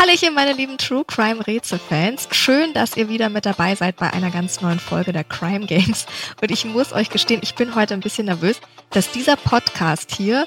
Hallöchen, 0.00 0.32
meine 0.32 0.54
lieben 0.54 0.78
True 0.78 1.04
Crime 1.06 1.46
Rätsel-Fans. 1.46 2.28
Schön, 2.30 2.72
dass 2.72 2.96
ihr 2.96 3.10
wieder 3.10 3.28
mit 3.28 3.44
dabei 3.44 3.74
seid 3.74 3.96
bei 3.96 4.10
einer 4.10 4.30
ganz 4.30 4.62
neuen 4.62 4.80
Folge 4.80 5.12
der 5.12 5.24
Crime 5.24 5.66
Games. 5.66 6.06
Und 6.40 6.50
ich 6.50 6.64
muss 6.64 6.94
euch 6.94 7.10
gestehen, 7.10 7.40
ich 7.42 7.54
bin 7.54 7.74
heute 7.74 7.92
ein 7.92 8.00
bisschen 8.00 8.24
nervös, 8.24 8.62
dass 8.88 9.12
dieser 9.12 9.36
Podcast 9.36 10.10
hier 10.10 10.46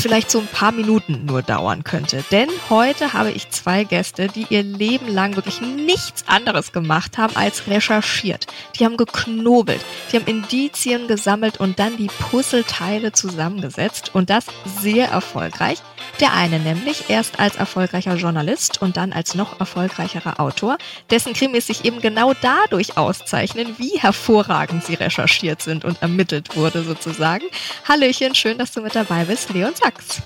vielleicht 0.00 0.30
so 0.30 0.40
ein 0.40 0.46
paar 0.46 0.72
Minuten 0.72 1.24
nur 1.24 1.42
dauern 1.42 1.84
könnte. 1.84 2.24
Denn 2.30 2.48
heute 2.70 3.12
habe 3.12 3.30
ich 3.30 3.50
zwei 3.50 3.84
Gäste, 3.84 4.28
die 4.28 4.46
ihr 4.50 4.62
Leben 4.62 5.08
lang 5.08 5.36
wirklich 5.36 5.60
nichts 5.60 6.24
anderes 6.26 6.72
gemacht 6.72 7.18
haben 7.18 7.36
als 7.36 7.66
recherchiert. 7.66 8.46
Die 8.78 8.84
haben 8.84 8.96
geknobelt, 8.96 9.84
die 10.10 10.16
haben 10.16 10.26
Indizien 10.26 11.08
gesammelt 11.08 11.58
und 11.58 11.78
dann 11.78 11.96
die 11.96 12.10
Puzzleteile 12.30 13.12
zusammengesetzt 13.12 14.10
und 14.14 14.30
das 14.30 14.46
sehr 14.80 15.08
erfolgreich. 15.08 15.78
Der 16.20 16.32
eine 16.32 16.58
nämlich 16.58 17.10
erst 17.10 17.40
als 17.40 17.56
erfolgreicher 17.56 18.14
Journalist 18.14 18.80
und 18.80 18.96
dann 18.96 19.12
als 19.12 19.34
noch 19.34 19.60
erfolgreicherer 19.60 20.40
Autor, 20.40 20.78
dessen 21.10 21.34
Krimis 21.34 21.66
sich 21.66 21.84
eben 21.84 22.00
genau 22.00 22.32
dadurch 22.40 22.96
auszeichnen, 22.96 23.74
wie 23.78 23.98
hervorragend 23.98 24.84
sie 24.84 24.94
recherchiert 24.94 25.60
sind 25.60 25.84
und 25.84 26.00
ermittelt 26.00 26.56
wurde 26.56 26.84
sozusagen. 26.84 27.44
Hallöchen, 27.86 28.34
schön, 28.34 28.58
dass 28.58 28.72
du 28.72 28.80
mit 28.80 28.94
dabei 28.94 29.24
bist, 29.24 29.50
Leon 29.50 29.74
Sachs. 29.86 30.20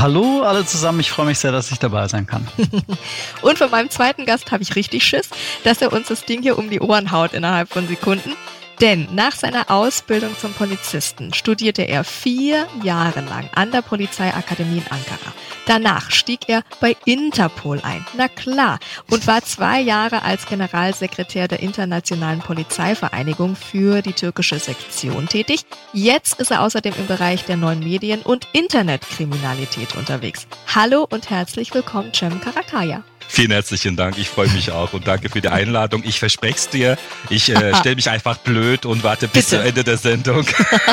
Hallo 0.00 0.42
alle 0.42 0.66
zusammen, 0.66 1.00
ich 1.00 1.10
freue 1.10 1.24
mich 1.24 1.38
sehr, 1.38 1.50
dass 1.50 1.70
ich 1.70 1.78
dabei 1.78 2.08
sein 2.08 2.26
kann. 2.26 2.46
und 3.42 3.56
von 3.56 3.70
meinem 3.70 3.88
zweiten 3.88 4.26
Gast 4.26 4.52
habe 4.52 4.62
ich 4.62 4.76
richtig 4.76 5.02
Schiss, 5.02 5.30
dass 5.64 5.80
er 5.80 5.94
uns 5.94 6.08
das 6.08 6.26
Ding 6.26 6.42
hier 6.42 6.58
um 6.58 6.68
die 6.68 6.80
Ohren 6.80 7.10
haut 7.10 7.32
innerhalb 7.32 7.70
von 7.70 7.88
Sekunden. 7.88 8.36
Denn 8.80 9.08
nach 9.12 9.32
seiner 9.32 9.70
Ausbildung 9.70 10.36
zum 10.38 10.52
Polizisten 10.52 11.34
studierte 11.34 11.82
er 11.82 12.04
vier 12.04 12.68
Jahre 12.84 13.22
lang 13.22 13.50
an 13.54 13.72
der 13.72 13.82
Polizeiakademie 13.82 14.78
in 14.78 14.92
Ankara. 14.92 15.32
Danach 15.66 16.10
stieg 16.10 16.48
er 16.48 16.62
bei 16.80 16.96
Interpol 17.04 17.80
ein, 17.82 18.06
na 18.16 18.28
klar, 18.28 18.78
und 19.10 19.26
war 19.26 19.42
zwei 19.42 19.80
Jahre 19.80 20.22
als 20.22 20.46
Generalsekretär 20.46 21.48
der 21.48 21.60
Internationalen 21.60 22.38
Polizeivereinigung 22.38 23.56
für 23.56 24.00
die 24.00 24.12
türkische 24.12 24.58
Sektion 24.58 25.26
tätig. 25.26 25.66
Jetzt 25.92 26.40
ist 26.40 26.52
er 26.52 26.62
außerdem 26.62 26.94
im 26.96 27.06
Bereich 27.06 27.44
der 27.44 27.56
neuen 27.56 27.80
Medien 27.80 28.22
und 28.22 28.46
Internetkriminalität 28.52 29.96
unterwegs. 29.96 30.46
Hallo 30.72 31.06
und 31.10 31.30
herzlich 31.30 31.74
willkommen, 31.74 32.14
Cem 32.14 32.40
Karakaya. 32.40 33.02
Vielen 33.38 33.52
herzlichen 33.52 33.94
Dank. 33.94 34.18
Ich 34.18 34.28
freue 34.28 34.48
mich 34.48 34.72
auch 34.72 34.94
und 34.94 35.06
danke 35.06 35.28
für 35.28 35.40
die 35.40 35.46
Einladung. 35.46 36.02
Ich 36.04 36.18
verspreche 36.18 36.56
es 36.56 36.68
dir. 36.70 36.98
Ich 37.30 37.48
äh, 37.48 37.72
stelle 37.78 37.94
mich 37.94 38.10
einfach 38.10 38.36
blöd 38.38 38.84
und 38.84 39.04
warte 39.04 39.28
bis 39.28 39.44
Bitte. 39.50 39.62
zu 39.62 39.68
Ende 39.68 39.84
der 39.84 39.96
Sendung. 39.96 40.44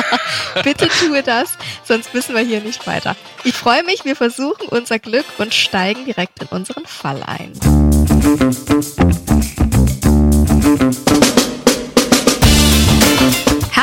Bitte 0.62 0.88
tue 0.88 1.24
das, 1.24 1.48
sonst 1.82 2.14
wissen 2.14 2.36
wir 2.36 2.42
hier 2.42 2.60
nicht 2.60 2.86
weiter. 2.86 3.16
Ich 3.42 3.54
freue 3.54 3.82
mich. 3.82 4.04
Wir 4.04 4.14
versuchen 4.14 4.68
unser 4.68 5.00
Glück 5.00 5.26
und 5.38 5.54
steigen 5.54 6.04
direkt 6.04 6.40
in 6.40 6.46
unseren 6.46 6.86
Fall 6.86 7.20
ein. 7.24 7.50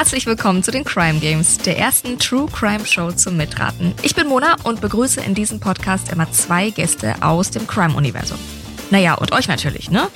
Herzlich 0.03 0.25
willkommen 0.25 0.61
zu 0.63 0.71
den 0.71 0.83
Crime 0.83 1.21
Games, 1.21 1.59
der 1.59 1.79
ersten 1.79 2.19
True 2.19 2.47
Crime 2.51 2.85
Show 2.85 3.13
zum 3.13 3.37
Mitraten. 3.37 3.93
Ich 4.01 4.13
bin 4.13 4.27
Mona 4.27 4.57
und 4.65 4.81
begrüße 4.81 5.21
in 5.21 5.33
diesem 5.33 5.61
Podcast 5.61 6.11
immer 6.11 6.29
zwei 6.29 6.71
Gäste 6.71 7.15
aus 7.21 7.51
dem 7.51 7.65
Crime-Universum. 7.67 8.37
Naja, 8.91 9.13
und 9.13 9.31
euch 9.31 9.47
natürlich, 9.47 9.89
ne? 9.89 10.09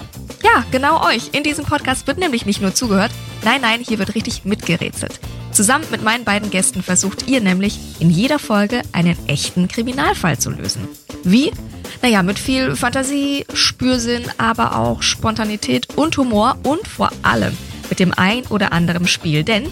Ja, 0.44 0.66
genau 0.72 1.08
euch. 1.08 1.30
In 1.32 1.44
diesem 1.44 1.64
Podcast 1.64 2.06
wird 2.06 2.18
nämlich 2.18 2.46
nicht 2.46 2.62
nur 2.62 2.76
zugehört, 2.76 3.14
nein, 3.46 3.62
nein, 3.62 3.80
hier 3.80 3.98
wird 3.98 4.14
richtig 4.14 4.44
mitgerätselt. 4.44 5.22
Zusammen 5.54 5.86
mit 5.90 6.04
meinen 6.04 6.26
beiden 6.26 6.50
Gästen 6.50 6.84
versucht 6.84 7.30
ihr 7.30 7.40
nämlich 7.40 7.80
in 8.00 8.10
jeder 8.10 8.40
Folge 8.40 8.82
einen 8.92 9.18
echten 9.30 9.70
Kriminalfall 9.70 10.38
zu 10.38 10.50
lösen. 10.50 10.86
Wie? 11.24 11.54
Naja, 12.02 12.24
mit 12.24 12.40
viel 12.40 12.76
Fantasie, 12.76 13.46
Spürsinn, 13.54 14.26
aber 14.38 14.76
auch 14.76 15.02
Spontanität 15.02 15.96
und 15.96 16.18
Humor 16.18 16.58
und 16.64 16.86
vor 16.90 17.10
allem 17.24 17.56
mit 17.90 18.00
dem 18.00 18.14
ein 18.14 18.46
oder 18.48 18.74
anderen 18.74 19.08
Spiel, 19.08 19.44
denn 19.44 19.68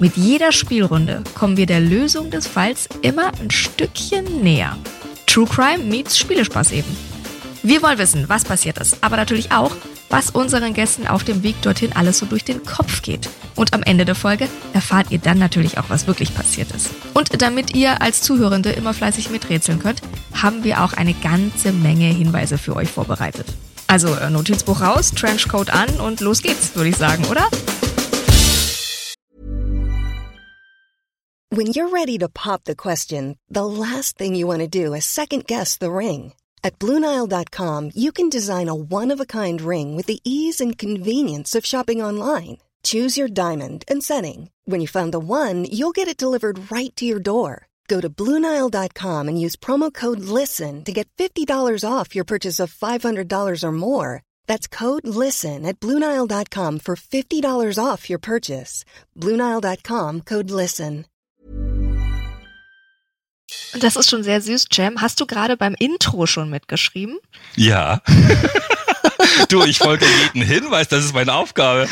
mit 0.00 0.16
jeder 0.16 0.52
Spielrunde 0.52 1.24
kommen 1.34 1.56
wir 1.56 1.66
der 1.66 1.80
Lösung 1.80 2.30
des 2.30 2.46
Falls 2.46 2.88
immer 3.02 3.32
ein 3.40 3.50
Stückchen 3.50 4.42
näher. 4.42 4.76
True 5.26 5.46
Crime 5.46 5.84
meets 5.84 6.16
Spielespaß 6.18 6.72
eben. 6.72 6.96
Wir 7.62 7.82
wollen 7.82 7.98
wissen, 7.98 8.28
was 8.28 8.44
passiert 8.44 8.78
ist, 8.78 8.98
aber 9.02 9.16
natürlich 9.16 9.50
auch, 9.50 9.72
was 10.08 10.30
unseren 10.30 10.72
Gästen 10.72 11.06
auf 11.06 11.24
dem 11.24 11.42
Weg 11.42 11.60
dorthin 11.62 11.92
alles 11.94 12.18
so 12.18 12.26
durch 12.26 12.44
den 12.44 12.64
Kopf 12.64 13.02
geht. 13.02 13.28
Und 13.56 13.74
am 13.74 13.82
Ende 13.82 14.04
der 14.04 14.14
Folge 14.14 14.48
erfahrt 14.72 15.10
ihr 15.10 15.18
dann 15.18 15.38
natürlich 15.38 15.78
auch, 15.78 15.90
was 15.90 16.06
wirklich 16.06 16.34
passiert 16.34 16.70
ist. 16.70 16.90
Und 17.12 17.42
damit 17.42 17.74
ihr 17.74 18.00
als 18.00 18.22
Zuhörende 18.22 18.70
immer 18.70 18.94
fleißig 18.94 19.30
miträtseln 19.30 19.80
könnt, 19.80 20.00
haben 20.32 20.64
wir 20.64 20.82
auch 20.82 20.92
eine 20.92 21.14
ganze 21.14 21.72
Menge 21.72 22.06
Hinweise 22.06 22.56
für 22.56 22.76
euch 22.76 22.88
vorbereitet. 22.88 23.46
Also 23.88 24.14
äh, 24.14 24.30
Notizbuch 24.30 24.80
raus, 24.80 25.10
Trenchcoat 25.10 25.70
an 25.70 25.88
und 26.00 26.20
los 26.20 26.42
geht's, 26.42 26.74
würde 26.76 26.90
ich 26.90 26.96
sagen, 26.96 27.24
oder? 27.24 27.48
When 31.50 31.66
you're 31.68 31.88
ready 31.88 32.18
to 32.18 32.28
pop 32.28 32.64
the 32.64 32.76
question, 32.76 33.38
the 33.48 33.64
last 33.64 34.18
thing 34.18 34.36
you 34.36 34.46
want 34.46 34.60
to 34.60 34.68
do 34.68 34.94
is 34.94 35.04
second 35.06 35.46
guess 35.46 35.78
the 35.78 35.90
ring. 35.90 36.34
At 36.62 36.78
BlueNile.com 36.78 37.92
you 37.94 38.12
can 38.12 38.28
design 38.28 38.68
a 38.68 38.74
one-of-a-kind 38.74 39.60
ring 39.60 39.96
with 39.96 40.06
the 40.06 40.20
ease 40.24 40.60
and 40.60 40.76
convenience 40.76 41.56
of 41.56 41.64
shopping 41.64 42.02
online. 42.02 42.58
Choose 42.82 43.16
your 43.16 43.28
diamond 43.28 43.84
and 43.88 44.02
setting. 44.02 44.50
When 44.66 44.80
you 44.80 44.86
find 44.86 45.12
the 45.12 45.18
one, 45.18 45.64
you'll 45.64 45.92
get 45.92 46.08
it 46.08 46.16
delivered 46.16 46.70
right 46.70 46.94
to 46.96 47.04
your 47.04 47.20
door. 47.20 47.67
Go 47.88 48.00
to 48.00 48.10
Bluenile.com 48.10 49.28
and 49.28 49.40
use 49.40 49.56
promo 49.56 49.92
code 49.92 50.20
LISTEN 50.20 50.84
to 50.84 50.92
get 50.92 51.08
$50 51.16 51.48
off 51.84 52.14
your 52.14 52.24
purchase 52.24 52.60
of 52.60 52.72
$500 52.72 53.64
or 53.64 53.72
more. 53.72 54.22
That's 54.46 54.68
code 54.68 55.06
LISTEN 55.08 55.64
at 55.64 55.80
Bluenile.com 55.80 56.80
for 56.80 56.96
$50 56.96 57.78
off 57.82 58.10
your 58.10 58.18
purchase. 58.18 58.84
Bluenile.com 59.16 60.20
code 60.22 60.50
LISTEN. 60.50 61.06
Das 63.80 63.96
ist 63.96 64.10
schon 64.10 64.22
sehr 64.22 64.40
süß, 64.40 64.66
Jam. 64.70 65.00
Hast 65.00 65.20
du 65.20 65.26
gerade 65.26 65.56
beim 65.56 65.74
Intro 65.78 66.26
schon 66.26 66.50
mitgeschrieben? 66.50 67.18
Ja. 67.56 68.02
du, 69.48 69.62
ich 69.64 69.78
folge 69.78 70.06
jeden 70.06 70.46
Hinweis, 70.46 70.88
das 70.88 71.04
ist 71.04 71.14
meine 71.14 71.32
Aufgabe. 71.34 71.88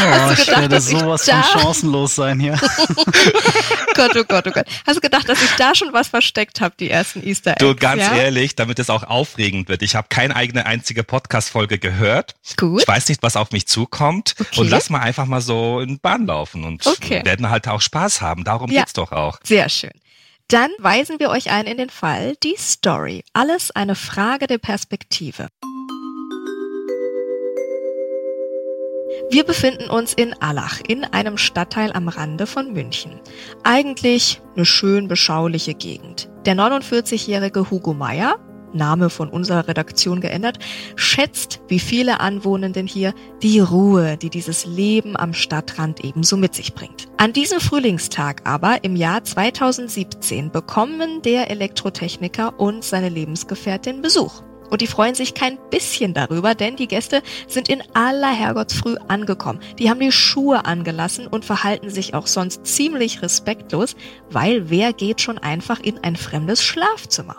Oh, 0.00 0.32
ich 0.32 0.46
werde 0.48 0.80
sowas 0.80 1.24
von 1.24 1.42
chancenlos 1.42 2.14
sein 2.14 2.38
hier. 2.38 2.52
Gott, 3.94 4.16
oh 4.16 4.24
Gott, 4.24 4.46
oh 4.46 4.50
Gott. 4.50 4.66
Hast 4.86 4.96
du 4.96 5.00
gedacht, 5.00 5.28
dass 5.28 5.42
ich 5.42 5.50
da 5.56 5.74
schon 5.74 5.92
was 5.92 6.08
versteckt 6.08 6.60
habe, 6.60 6.74
die 6.78 6.90
ersten 6.90 7.26
Easter 7.26 7.52
Eggs? 7.52 7.60
Du, 7.60 7.74
ganz 7.74 8.02
ja? 8.02 8.14
ehrlich, 8.14 8.56
damit 8.56 8.78
es 8.78 8.90
auch 8.90 9.04
aufregend 9.04 9.68
wird. 9.68 9.82
Ich 9.82 9.96
habe 9.96 10.08
keine 10.08 10.36
eigene 10.36 10.66
einzige 10.66 11.02
Podcast-Folge 11.02 11.78
gehört. 11.78 12.34
Gut. 12.56 12.82
Ich 12.82 12.88
weiß 12.88 13.08
nicht, 13.08 13.22
was 13.22 13.36
auf 13.36 13.52
mich 13.52 13.66
zukommt. 13.66 14.34
Okay. 14.38 14.60
Und 14.60 14.70
lass 14.70 14.90
mal 14.90 15.00
einfach 15.00 15.26
mal 15.26 15.40
so 15.40 15.80
in 15.80 15.98
Bahn 15.98 16.26
laufen 16.26 16.64
und 16.64 16.86
okay. 16.86 17.24
werden 17.24 17.48
halt 17.48 17.68
auch 17.68 17.80
Spaß 17.80 18.20
haben. 18.20 18.44
Darum 18.44 18.70
ja. 18.70 18.80
geht's 18.80 18.92
doch 18.92 19.12
auch. 19.12 19.38
Sehr 19.42 19.68
schön. 19.68 19.92
Dann 20.48 20.70
weisen 20.78 21.18
wir 21.18 21.30
euch 21.30 21.50
ein 21.50 21.66
in 21.66 21.76
den 21.76 21.90
Fall, 21.90 22.36
die 22.44 22.54
Story. 22.56 23.24
Alles 23.32 23.72
eine 23.72 23.96
Frage 23.96 24.46
der 24.46 24.58
Perspektive. 24.58 25.48
Wir 29.36 29.44
befinden 29.44 29.90
uns 29.90 30.14
in 30.14 30.32
Allach, 30.40 30.80
in 30.88 31.04
einem 31.04 31.36
Stadtteil 31.36 31.92
am 31.92 32.08
Rande 32.08 32.46
von 32.46 32.72
München. 32.72 33.20
Eigentlich 33.64 34.40
eine 34.54 34.64
schön 34.64 35.08
beschauliche 35.08 35.74
Gegend. 35.74 36.30
Der 36.46 36.56
49-jährige 36.56 37.70
Hugo 37.70 37.92
Meyer, 37.92 38.38
Name 38.72 39.10
von 39.10 39.28
unserer 39.28 39.68
Redaktion 39.68 40.22
geändert, 40.22 40.58
schätzt, 40.94 41.60
wie 41.68 41.80
viele 41.80 42.20
Anwohnenden 42.20 42.86
hier, 42.86 43.12
die 43.42 43.60
Ruhe, 43.60 44.16
die 44.16 44.30
dieses 44.30 44.64
Leben 44.64 45.18
am 45.18 45.34
Stadtrand 45.34 46.02
ebenso 46.02 46.38
mit 46.38 46.54
sich 46.54 46.72
bringt. 46.72 47.04
An 47.18 47.34
diesem 47.34 47.60
Frühlingstag 47.60 48.40
aber 48.44 48.84
im 48.84 48.96
Jahr 48.96 49.22
2017 49.22 50.50
bekommen 50.50 51.20
der 51.20 51.50
Elektrotechniker 51.50 52.58
und 52.58 52.84
seine 52.84 53.10
Lebensgefährtin 53.10 54.00
Besuch. 54.00 54.45
Und 54.70 54.80
die 54.80 54.86
freuen 54.86 55.14
sich 55.14 55.34
kein 55.34 55.58
bisschen 55.70 56.14
darüber, 56.14 56.54
denn 56.54 56.76
die 56.76 56.88
Gäste 56.88 57.22
sind 57.46 57.68
in 57.68 57.82
aller 57.94 58.32
Herrgottsfrüh 58.32 58.96
angekommen. 59.08 59.60
Die 59.78 59.90
haben 59.90 60.00
die 60.00 60.12
Schuhe 60.12 60.64
angelassen 60.64 61.26
und 61.26 61.44
verhalten 61.44 61.90
sich 61.90 62.14
auch 62.14 62.26
sonst 62.26 62.66
ziemlich 62.66 63.22
respektlos, 63.22 63.96
weil 64.30 64.70
wer 64.70 64.92
geht 64.92 65.20
schon 65.20 65.38
einfach 65.38 65.80
in 65.80 65.98
ein 65.98 66.16
fremdes 66.16 66.62
Schlafzimmer? 66.62 67.36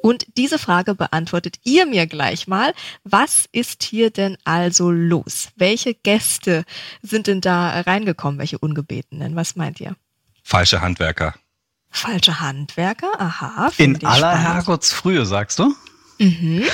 Und 0.00 0.26
diese 0.36 0.58
Frage 0.58 0.94
beantwortet 0.94 1.56
ihr 1.64 1.84
mir 1.84 2.06
gleich 2.06 2.46
mal. 2.46 2.72
Was 3.04 3.46
ist 3.52 3.82
hier 3.82 4.10
denn 4.10 4.38
also 4.44 4.90
los? 4.90 5.48
Welche 5.56 5.94
Gäste 5.94 6.64
sind 7.02 7.26
denn 7.26 7.40
da 7.40 7.80
reingekommen? 7.80 8.38
Welche 8.38 8.58
Ungebetenen? 8.58 9.36
Was 9.36 9.56
meint 9.56 9.80
ihr? 9.80 9.96
Falsche 10.42 10.80
Handwerker. 10.80 11.34
Falsche 11.90 12.40
Handwerker, 12.40 13.10
aha. 13.18 13.70
In 13.76 14.04
aller 14.04 14.36
Herrgottsfrühe, 14.36 15.26
sagst 15.26 15.58
du? 15.58 15.74
Mhm. 16.18 16.64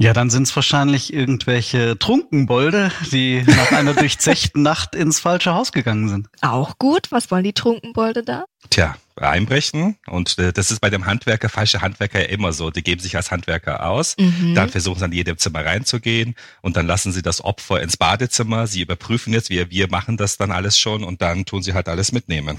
Ja, 0.00 0.12
dann 0.12 0.30
sind 0.30 0.44
es 0.44 0.54
wahrscheinlich 0.54 1.12
irgendwelche 1.12 1.98
Trunkenbolde, 1.98 2.92
die 3.10 3.42
nach 3.42 3.72
einer 3.72 3.94
durchzechten 3.94 4.62
Nacht 4.62 4.94
ins 4.94 5.18
falsche 5.18 5.54
Haus 5.54 5.72
gegangen 5.72 6.08
sind. 6.08 6.28
Auch 6.40 6.78
gut. 6.78 7.10
Was 7.10 7.32
wollen 7.32 7.42
die 7.42 7.52
Trunkenbolde 7.52 8.22
da? 8.22 8.44
Tja, 8.70 8.94
einbrechen. 9.16 9.96
Und 10.06 10.38
äh, 10.38 10.52
das 10.52 10.70
ist 10.70 10.80
bei 10.80 10.88
dem 10.88 11.06
Handwerker, 11.06 11.48
falsche 11.48 11.82
Handwerker 11.82 12.20
ja 12.20 12.26
immer 12.26 12.52
so. 12.52 12.70
Die 12.70 12.84
geben 12.84 13.00
sich 13.00 13.16
als 13.16 13.32
Handwerker 13.32 13.88
aus, 13.88 14.14
mhm. 14.18 14.54
dann 14.54 14.68
versuchen 14.68 15.00
sie 15.00 15.04
an 15.04 15.12
jedem 15.12 15.36
Zimmer 15.36 15.64
reinzugehen 15.64 16.36
und 16.62 16.76
dann 16.76 16.86
lassen 16.86 17.10
sie 17.10 17.22
das 17.22 17.42
Opfer 17.42 17.82
ins 17.82 17.96
Badezimmer. 17.96 18.68
Sie 18.68 18.82
überprüfen 18.82 19.32
jetzt, 19.32 19.50
wir, 19.50 19.72
wir 19.72 19.90
machen 19.90 20.16
das 20.16 20.36
dann 20.36 20.52
alles 20.52 20.78
schon 20.78 21.02
und 21.02 21.22
dann 21.22 21.44
tun 21.44 21.64
sie 21.64 21.74
halt 21.74 21.88
alles 21.88 22.12
mitnehmen. 22.12 22.58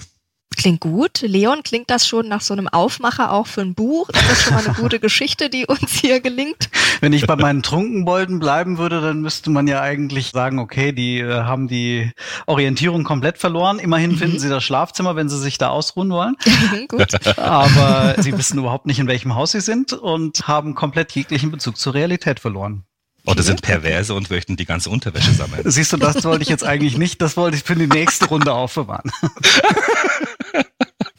Klingt 0.59 0.81
gut. 0.81 1.21
Leon, 1.21 1.63
klingt 1.63 1.89
das 1.89 2.05
schon 2.05 2.27
nach 2.27 2.41
so 2.41 2.53
einem 2.53 2.67
Aufmacher 2.67 3.31
auch 3.31 3.47
für 3.47 3.61
ein 3.61 3.75
Buch? 3.75 4.09
Ist 4.09 4.29
das 4.29 4.43
schon 4.43 4.53
mal 4.55 4.65
eine 4.65 4.73
gute 4.73 4.99
Geschichte, 4.99 5.49
die 5.49 5.65
uns 5.65 5.93
hier 5.93 6.19
gelingt? 6.19 6.69
Wenn 6.99 7.13
ich 7.13 7.25
bei 7.25 7.37
meinen 7.37 7.63
Trunkenbolden 7.63 8.39
bleiben 8.39 8.77
würde, 8.77 8.99
dann 8.99 9.21
müsste 9.21 9.51
man 9.51 9.67
ja 9.67 9.79
eigentlich 9.79 10.31
sagen, 10.31 10.59
okay, 10.59 10.91
die 10.91 11.19
äh, 11.19 11.43
haben 11.43 11.69
die 11.69 12.11
Orientierung 12.45 13.05
komplett 13.05 13.37
verloren. 13.37 13.79
Immerhin 13.79 14.11
mhm. 14.11 14.17
finden 14.17 14.39
sie 14.39 14.49
das 14.49 14.65
Schlafzimmer, 14.65 15.15
wenn 15.15 15.29
sie 15.29 15.39
sich 15.39 15.57
da 15.57 15.69
ausruhen 15.69 16.09
wollen. 16.09 16.35
gut. 16.89 17.37
Aber 17.39 18.15
sie 18.17 18.37
wissen 18.37 18.59
überhaupt 18.59 18.85
nicht, 18.85 18.99
in 18.99 19.07
welchem 19.07 19.35
Haus 19.35 19.53
sie 19.53 19.61
sind 19.61 19.93
und 19.93 20.45
haben 20.45 20.75
komplett 20.75 21.13
jeglichen 21.13 21.51
Bezug 21.51 21.77
zur 21.77 21.93
Realität 21.93 22.41
verloren. 22.41 22.83
Oder 23.25 23.43
sind 23.43 23.61
perverse 23.61 24.13
und 24.13 24.29
möchten 24.29 24.55
die 24.55 24.65
ganze 24.65 24.89
Unterwäsche 24.89 25.31
sammeln. 25.31 25.61
Siehst 25.65 25.93
du, 25.93 25.97
das 25.97 26.23
wollte 26.23 26.41
ich 26.41 26.49
jetzt 26.49 26.63
eigentlich 26.63 26.97
nicht. 26.97 27.21
Das 27.21 27.37
wollte 27.37 27.57
ich 27.57 27.63
für 27.63 27.75
die 27.75 27.87
nächste 27.87 28.25
Runde 28.25 28.53
aufbewahren. 28.53 29.11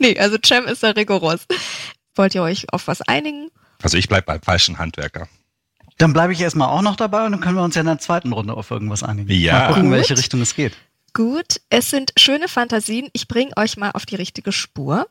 nee, 0.00 0.18
also 0.18 0.36
Cem 0.44 0.66
ist 0.66 0.82
da 0.82 0.90
rigoros. 0.90 1.46
Wollt 2.16 2.34
ihr 2.34 2.42
euch 2.42 2.72
auf 2.72 2.88
was 2.88 3.02
einigen? 3.02 3.50
Also 3.82 3.96
ich 3.96 4.08
bleib 4.08 4.26
beim 4.26 4.42
falschen 4.42 4.78
Handwerker. 4.78 5.28
Dann 5.98 6.12
bleibe 6.12 6.32
ich 6.32 6.40
erstmal 6.40 6.68
auch 6.68 6.82
noch 6.82 6.96
dabei 6.96 7.26
und 7.26 7.32
dann 7.32 7.40
können 7.40 7.56
wir 7.56 7.62
uns 7.62 7.74
ja 7.74 7.82
in 7.82 7.86
der 7.86 7.98
zweiten 7.98 8.32
Runde 8.32 8.54
auf 8.54 8.70
irgendwas 8.70 9.02
einigen. 9.02 9.30
Ja. 9.30 9.52
Mal 9.52 9.66
gucken, 9.68 9.84
in 9.84 9.92
welche 9.92 10.16
Richtung 10.16 10.40
es 10.40 10.54
geht. 10.54 10.72
Gut, 11.12 11.60
es 11.70 11.90
sind 11.90 12.12
schöne 12.16 12.48
Fantasien. 12.48 13.08
Ich 13.12 13.28
bringe 13.28 13.50
euch 13.56 13.76
mal 13.76 13.90
auf 13.90 14.06
die 14.06 14.14
richtige 14.14 14.52
Spur. 14.52 15.08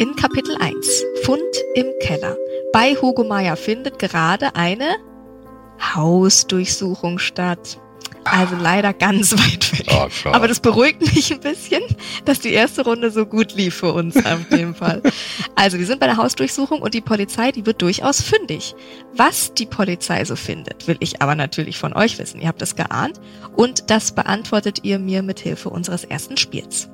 In 0.00 0.16
Kapitel 0.16 0.56
1, 0.60 1.04
Fund 1.22 1.42
im 1.74 1.86
Keller. 2.00 2.36
Bei 2.72 2.94
Hugo 2.94 3.24
Meier 3.24 3.56
findet 3.56 3.98
gerade 3.98 4.56
eine 4.56 4.96
Hausdurchsuchung 5.94 7.18
statt. 7.18 7.78
Also 8.24 8.56
leider 8.56 8.92
ganz 8.92 9.32
weit 9.38 9.78
weg. 9.78 9.86
Oh 9.90 10.08
Aber 10.30 10.48
das 10.48 10.60
beruhigt 10.60 11.00
mich 11.00 11.32
ein 11.32 11.40
bisschen, 11.40 11.82
dass 12.24 12.40
die 12.40 12.52
erste 12.52 12.84
Runde 12.84 13.10
so 13.10 13.26
gut 13.26 13.54
lief 13.54 13.76
für 13.76 13.92
uns 13.92 14.16
auf 14.24 14.48
dem 14.50 14.74
Fall. 14.74 15.02
Also 15.56 15.78
wir 15.78 15.86
sind 15.86 16.00
bei 16.00 16.06
der 16.06 16.16
Hausdurchsuchung 16.16 16.82
und 16.82 16.94
die 16.94 17.00
Polizei, 17.00 17.52
die 17.52 17.64
wird 17.64 17.80
durchaus 17.80 18.20
fündig. 18.20 18.74
Was 19.14 19.54
die 19.54 19.66
Polizei 19.66 20.24
so 20.24 20.36
findet, 20.36 20.88
will 20.88 20.96
ich 21.00 21.22
aber 21.22 21.34
natürlich 21.34 21.78
von 21.78 21.92
euch 21.92 22.18
wissen. 22.18 22.40
Ihr 22.40 22.48
habt 22.48 22.60
es 22.60 22.76
geahnt 22.76 23.20
und 23.56 23.90
das 23.90 24.12
beantwortet 24.14 24.80
ihr 24.82 24.98
mir 24.98 25.22
mit 25.22 25.40
Hilfe 25.40 25.70
unseres 25.70 26.04
ersten 26.04 26.36
Spiels. 26.36 26.88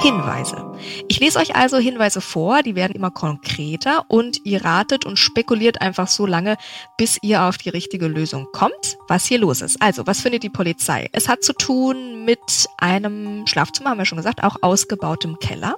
Hinweise. 0.00 0.72
Ich 1.08 1.18
lese 1.18 1.38
euch 1.38 1.56
also 1.56 1.78
Hinweise 1.78 2.20
vor, 2.20 2.62
die 2.62 2.74
werden 2.76 2.94
immer 2.94 3.10
konkreter 3.10 4.04
und 4.08 4.44
ihr 4.44 4.64
ratet 4.64 5.04
und 5.04 5.18
spekuliert 5.18 5.80
einfach 5.80 6.06
so 6.06 6.24
lange, 6.24 6.56
bis 6.96 7.18
ihr 7.22 7.42
auf 7.42 7.58
die 7.58 7.68
richtige 7.68 8.06
Lösung 8.06 8.46
kommt, 8.52 8.96
was 9.08 9.26
hier 9.26 9.38
los 9.38 9.60
ist. 9.60 9.82
Also, 9.82 10.06
was 10.06 10.20
findet 10.20 10.42
die 10.44 10.50
Polizei? 10.50 11.08
Es 11.12 11.28
hat 11.28 11.42
zu 11.42 11.52
tun 11.52 12.24
mit 12.24 12.38
einem 12.78 13.46
Schlafzimmer, 13.46 13.90
haben 13.90 13.98
wir 13.98 14.04
schon 14.04 14.18
gesagt, 14.18 14.44
auch 14.44 14.56
ausgebautem 14.62 15.38
Keller. 15.40 15.76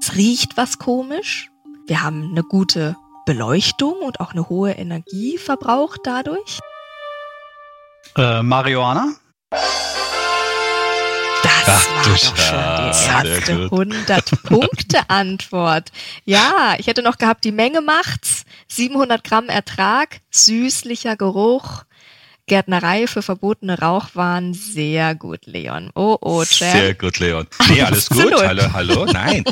Es 0.00 0.14
riecht 0.14 0.56
was 0.56 0.78
komisch. 0.78 1.50
Wir 1.86 2.02
haben 2.02 2.30
eine 2.30 2.42
gute 2.42 2.96
Beleuchtung 3.24 3.94
und 4.02 4.20
auch 4.20 4.32
eine 4.32 4.48
hohe 4.48 4.72
Energieverbrauch 4.72 5.96
dadurch. 6.02 6.58
Äh, 8.16 8.42
Marihuana? 8.42 9.14
Das 11.66 11.88
Ach, 11.88 11.94
war 11.94 12.04
doch 12.04 12.36
schon 12.36 12.84
die 12.84 12.90
erste 13.08 13.68
100-Punkte-Antwort. 13.68 15.90
Ja, 16.24 16.76
ich 16.78 16.86
hätte 16.86 17.02
noch 17.02 17.18
gehabt, 17.18 17.44
die 17.44 17.52
Menge 17.52 17.80
macht's. 17.80 18.44
700 18.68 19.24
Gramm 19.24 19.48
Ertrag, 19.48 20.20
süßlicher 20.30 21.16
Geruch, 21.16 21.84
Gärtnerei 22.46 23.06
für 23.06 23.22
verbotene 23.22 23.78
Rauchwaren. 23.78 24.52
Sehr 24.52 25.14
gut, 25.14 25.46
Leon. 25.46 25.90
Oh, 25.94 26.18
oh, 26.20 26.44
Chad. 26.44 26.72
Sehr 26.72 26.94
gut, 26.94 27.18
Leon. 27.18 27.46
Nee, 27.70 27.80
alles 27.80 28.10
gut. 28.10 28.34
Hallo, 28.34 28.70
hallo. 28.74 29.06
Nein. 29.06 29.44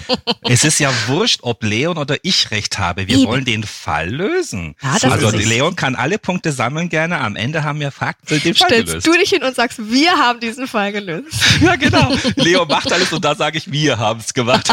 es 0.43 0.63
ist 0.63 0.79
ja 0.79 0.93
wurscht, 1.07 1.41
ob 1.43 1.65
Leon 1.65 1.97
oder 1.97 2.17
ich 2.23 2.51
recht 2.51 2.79
habe. 2.79 3.09
Wir 3.09 3.17
Eben. 3.17 3.29
wollen 3.29 3.45
den 3.47 3.65
Fall 3.65 4.11
lösen. 4.11 4.75
Ja, 4.83 5.11
also 5.11 5.31
Leon 5.31 5.75
kann 5.75 5.95
alle 5.95 6.19
Punkte 6.19 6.53
sammeln 6.53 6.91
gerne. 6.91 7.19
Am 7.21 7.35
Ende 7.35 7.65
haben 7.65 7.81
wir 7.81 7.93
Fakten 7.93 8.41
den 8.41 8.55
Fall 8.55 8.69
Stellst 8.69 8.89
gelöst. 8.89 9.07
du 9.07 9.13
dich 9.13 9.31
hin 9.31 9.43
und 9.43 9.57
sagst, 9.57 9.79
wir 9.91 10.13
haben 10.13 10.41
diesen 10.41 10.69
Fall 10.69 10.93
gelöst. 10.93 11.35
ja, 11.63 11.77
genau. 11.77 12.13
Leon 12.37 12.69
macht 12.69 12.93
alles 12.93 13.11
und 13.11 13.25
da 13.25 13.35
sage 13.35 13.57
ich, 13.57 13.73
wir 13.73 13.99
haben 13.99 14.21
es 14.21 14.35
gemacht. 14.35 14.71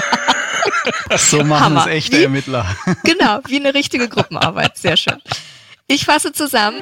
so 1.18 1.42
machen 1.46 1.78
es 1.78 1.86
echte 1.88 2.18
wie, 2.18 2.24
Ermittler. 2.24 2.66
genau, 3.06 3.40
wie 3.48 3.62
eine 3.62 3.74
richtige 3.74 4.10
Gruppenarbeit. 4.10 4.78
Sehr 4.78 4.98
schön. 4.98 5.22
Ich 5.88 6.04
fasse 6.04 6.34
zusammen. 6.34 6.82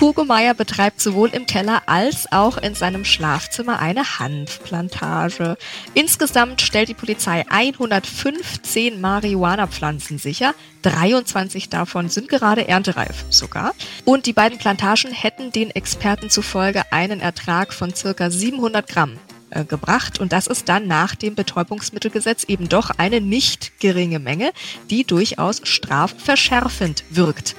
Hugo 0.00 0.24
Meyer 0.24 0.54
betreibt 0.54 1.00
sowohl 1.00 1.28
im 1.30 1.46
Keller 1.46 1.82
als 1.86 2.30
auch 2.32 2.56
in 2.56 2.74
seinem 2.74 3.04
Schlafzimmer 3.04 3.80
eine 3.80 4.18
Hanfplantage. 4.18 5.56
Insgesamt 5.92 6.62
stellt 6.62 6.88
die 6.88 6.94
Polizei 6.94 7.44
115 7.48 9.00
Marihuana-Pflanzen 9.00 10.18
sicher. 10.18 10.54
23 10.82 11.68
davon 11.68 12.08
sind 12.08 12.28
gerade 12.28 12.66
erntereif 12.66 13.24
sogar. 13.28 13.74
Und 14.04 14.26
die 14.26 14.32
beiden 14.32 14.58
Plantagen 14.58 15.12
hätten 15.12 15.52
den 15.52 15.70
Experten 15.70 16.30
zufolge 16.30 16.82
einen 16.90 17.20
Ertrag 17.20 17.72
von 17.72 17.94
circa 17.94 18.30
700 18.30 18.88
Gramm 18.88 19.18
äh, 19.50 19.64
gebracht 19.64 20.18
und 20.18 20.32
das 20.32 20.46
ist 20.46 20.68
dann 20.68 20.86
nach 20.86 21.14
dem 21.14 21.34
Betäubungsmittelgesetz 21.34 22.44
eben 22.44 22.68
doch 22.68 22.90
eine 22.90 23.20
nicht 23.20 23.78
geringe 23.80 24.18
Menge, 24.18 24.52
die 24.90 25.04
durchaus 25.04 25.60
strafverschärfend 25.64 27.04
wirkt. 27.10 27.54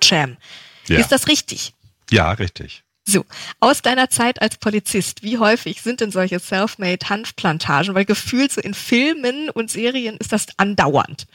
Cham, 0.00 0.36
ja. 0.88 0.98
Ist 0.98 1.12
das 1.12 1.28
richtig? 1.28 1.74
Ja, 2.10 2.32
richtig. 2.32 2.82
So, 3.04 3.24
aus 3.58 3.80
deiner 3.80 4.10
Zeit 4.10 4.42
als 4.42 4.58
Polizist, 4.58 5.22
wie 5.22 5.38
häufig 5.38 5.80
sind 5.80 6.00
denn 6.00 6.10
solche 6.10 6.38
self-made 6.40 7.08
Hanfplantagen? 7.08 7.94
Weil 7.94 8.04
gefühlt 8.04 8.52
so 8.52 8.60
in 8.60 8.74
Filmen 8.74 9.48
und 9.48 9.70
Serien 9.70 10.18
ist 10.18 10.32
das 10.32 10.46
andauernd. 10.58 11.26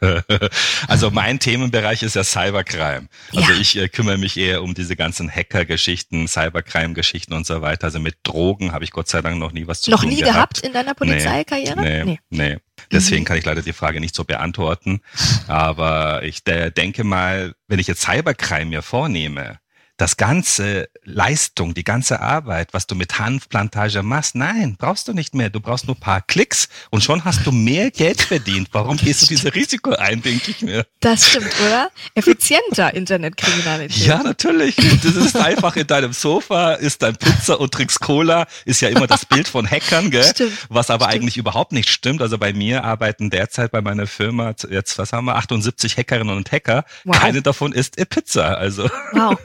also 0.88 1.10
mein 1.10 1.38
Themenbereich 1.38 2.02
ist 2.02 2.16
ja 2.16 2.24
Cybercrime. 2.24 3.08
Also 3.34 3.52
ja. 3.52 3.58
ich 3.58 3.76
äh, 3.76 3.88
kümmere 3.88 4.18
mich 4.18 4.36
eher 4.36 4.62
um 4.62 4.74
diese 4.74 4.96
ganzen 4.96 5.30
Hacker-Geschichten, 5.30 6.28
Cybercrime-Geschichten 6.28 7.32
und 7.32 7.46
so 7.46 7.62
weiter. 7.62 7.84
Also 7.84 8.00
mit 8.00 8.16
Drogen 8.22 8.72
habe 8.72 8.84
ich 8.84 8.90
Gott 8.90 9.08
sei 9.08 9.22
Dank 9.22 9.38
noch 9.38 9.52
nie 9.52 9.66
was 9.66 9.80
zu 9.82 9.90
noch 9.90 10.00
tun 10.00 10.10
gehabt. 10.10 10.20
Noch 10.20 10.26
nie 10.26 10.32
gehabt 10.32 10.60
in 10.60 10.72
deiner 10.72 10.94
Polizeikarriere? 10.94 11.80
Nee, 11.80 12.04
nee. 12.04 12.20
nee. 12.30 12.58
Deswegen 12.90 13.22
mhm. 13.22 13.26
kann 13.26 13.38
ich 13.38 13.44
leider 13.44 13.62
die 13.62 13.72
Frage 13.72 14.00
nicht 14.00 14.14
so 14.14 14.24
beantworten. 14.24 15.00
Aber 15.46 16.22
ich 16.24 16.42
denke 16.44 17.04
mal, 17.04 17.54
wenn 17.68 17.78
ich 17.78 17.86
jetzt 17.86 18.02
Cybercrime 18.02 18.66
mir 18.66 18.82
vornehme, 18.82 19.58
das 19.96 20.16
ganze 20.16 20.88
Leistung, 21.04 21.74
die 21.74 21.84
ganze 21.84 22.20
Arbeit, 22.20 22.72
was 22.72 22.86
du 22.86 22.94
mit 22.94 23.18
Hanfplantage 23.18 24.02
machst, 24.02 24.34
nein, 24.34 24.76
brauchst 24.78 25.08
du 25.08 25.12
nicht 25.12 25.34
mehr. 25.34 25.50
Du 25.50 25.60
brauchst 25.60 25.86
nur 25.86 25.96
ein 25.96 26.00
paar 26.00 26.22
Klicks 26.22 26.68
und 26.90 27.02
schon 27.02 27.24
hast 27.24 27.46
du 27.46 27.52
mehr 27.52 27.90
Geld 27.90 28.22
verdient. 28.22 28.68
Warum 28.72 28.96
gehst 28.96 29.22
du 29.22 29.26
dieses 29.26 29.54
Risiko 29.54 29.90
ein, 29.92 30.22
denke 30.22 30.50
ich 30.50 30.62
mir. 30.62 30.86
Das 31.00 31.28
stimmt, 31.28 31.52
oder? 31.66 31.90
Effizienter 32.14 32.94
Internetkriminalität. 32.94 34.06
Ja, 34.06 34.22
natürlich. 34.22 34.76
Das 34.76 35.16
ist 35.16 35.36
einfach 35.36 35.76
in 35.76 35.86
deinem 35.86 36.12
Sofa, 36.12 36.74
ist 36.74 37.02
dein 37.02 37.16
Pizza 37.16 37.60
und 37.60 37.72
trinkst 37.72 38.00
Cola, 38.00 38.46
ist 38.64 38.80
ja 38.80 38.88
immer 38.88 39.06
das 39.06 39.26
Bild 39.26 39.48
von 39.48 39.68
Hackern, 39.68 40.10
gell? 40.10 40.24
Stimmt. 40.24 40.66
Was 40.68 40.90
aber 40.90 41.06
stimmt. 41.06 41.14
eigentlich 41.14 41.36
überhaupt 41.36 41.72
nicht 41.72 41.90
stimmt. 41.90 42.22
Also 42.22 42.38
bei 42.38 42.52
mir 42.52 42.84
arbeiten 42.84 43.30
derzeit 43.30 43.70
bei 43.72 43.80
meiner 43.80 44.06
Firma 44.06 44.54
jetzt, 44.70 44.98
was 44.98 45.12
haben 45.12 45.26
wir, 45.26 45.36
78 45.36 45.96
Hackerinnen 45.96 46.36
und 46.36 46.50
Hacker. 46.50 46.84
Wow. 47.04 47.18
Keine 47.18 47.42
davon 47.42 47.72
ist 47.72 47.96
Pizza, 48.08 48.56
also. 48.56 48.88
Wow. 49.12 49.38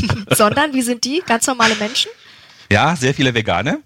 Sondern, 0.30 0.74
wie 0.74 0.82
sind 0.82 1.04
die? 1.04 1.22
Ganz 1.26 1.46
normale 1.46 1.74
Menschen? 1.76 2.10
Ja, 2.70 2.96
sehr 2.96 3.14
viele 3.14 3.34
Vegane. 3.34 3.82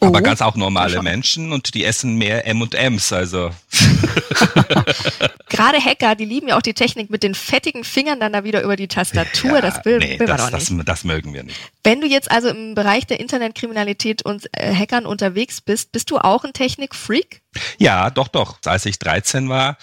Oh, 0.00 0.08
aber 0.08 0.22
ganz 0.22 0.42
auch 0.42 0.56
normale 0.56 1.02
Menschen 1.02 1.52
und 1.52 1.74
die 1.74 1.84
essen 1.84 2.16
mehr 2.16 2.46
M&M's, 2.46 3.12
also. 3.12 3.50
Gerade 5.48 5.78
Hacker, 5.78 6.14
die 6.14 6.24
lieben 6.24 6.48
ja 6.48 6.58
auch 6.58 6.62
die 6.62 6.74
Technik 6.74 7.10
mit 7.10 7.22
den 7.22 7.34
fettigen 7.34 7.84
Fingern 7.84 8.20
dann 8.20 8.32
da 8.32 8.44
wieder 8.44 8.62
über 8.62 8.76
die 8.76 8.88
Tastatur. 8.88 9.54
Ja, 9.54 9.60
das 9.60 9.84
will, 9.84 9.98
nee, 9.98 10.18
will 10.18 10.26
man 10.26 10.36
das, 10.36 10.50
doch 10.50 10.58
nicht. 10.58 10.70
Das, 10.70 10.84
das, 10.84 11.04
mögen 11.04 11.32
wir 11.32 11.44
nicht. 11.44 11.58
Wenn 11.84 12.00
du 12.00 12.06
jetzt 12.06 12.30
also 12.30 12.48
im 12.48 12.74
Bereich 12.74 13.06
der 13.06 13.20
Internetkriminalität 13.20 14.22
und 14.22 14.48
äh, 14.52 14.74
Hackern 14.74 15.06
unterwegs 15.06 15.60
bist, 15.60 15.92
bist 15.92 16.10
du 16.10 16.18
auch 16.18 16.44
ein 16.44 16.52
Technikfreak? 16.52 17.40
Ja, 17.78 18.10
doch, 18.10 18.28
doch. 18.28 18.58
Als 18.64 18.84
ich 18.84 18.98
13 18.98 19.48
war, 19.48 19.78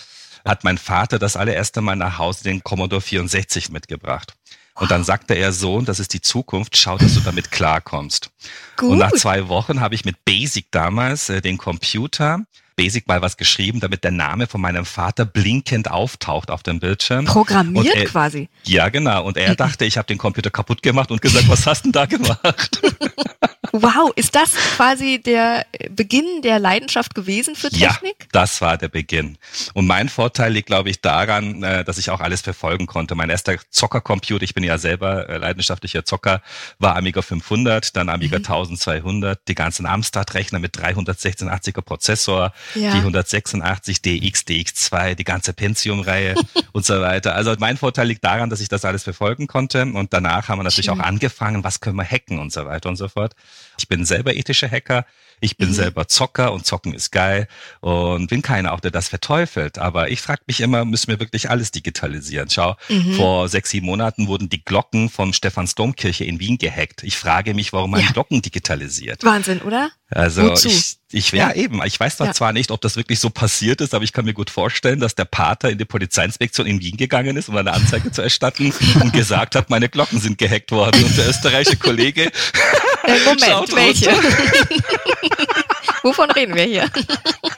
hat 0.46 0.64
mein 0.64 0.78
Vater 0.78 1.20
das 1.20 1.36
allererste 1.36 1.82
Mal 1.82 1.96
nach 1.96 2.18
Hause 2.18 2.44
den 2.44 2.64
Commodore 2.64 3.02
64 3.02 3.70
mitgebracht. 3.70 4.34
Und 4.82 4.90
dann 4.90 5.04
sagte 5.04 5.36
er, 5.36 5.54
Sohn, 5.54 5.86
das 5.86 6.00
ist 6.00 6.14
die 6.14 6.22
Zukunft, 6.22 6.76
schau, 6.76 6.98
dass 6.98 7.14
du 7.14 7.20
damit 7.20 7.52
klarkommst. 7.52 8.32
Gut. 8.78 8.90
Und 8.90 8.98
nach 8.98 9.12
zwei 9.12 9.48
Wochen 9.48 9.80
habe 9.80 9.94
ich 9.94 10.06
mit 10.06 10.26
Basic 10.26 10.66
damals 10.72 11.30
äh, 11.30 11.40
den 11.40 11.60
Computer 11.60 12.40
Basic 12.76 13.08
mal 13.08 13.22
was 13.22 13.38
geschrieben, 13.38 13.80
damit 13.80 14.04
der 14.04 14.10
Name 14.10 14.48
von 14.48 14.60
meinem 14.60 14.86
Vater 14.86 15.24
blinkend 15.24 15.92
auftaucht 15.92 16.50
auf 16.50 16.64
dem 16.64 16.80
Bildschirm. 16.80 17.26
Programmiert 17.26 17.96
er, 17.96 18.06
quasi. 18.06 18.50
Ja, 18.64 18.90
genau. 18.90 19.24
Und 19.24 19.38
er 19.38 19.56
dachte, 19.58 19.86
ich 19.86 19.98
habe 19.98 20.08
den 20.08 20.18
Computer 20.18 20.50
kaputt 20.50 20.82
gemacht 20.82 21.12
und 21.12 21.22
gesagt, 21.22 21.48
was 21.48 21.68
hast 21.68 21.86
du 21.86 21.92
denn 21.92 21.92
da 21.92 22.06
gemacht? 22.08 22.82
Wow, 23.74 24.12
ist 24.16 24.34
das 24.34 24.56
quasi 24.56 25.22
der 25.24 25.68
Beginn 25.92 26.42
der 26.42 26.58
Leidenschaft 26.58 27.14
gewesen 27.14 27.56
für 27.56 27.70
Technik? 27.70 28.16
Ja, 28.20 28.28
das 28.32 28.60
war 28.60 28.76
der 28.80 28.88
Beginn. 28.88 29.38
Und 29.76 29.86
mein 29.86 30.10
Vorteil 30.10 30.52
liegt, 30.54 30.66
glaube 30.66 30.90
ich, 30.90 31.00
daran, 31.00 31.62
äh, 31.62 31.84
dass 31.84 32.00
ich 32.00 32.10
auch 32.10 32.22
alles 32.22 32.42
verfolgen 32.42 32.88
konnte. 32.88 33.14
Mein 33.14 33.30
erster 33.30 33.58
Zockercomputer, 33.70 34.44
ich 34.44 34.56
bin 34.56 34.64
ja 34.64 34.80
selber 34.80 35.30
äh, 35.30 35.38
leidenschaftlicher 35.38 36.04
Zocker, 36.06 36.42
war 36.80 36.96
Amiga 36.96 37.22
500, 37.22 37.96
dann 37.96 38.10
Amiga 38.10 38.40
mhm. 38.40 38.46
1200, 38.46 39.48
die 39.48 39.54
ganzen 39.54 39.86
Amstrad-Rechner 39.86 40.58
mit 40.58 40.76
31680er 40.76 41.82
Prozessor, 41.82 42.54
ja. 42.74 42.92
die 42.92 42.98
186 42.98 44.02
DX, 44.02 44.42
DX2, 44.42 45.14
die 45.14 45.24
ganze 45.24 45.54
Pentium-Reihe 45.54 46.34
und 46.72 46.84
so 46.84 47.00
weiter. 47.00 47.36
Also 47.36 47.54
mein 47.60 47.78
Vorteil 47.78 48.08
liegt 48.08 48.24
daran, 48.24 48.50
dass 48.50 48.60
ich 48.60 48.70
das 48.70 48.86
alles 48.86 49.04
verfolgen 49.04 49.46
konnte. 49.46 49.84
Und 49.84 50.14
danach 50.14 50.50
haben 50.50 50.58
wir 50.58 50.64
natürlich 50.64 50.88
Schön. 50.88 51.00
auch 51.00 51.06
angefangen, 51.06 51.64
was 51.64 51.80
können 51.80 51.98
wir 51.98 52.06
hacken 52.06 52.40
und 52.40 52.52
so 52.52 52.66
weiter 52.66 52.90
und 52.90 52.96
so 52.96 53.08
fort. 53.08 53.36
Ich 53.78 53.88
bin 53.88 54.06
selber 54.06 54.36
ethischer 54.36 54.70
Hacker. 54.70 55.06
Ich 55.44 55.58
bin 55.58 55.70
mhm. 55.70 55.74
selber 55.74 56.08
Zocker 56.08 56.54
und 56.54 56.68
Zocken 56.68 56.94
ist 56.94 57.12
geil 57.12 57.48
und 57.80 58.28
bin 58.28 58.44
keiner 58.44 58.74
auch, 58.74 58.80
der 58.80 58.92
das 58.92 59.10
verteufelt. 59.10 59.80
Aber 59.80 60.12
ich 60.12 60.22
frage 60.22 60.44
mich 60.46 60.62
immer, 60.62 60.86
müssen 60.86 61.08
wir 61.08 61.20
wirklich 61.20 61.50
alles 61.50 61.72
digitalisieren? 61.72 62.48
Schau, 62.52 62.78
mhm. 62.90 63.16
vor 63.16 63.50
sechs, 63.50 63.72
sieben 63.72 63.88
Monaten 63.88 64.28
wurden 64.28 64.50
die 64.50 64.64
Glocken 64.64 65.10
von 65.10 65.34
Stephans 65.34 65.74
Domkirche 65.74 66.26
in 66.26 66.40
Wien 66.40 66.60
gehackt. 66.60 67.02
Ich 67.02 67.18
frage 67.18 67.56
mich, 67.56 67.74
warum 67.74 67.90
man 67.90 68.02
ja. 68.02 68.12
Glocken 68.12 68.44
digitalisiert. 68.44 69.24
Wahnsinn, 69.24 69.64
oder? 69.64 69.90
Also 70.12 70.44
Wozu? 70.44 70.68
ich, 70.68 70.98
ich 71.12 71.32
ja, 71.32 71.50
ja 71.50 71.56
eben, 71.56 71.82
ich 71.86 72.00
weiß 72.00 72.20
ja. 72.20 72.34
zwar 72.34 72.54
nicht, 72.54 72.70
ob 72.70 72.82
das 72.82 72.96
wirklich 72.96 73.20
so 73.20 73.32
passiert 73.32 73.82
ist, 73.82 73.96
aber 73.96 74.04
ich 74.04 74.14
kann 74.14 74.26
mir 74.26 74.34
gut 74.34 74.52
vorstellen, 74.52 75.00
dass 75.00 75.16
der 75.16 75.26
Pater 75.26 75.72
in 75.72 75.80
die 75.80 75.86
Polizeiinspektion 75.86 76.68
in 76.68 76.82
Wien 76.82 76.98
gegangen 76.98 77.36
ist, 77.36 77.50
um 77.50 77.58
eine 77.58 77.74
Anzeige 77.74 78.12
zu 78.12 78.22
erstatten 78.22 78.72
und 79.02 79.12
gesagt 79.14 79.56
hat, 79.56 79.72
meine 79.72 79.90
Glocken 79.90 80.20
sind 80.20 80.38
gehackt 80.38 80.72
worden. 80.72 81.04
Und 81.04 81.18
der 81.18 81.30
österreichische 81.30 81.78
Kollege. 81.78 82.32
Äh, 83.04 83.20
Moment, 83.26 83.76
welche? 83.76 84.12
Wovon 86.04 86.32
reden 86.32 86.56
wir 86.56 86.64
hier? 86.64 86.90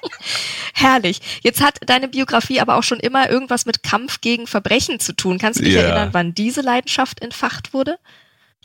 Herrlich. 0.74 1.22
Jetzt 1.42 1.62
hat 1.62 1.80
deine 1.86 2.08
Biografie 2.08 2.60
aber 2.60 2.76
auch 2.76 2.84
schon 2.84 3.00
immer 3.00 3.30
irgendwas 3.30 3.66
mit 3.66 3.84
Kampf 3.84 4.22
gegen 4.22 4.48
Verbrechen 4.48 5.00
zu 5.00 5.16
tun. 5.16 5.38
Kannst 5.38 5.60
du 5.60 5.64
dich 5.64 5.76
ja. 5.76 5.82
erinnern, 5.82 6.10
wann 6.12 6.34
diese 6.34 6.62
Leidenschaft 6.62 7.22
entfacht 7.22 7.74
wurde? 7.74 7.98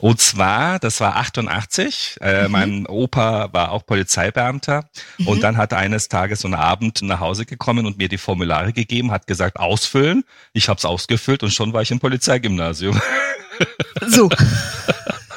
Und 0.01 0.21
zwar, 0.21 0.79
das 0.79 1.01
war 1.01 1.17
88, 1.17 2.19
äh, 2.21 2.45
mhm. 2.45 2.53
mein 2.53 2.87
Opa 2.87 3.53
war 3.53 3.73
auch 3.73 3.85
Polizeibeamter 3.85 4.89
mhm. 5.19 5.27
und 5.27 5.43
dann 5.43 5.57
hat 5.57 5.75
eines 5.75 6.09
Tages 6.09 6.41
so 6.41 6.49
ein 6.49 6.55
Abend 6.55 7.03
nach 7.03 7.19
Hause 7.19 7.47
gekommen 7.47 7.85
und 7.85 7.99
mir 7.99 8.09
die 8.09 8.19
Formulare 8.19 8.73
gegeben, 8.73 9.11
hat 9.11 9.27
gesagt, 9.27 9.59
ausfüllen. 9.59 10.23
Ich 10.53 10.69
habe 10.69 10.79
es 10.79 10.85
ausgefüllt 10.85 11.43
und 11.43 11.53
schon 11.53 11.73
war 11.73 11.83
ich 11.83 11.91
im 11.91 11.99
Polizeigymnasium. 11.99 13.01
So. 14.07 14.31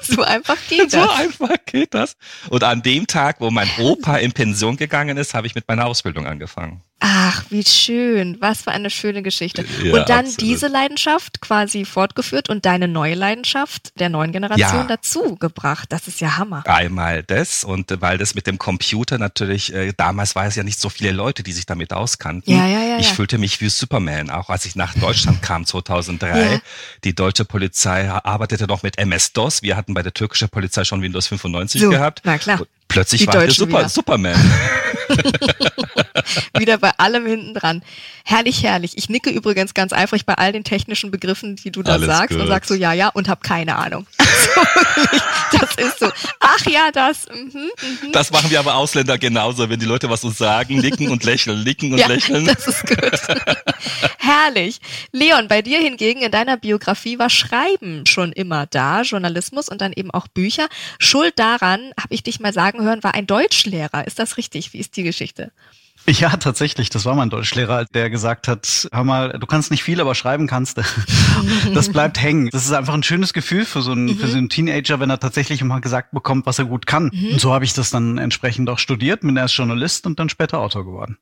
So 0.02 0.22
einfach 0.24 0.58
geht 0.68 0.94
das. 0.94 1.04
So 1.04 1.10
einfach 1.10 1.56
geht 1.66 1.94
das. 1.94 2.16
Und 2.50 2.64
an 2.64 2.82
dem 2.82 3.08
Tag, 3.08 3.40
wo 3.40 3.52
mein 3.52 3.70
Opa 3.78 4.18
in 4.18 4.32
Pension 4.32 4.78
gegangen 4.78 5.18
ist, 5.18 5.34
habe 5.34 5.48
ich 5.48 5.56
mit 5.56 5.68
meiner 5.68 5.86
Ausbildung 5.86 6.26
angefangen. 6.26 6.82
Ach, 7.04 7.44
wie 7.50 7.64
schön. 7.66 8.38
Was 8.42 8.62
für 8.62 8.72
eine 8.72 8.92
schöne 8.92 9.24
Geschichte. 9.24 9.66
Ja, 9.84 9.94
und 9.94 10.08
dann 10.08 10.20
absolut. 10.26 10.42
diese 10.42 10.68
Leidenschaft 10.68 11.42
quasi 11.42 11.84
fortgeführt 11.84 12.48
und 12.48 12.64
deine 12.68 12.88
neue 12.88 13.16
Leidenschaft 13.16 14.00
der 14.00 14.10
neuen 14.10 14.32
Generation 14.32 14.82
ja. 14.82 14.88
dazu 14.88 15.36
gebracht. 15.36 15.88
Das 15.92 16.08
ist 16.08 16.22
ja 16.22 16.38
Hammer. 16.38 16.62
Einmal 16.68 17.24
das 17.24 17.64
und 17.64 18.00
weil 18.02 18.20
das 18.20 18.36
mit 18.36 18.46
dem 18.46 18.60
Computer 18.60 19.18
natürlich, 19.18 19.74
äh, 19.74 19.94
damals 19.98 20.36
war 20.36 20.46
es 20.46 20.56
ja 20.56 20.64
nicht 20.64 20.80
so 20.80 20.90
viele 20.90 21.12
Leute, 21.12 21.42
die 21.42 21.54
sich 21.54 21.66
damit 21.66 21.92
auskannten. 21.92 22.54
Ja, 22.54 22.68
ja, 22.68 22.84
ja, 22.84 23.00
ich 23.00 23.08
fühlte 23.08 23.40
mich 23.40 23.60
wie 23.62 23.70
Superman, 23.70 24.30
auch 24.30 24.50
als 24.50 24.66
ich 24.66 24.76
nach 24.76 24.94
Deutschland 24.94 25.42
kam 25.42 25.66
2003. 25.66 26.62
Die 27.04 27.16
deutsche 27.16 27.46
Polizei 27.46 28.12
arbeitete 28.12 28.68
noch 28.68 28.84
mit 28.84 29.00
MS-DOS. 29.00 29.64
Wir 29.64 29.76
hatten 29.76 29.96
bei 29.96 30.04
der 30.04 30.14
türkischen 30.14 30.50
Polizei 30.50 30.84
schon 30.84 31.02
Windows 31.02 31.26
95 31.26 31.82
so, 31.82 31.90
gehabt. 31.90 32.22
Na 32.26 32.38
klar. 32.38 32.62
Plötzlich 32.88 33.22
die 33.22 33.28
war 33.28 33.40
der 33.40 33.52
Super, 33.52 33.90
Superman. 33.90 34.36
wieder 36.58 36.78
bei 36.78 36.92
allem 36.98 37.26
hinten 37.26 37.54
dran. 37.54 37.84
Herrlich, 38.24 38.64
herrlich. 38.64 38.94
Ich 38.96 39.10
nicke 39.10 39.30
übrigens 39.30 39.74
ganz 39.74 39.94
eifrig 39.94 40.26
bei 40.26 40.36
all 40.36 40.52
den 40.52 40.64
technischen 40.64 41.12
Begriffen, 41.12 41.56
die 41.56 41.72
du 41.72 41.84
da 41.84 41.94
Alles 41.94 42.08
sagst 42.08 42.30
gut. 42.30 42.42
und 42.42 42.48
sag 42.48 42.66
so 42.66 42.74
ja, 42.74 42.94
ja 42.94 43.10
und 43.10 43.28
hab 43.28 43.44
keine 43.44 43.76
Ahnung. 43.76 44.08
Also 45.52 45.60
das 45.60 45.76
ist 45.76 46.00
so. 46.00 46.10
Ach 46.40 46.66
ja, 46.66 46.92
das. 46.92 47.28
Mhm, 47.28 47.52
mhm. 47.54 48.12
Das 48.12 48.32
machen 48.32 48.50
wir 48.50 48.60
aber 48.60 48.76
Ausländer 48.76 49.18
genauso, 49.18 49.70
wenn 49.70 49.80
die 49.80 49.86
Leute 49.86 50.10
was 50.10 50.24
uns 50.24 50.38
sagen, 50.38 50.78
nicken 50.78 51.10
und 51.10 51.24
lächeln, 51.24 51.64
nicken 51.64 51.92
und 51.92 52.00
ja, 52.00 52.08
lächeln. 52.08 52.46
Das 52.46 52.68
ist 52.68 52.88
gut. 52.88 52.98
Herrlich. 54.18 54.80
Leon, 55.12 55.48
bei 55.48 55.62
dir 55.62 55.80
hingegen 55.80 56.22
in 56.22 56.32
deiner 56.32 56.58
Biografie 56.58 57.20
war 57.20 57.30
Schreiben 57.30 58.06
schon 58.06 58.32
immer 58.32 58.66
da, 58.68 59.02
Journalismus 59.02 59.70
und 59.70 59.82
dann 59.82 59.94
eben 59.94 60.12
auch 60.12 60.28
Bücher. 60.28 60.68
Schuld 61.00 61.38
daran, 61.38 61.92
habe 62.00 62.14
ich 62.14 62.24
dich 62.24 62.40
mal 62.40 62.54
sagen 62.54 62.82
hören, 62.82 63.04
war 63.04 63.14
ein 63.14 63.28
Deutschlehrer. 63.28 64.06
Ist 64.08 64.20
das 64.20 64.38
richtig? 64.38 64.74
Wie 64.74 64.80
ist 64.80 64.96
die 64.98 65.01
Geschichte? 65.04 65.52
Ja, 66.08 66.30
tatsächlich. 66.38 66.90
Das 66.90 67.06
war 67.06 67.16
mein 67.16 67.30
Deutschlehrer, 67.30 67.86
der 67.86 68.10
gesagt 68.10 68.48
hat, 68.48 68.90
hör 68.92 69.04
mal, 69.04 69.30
du 69.40 69.46
kannst 69.46 69.70
nicht 69.72 69.84
viel, 69.84 70.02
aber 70.02 70.16
schreiben 70.16 70.48
kannst 70.48 70.78
du. 70.78 70.82
Das 71.74 71.90
bleibt 71.90 72.22
hängen. 72.22 72.50
Das 72.52 72.66
ist 72.66 72.72
einfach 72.72 72.94
ein 72.94 73.04
schönes 73.04 73.34
Gefühl 73.34 73.66
für 73.66 73.82
so 73.82 73.92
einen, 73.92 74.06
mhm. 74.06 74.18
für 74.18 74.28
so 74.28 74.38
einen 74.38 74.50
Teenager, 74.50 75.00
wenn 75.00 75.10
er 75.10 75.20
tatsächlich 75.20 75.64
mal 75.64 75.80
gesagt 75.80 76.12
bekommt, 76.12 76.46
was 76.46 76.60
er 76.60 76.66
gut 76.66 76.86
kann. 76.86 77.12
Mhm. 77.14 77.34
Und 77.34 77.42
so 77.42 77.54
habe 77.54 77.66
ich 77.66 77.74
das 77.74 77.92
dann 77.92 78.18
entsprechend 78.18 78.70
auch 78.70 78.80
studiert, 78.80 79.22
bin 79.22 79.38
erst 79.38 79.56
Journalist 79.56 80.06
und 80.06 80.20
dann 80.20 80.30
später 80.30 80.60
Autor 80.60 80.86
geworden. 80.86 81.18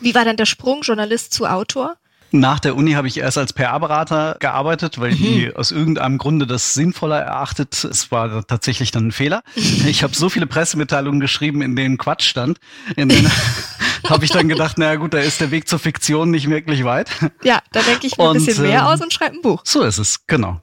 Wie 0.00 0.14
war 0.14 0.24
dann 0.24 0.36
der 0.36 0.46
Sprung 0.46 0.82
Journalist 0.82 1.32
zu 1.32 1.46
Autor? 1.46 1.96
Nach 2.32 2.60
der 2.60 2.76
Uni 2.76 2.92
habe 2.92 3.08
ich 3.08 3.18
erst 3.18 3.36
als 3.36 3.52
PR-Berater 3.52 4.36
gearbeitet, 4.40 4.98
weil 4.98 5.12
mhm. 5.12 5.16
die 5.16 5.52
aus 5.54 5.70
irgendeinem 5.70 6.18
Grunde 6.18 6.46
das 6.46 6.74
sinnvoller 6.74 7.20
erachtet. 7.20 7.84
Es 7.84 8.10
war 8.10 8.46
tatsächlich 8.46 8.90
dann 8.90 9.08
ein 9.08 9.12
Fehler. 9.12 9.42
Ich 9.54 10.02
habe 10.02 10.14
so 10.14 10.28
viele 10.28 10.46
Pressemitteilungen 10.46 11.20
geschrieben, 11.20 11.60
in 11.60 11.76
denen 11.76 11.98
Quatsch 11.98 12.24
stand. 12.24 12.58
In 12.96 13.10
denen 13.10 13.30
habe 14.08 14.24
ich 14.24 14.30
dann 14.30 14.48
gedacht, 14.48 14.78
naja 14.78 14.96
gut, 14.96 15.12
da 15.12 15.18
ist 15.18 15.40
der 15.40 15.50
Weg 15.50 15.68
zur 15.68 15.78
Fiktion 15.78 16.30
nicht 16.30 16.48
wirklich 16.48 16.84
weit. 16.84 17.10
Ja, 17.42 17.60
da 17.72 17.82
denke 17.82 18.06
ich 18.06 18.16
mir 18.16 18.30
ein 18.30 18.34
bisschen 18.34 18.62
mehr 18.62 18.80
ähm, 18.80 18.86
aus 18.86 19.00
und 19.00 19.12
schreibe 19.12 19.36
ein 19.36 19.42
Buch. 19.42 19.62
So 19.64 19.82
ist 19.82 19.98
es, 19.98 20.26
genau. 20.26 20.60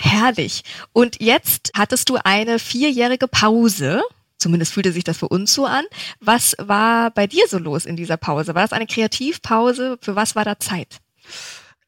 Herrlich. 0.00 0.62
Und 0.92 1.20
jetzt 1.20 1.70
hattest 1.74 2.08
du 2.08 2.18
eine 2.22 2.58
vierjährige 2.58 3.28
Pause. 3.28 4.02
Zumindest 4.38 4.72
fühlte 4.74 4.92
sich 4.92 5.04
das 5.04 5.18
für 5.18 5.28
uns 5.28 5.54
so 5.54 5.64
an. 5.66 5.84
Was 6.20 6.54
war 6.58 7.10
bei 7.10 7.26
dir 7.26 7.44
so 7.48 7.58
los 7.58 7.86
in 7.86 7.96
dieser 7.96 8.16
Pause? 8.16 8.54
War 8.54 8.62
das 8.62 8.72
eine 8.72 8.86
Kreativpause? 8.86 9.98
Für 10.00 10.14
was 10.14 10.36
war 10.36 10.44
da 10.44 10.58
Zeit? 10.58 10.98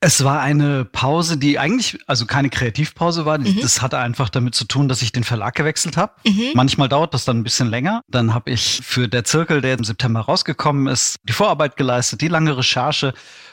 Es 0.01 0.23
war 0.23 0.41
eine 0.41 0.85
Pause, 0.85 1.39
die 1.39 1.59
eigentlich, 1.59 1.99
also 2.07 2.25
keine 2.25 2.51
Kreativpause 2.51 3.27
war. 3.27 3.39
Mhm. 3.39 3.59
Das 3.61 3.83
hatte 3.83 3.99
einfach 3.99 4.29
damit 4.29 4.55
zu 4.55 4.65
tun, 4.65 4.87
dass 4.87 5.03
ich 5.03 5.11
den 5.11 5.25
Verlag 5.25 5.57
gewechselt 5.57 5.97
habe. 5.97 6.13
Mhm. 6.25 6.53
Manchmal 6.55 6.89
dauert 6.89 7.15
das 7.15 7.25
dann 7.25 7.39
ein 7.39 7.43
bisschen 7.43 7.69
länger. 7.69 8.03
Dann 8.07 8.33
habe 8.33 8.53
ich 8.53 8.81
für 8.85 9.09
der 9.09 9.25
Zirkel, 9.25 9.61
der 9.61 9.77
im 9.77 9.83
September 9.83 10.21
rausgekommen 10.21 10.87
ist, 10.87 11.17
die 11.25 11.33
Vorarbeit 11.33 11.77
geleistet, 11.77 12.21
die 12.21 12.29
lange 12.29 12.57
Recherche 12.57 13.13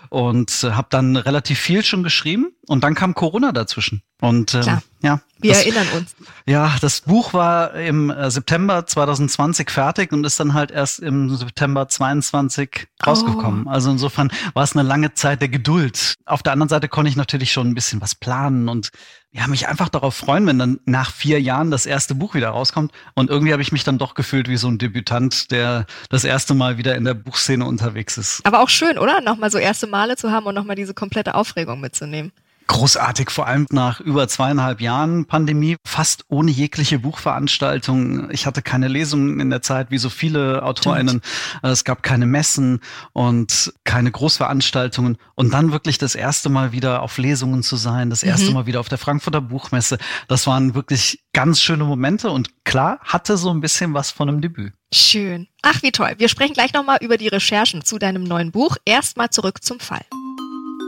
und 0.09 0.63
äh, 0.63 0.71
habe 0.73 0.87
dann 0.91 1.15
relativ 1.15 1.59
viel 1.59 1.83
schon 1.83 2.03
geschrieben. 2.03 2.54
Und 2.67 2.83
dann 2.83 2.95
kam 2.95 3.13
Corona 3.13 3.51
dazwischen. 3.51 4.01
Und 4.21 4.53
äh, 4.53 4.63
ja, 5.01 5.21
wir 5.39 5.51
das, 5.51 5.63
erinnern 5.63 5.87
uns. 5.95 6.15
Ja, 6.47 6.75
das 6.81 7.01
Buch 7.01 7.33
war 7.33 7.75
im 7.75 8.09
äh, 8.09 8.31
September 8.31 8.85
2020 8.85 9.69
fertig 9.69 10.11
und 10.11 10.25
ist 10.25 10.39
dann 10.39 10.53
halt 10.53 10.71
erst 10.71 10.99
im 10.99 11.35
September 11.35 11.87
22 11.87 12.87
rausgekommen. 13.05 13.67
Oh. 13.67 13.69
Also 13.69 13.91
insofern 13.91 14.31
war 14.53 14.63
es 14.63 14.75
eine 14.75 14.87
lange 14.87 15.13
Zeit 15.13 15.41
der 15.41 15.49
Geduld. 15.49 16.15
Auf 16.25 16.41
der 16.41 16.53
anderen 16.53 16.69
Seite 16.69 16.87
konnte 16.87 17.09
ich 17.09 17.15
natürlich 17.15 17.51
schon 17.51 17.67
ein 17.67 17.75
bisschen 17.75 18.01
was 18.01 18.15
planen 18.15 18.69
und 18.69 18.91
ja, 19.31 19.47
mich 19.47 19.67
einfach 19.67 19.89
darauf 19.89 20.15
freuen, 20.15 20.47
wenn 20.47 20.57
dann 20.57 20.79
nach 20.85 21.11
vier 21.11 21.41
Jahren 21.41 21.69
das 21.69 21.85
erste 21.85 22.15
Buch 22.15 22.35
wieder 22.35 22.49
rauskommt. 22.49 22.93
Und 23.15 23.29
irgendwie 23.29 23.51
habe 23.51 23.61
ich 23.61 23.73
mich 23.73 23.83
dann 23.83 23.97
doch 23.97 24.13
gefühlt 24.13 24.47
wie 24.47 24.55
so 24.55 24.69
ein 24.69 24.77
Debütant, 24.77 25.51
der 25.51 25.85
das 26.09 26.23
erste 26.23 26.53
Mal 26.53 26.77
wieder 26.77 26.95
in 26.95 27.03
der 27.03 27.15
Buchszene 27.15 27.65
unterwegs 27.65 28.17
ist. 28.17 28.45
Aber 28.45 28.61
auch 28.61 28.69
schön, 28.69 28.97
oder? 28.97 29.19
Nochmal 29.19 29.51
so 29.51 29.57
erste 29.57 29.87
Male 29.87 30.15
zu 30.15 30.31
haben 30.31 30.45
und 30.45 30.55
nochmal 30.55 30.77
diese 30.77 30.93
komplette 30.93 31.35
Aufregung 31.35 31.81
mitzunehmen. 31.81 32.31
Großartig, 32.67 33.29
vor 33.29 33.45
allem 33.45 33.67
nach 33.69 33.99
über 33.99 34.27
zweieinhalb 34.27 34.81
Jahren 34.81 35.25
Pandemie, 35.25 35.77
fast 35.85 36.25
ohne 36.29 36.49
jegliche 36.49 36.97
Buchveranstaltung. 36.97 38.31
Ich 38.31 38.47
hatte 38.47 38.63
keine 38.63 38.87
Lesungen 38.87 39.39
in 39.39 39.51
der 39.51 39.61
Zeit, 39.61 39.91
wie 39.91 39.99
so 39.99 40.09
viele 40.09 40.63
AutorInnen. 40.63 41.21
Es 41.61 41.83
gab 41.83 42.01
keine 42.01 42.25
Messen 42.25 42.81
und 43.13 43.71
keine 43.83 44.11
Großveranstaltungen. 44.11 45.17
Und 45.35 45.53
dann 45.53 45.71
wirklich 45.71 45.99
das 45.99 46.15
erste 46.15 46.49
Mal 46.49 46.71
wieder 46.71 47.03
auf 47.03 47.19
Lesungen 47.19 47.61
zu 47.61 47.75
sein, 47.75 48.09
das 48.09 48.23
erste 48.23 48.47
mhm. 48.47 48.53
Mal 48.53 48.65
wieder 48.65 48.79
auf 48.79 48.89
der 48.89 48.97
Frankfurter 48.97 49.41
Buchmesse. 49.41 49.99
Das 50.27 50.47
waren 50.47 50.73
wirklich 50.73 51.23
ganz 51.33 51.61
schöne 51.61 51.83
Momente 51.83 52.31
und 52.31 52.65
klar, 52.65 52.99
hatte 53.03 53.37
so 53.37 53.51
ein 53.51 53.61
bisschen 53.61 53.93
was 53.93 54.09
von 54.09 54.27
einem 54.27 54.41
Debüt. 54.41 54.73
Schön. 54.91 55.47
Ach, 55.61 55.83
wie 55.83 55.91
toll. 55.91 56.15
Wir 56.17 56.29
sprechen 56.29 56.53
gleich 56.53 56.73
nochmal 56.73 56.97
über 57.01 57.17
die 57.17 57.27
Recherchen 57.27 57.83
zu 57.83 57.99
deinem 57.99 58.23
neuen 58.23 58.51
Buch. 58.51 58.77
Erstmal 58.85 59.29
zurück 59.29 59.63
zum 59.63 59.79
Fall. 59.79 60.05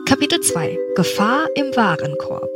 Kapitel 0.08 0.40
2 0.40 0.80
Gefahr 0.96 1.48
im 1.56 1.76
Warenkorb 1.76 2.48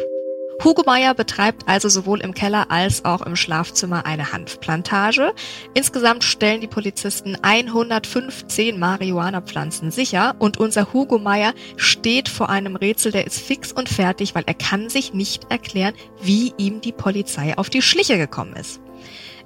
Hugo 0.63 0.83
Meyer 0.85 1.13
betreibt 1.13 1.67
also 1.67 1.89
sowohl 1.89 2.21
im 2.21 2.33
Keller 2.33 2.71
als 2.71 3.03
auch 3.03 3.21
im 3.23 3.35
Schlafzimmer 3.35 4.05
eine 4.05 4.31
Hanfplantage. 4.31 5.33
Insgesamt 5.73 6.23
stellen 6.23 6.61
die 6.61 6.67
Polizisten 6.67 7.35
115 7.41 8.79
Marihuana-Pflanzen 8.79 9.91
sicher 9.91 10.35
und 10.39 10.59
unser 10.59 10.93
Hugo 10.93 11.19
Meyer 11.19 11.53
steht 11.75 12.29
vor 12.29 12.49
einem 12.49 12.77
Rätsel, 12.77 13.11
der 13.11 13.27
ist 13.27 13.41
fix 13.41 13.73
und 13.73 13.89
fertig, 13.89 14.33
weil 14.33 14.43
er 14.45 14.53
kann 14.53 14.89
sich 14.89 15.13
nicht 15.13 15.51
erklären, 15.51 15.93
wie 16.21 16.53
ihm 16.55 16.79
die 16.79 16.93
Polizei 16.93 17.57
auf 17.57 17.69
die 17.69 17.81
Schliche 17.81 18.17
gekommen 18.17 18.55
ist. 18.55 18.79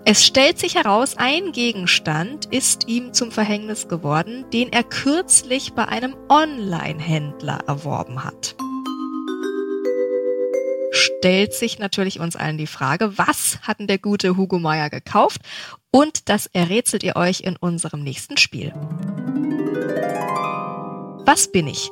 Es 0.08 0.24
stellt 0.24 0.60
sich 0.60 0.76
heraus, 0.76 1.18
ein 1.18 1.52
Gegenstand 1.52 2.46
ist 2.54 2.88
ihm 2.88 3.12
zum 3.12 3.32
Verhängnis 3.32 3.88
geworden, 3.88 4.46
den 4.54 4.72
er 4.72 4.84
kürzlich 4.84 5.74
bei 5.74 5.88
einem 5.88 6.16
Online-Händler 6.30 7.62
erworben 7.66 8.24
hat. 8.24 8.56
Stellt 10.92 11.56
sich 11.56 11.80
natürlich 11.80 12.20
uns 12.20 12.36
allen 12.36 12.60
die 12.60 12.68
Frage, 12.68 13.18
was 13.18 13.58
hat 13.64 13.80
denn 13.80 13.88
der 13.88 13.98
gute 13.98 14.38
Hugo 14.38 14.60
Meyer 14.60 14.92
gekauft? 14.92 15.42
Und 15.90 16.30
das 16.30 16.46
errätselt 16.54 17.02
ihr 17.02 17.16
euch 17.16 17.42
in 17.42 17.56
unserem 17.56 18.04
nächsten 18.04 18.38
Spiel. 18.38 18.74
Was 21.26 21.52
bin 21.52 21.66
ich? 21.66 21.90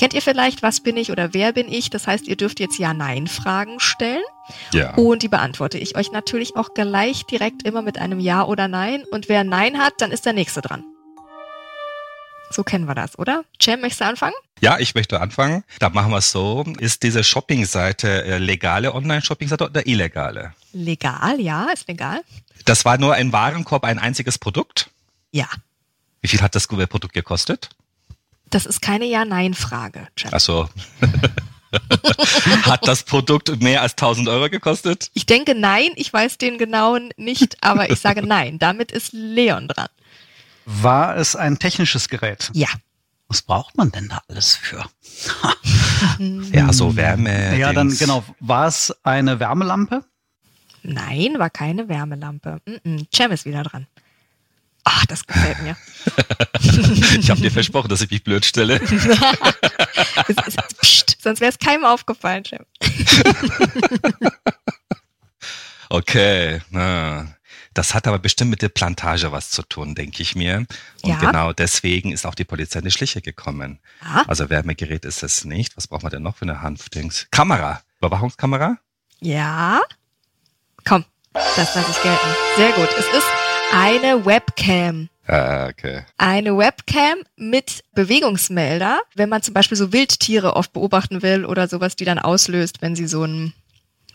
Kennt 0.00 0.14
ihr 0.14 0.22
vielleicht, 0.22 0.64
was 0.64 0.80
bin 0.80 0.96
ich 0.96 1.12
oder 1.12 1.32
wer 1.32 1.52
bin 1.52 1.68
ich? 1.68 1.90
Das 1.90 2.08
heißt, 2.08 2.26
ihr 2.26 2.36
dürft 2.36 2.58
jetzt 2.58 2.80
Ja-Nein-Fragen 2.80 3.78
stellen. 3.78 4.24
Ja. 4.72 4.94
Und 4.94 5.22
die 5.22 5.28
beantworte 5.28 5.78
ich 5.78 5.96
euch 5.96 6.12
natürlich 6.12 6.56
auch 6.56 6.74
gleich 6.74 7.24
direkt 7.24 7.62
immer 7.64 7.82
mit 7.82 7.98
einem 7.98 8.20
Ja 8.20 8.44
oder 8.44 8.68
Nein. 8.68 9.04
Und 9.10 9.28
wer 9.28 9.44
Nein 9.44 9.78
hat, 9.78 9.94
dann 9.98 10.10
ist 10.10 10.26
der 10.26 10.32
Nächste 10.32 10.60
dran. 10.60 10.84
So 12.50 12.64
kennen 12.64 12.86
wir 12.86 12.94
das, 12.94 13.18
oder? 13.18 13.44
Cem, 13.60 13.80
möchtest 13.80 14.02
du 14.02 14.04
anfangen? 14.04 14.34
Ja, 14.60 14.78
ich 14.78 14.94
möchte 14.94 15.20
anfangen. 15.20 15.64
Da 15.78 15.88
machen 15.88 16.10
wir 16.10 16.18
es 16.18 16.30
so. 16.30 16.64
Ist 16.78 17.02
diese 17.02 17.24
Shopping-Seite 17.24 18.24
äh, 18.24 18.38
legale 18.38 18.94
Online-Shopping-Seite 18.94 19.64
oder 19.64 19.86
illegale? 19.86 20.52
Legal, 20.72 21.40
ja, 21.40 21.68
ist 21.72 21.88
legal. 21.88 22.20
Das 22.64 22.84
war 22.84 22.98
nur 22.98 23.14
ein 23.14 23.32
Warenkorb, 23.32 23.84
ein 23.84 23.98
einziges 23.98 24.38
Produkt? 24.38 24.90
Ja. 25.30 25.48
Wie 26.20 26.28
viel 26.28 26.42
hat 26.42 26.54
das 26.54 26.68
Produkt 26.68 27.14
gekostet? 27.14 27.70
Das 28.50 28.66
ist 28.66 28.82
keine 28.82 29.06
Ja-Nein-Frage. 29.06 30.08
Ach 30.30 30.40
so. 30.40 30.68
Hat 32.62 32.86
das 32.86 33.02
Produkt 33.02 33.60
mehr 33.62 33.82
als 33.82 33.92
1000 33.92 34.28
Euro 34.28 34.48
gekostet? 34.50 35.10
Ich 35.14 35.26
denke 35.26 35.54
nein, 35.54 35.90
ich 35.96 36.12
weiß 36.12 36.38
den 36.38 36.58
genauen 36.58 37.10
nicht, 37.16 37.56
aber 37.62 37.90
ich 37.90 38.00
sage 38.00 38.26
nein. 38.26 38.58
Damit 38.58 38.92
ist 38.92 39.12
Leon 39.12 39.68
dran. 39.68 39.88
War 40.64 41.16
es 41.16 41.34
ein 41.34 41.58
technisches 41.58 42.08
Gerät? 42.08 42.50
Ja. 42.54 42.68
Was 43.28 43.42
braucht 43.42 43.78
man 43.78 43.90
denn 43.90 44.08
da 44.08 44.20
alles 44.28 44.54
für? 44.54 44.84
ja, 46.52 46.72
so 46.72 46.96
Wärme. 46.96 47.56
Ja, 47.58 47.72
dann 47.72 47.96
genau. 47.96 48.22
War 48.40 48.66
es 48.66 48.94
eine 49.04 49.40
Wärmelampe? 49.40 50.04
Nein, 50.82 51.38
war 51.38 51.48
keine 51.48 51.88
Wärmelampe. 51.88 52.60
Cem 53.14 53.30
ist 53.30 53.46
wieder 53.46 53.62
dran. 53.62 53.86
Ach, 54.84 55.06
das 55.06 55.26
gefällt 55.26 55.62
mir. 55.62 55.76
ich 57.18 57.30
habe 57.30 57.40
dir 57.40 57.50
versprochen, 57.50 57.88
dass 57.88 58.00
ich 58.00 58.10
mich 58.10 58.24
blöd 58.24 58.44
stelle. 58.44 58.80
Psst, 60.80 61.18
sonst 61.22 61.40
wäre 61.40 61.52
es 61.52 61.58
keinem 61.58 61.84
aufgefallen, 61.84 62.44
Chef. 62.44 62.66
okay. 65.88 66.60
Das 67.74 67.94
hat 67.94 68.08
aber 68.08 68.18
bestimmt 68.18 68.50
mit 68.50 68.62
der 68.62 68.70
Plantage 68.70 69.30
was 69.30 69.50
zu 69.50 69.62
tun, 69.62 69.94
denke 69.94 70.22
ich 70.22 70.34
mir. 70.34 70.66
Und 71.02 71.04
ja. 71.04 71.18
genau 71.18 71.52
deswegen 71.52 72.10
ist 72.10 72.26
auch 72.26 72.34
die 72.34 72.44
Polizei 72.44 72.80
in 72.80 72.84
die 72.84 72.90
Schliche 72.90 73.22
gekommen. 73.22 73.78
Ja. 74.02 74.24
Also 74.26 74.50
Wärmegerät 74.50 75.04
ist 75.04 75.22
es 75.22 75.44
nicht. 75.44 75.76
Was 75.76 75.86
braucht 75.86 76.02
man 76.02 76.10
denn 76.10 76.22
noch 76.22 76.36
für 76.36 76.42
eine 76.42 76.60
Hanfdings? 76.60 77.28
Kamera. 77.30 77.82
Überwachungskamera? 78.00 78.78
Ja. 79.20 79.80
Komm, 80.84 81.04
das 81.32 81.76
lasse 81.76 81.92
ich 81.92 82.02
gelten. 82.02 82.26
Sehr 82.56 82.72
gut. 82.72 82.88
Es 82.98 83.06
ist 83.06 83.28
eine 83.72 84.24
Webcam. 84.24 85.08
Ah, 85.26 85.68
okay. 85.68 86.04
Eine 86.18 86.56
Webcam 86.58 87.18
mit 87.36 87.82
Bewegungsmelder, 87.94 89.00
wenn 89.14 89.28
man 89.28 89.42
zum 89.42 89.54
Beispiel 89.54 89.78
so 89.78 89.92
Wildtiere 89.92 90.56
oft 90.56 90.72
beobachten 90.72 91.22
will 91.22 91.44
oder 91.44 91.68
sowas, 91.68 91.96
die 91.96 92.04
dann 92.04 92.18
auslöst, 92.18 92.82
wenn 92.82 92.96
sie 92.96 93.06
so 93.06 93.24
ein 93.24 93.54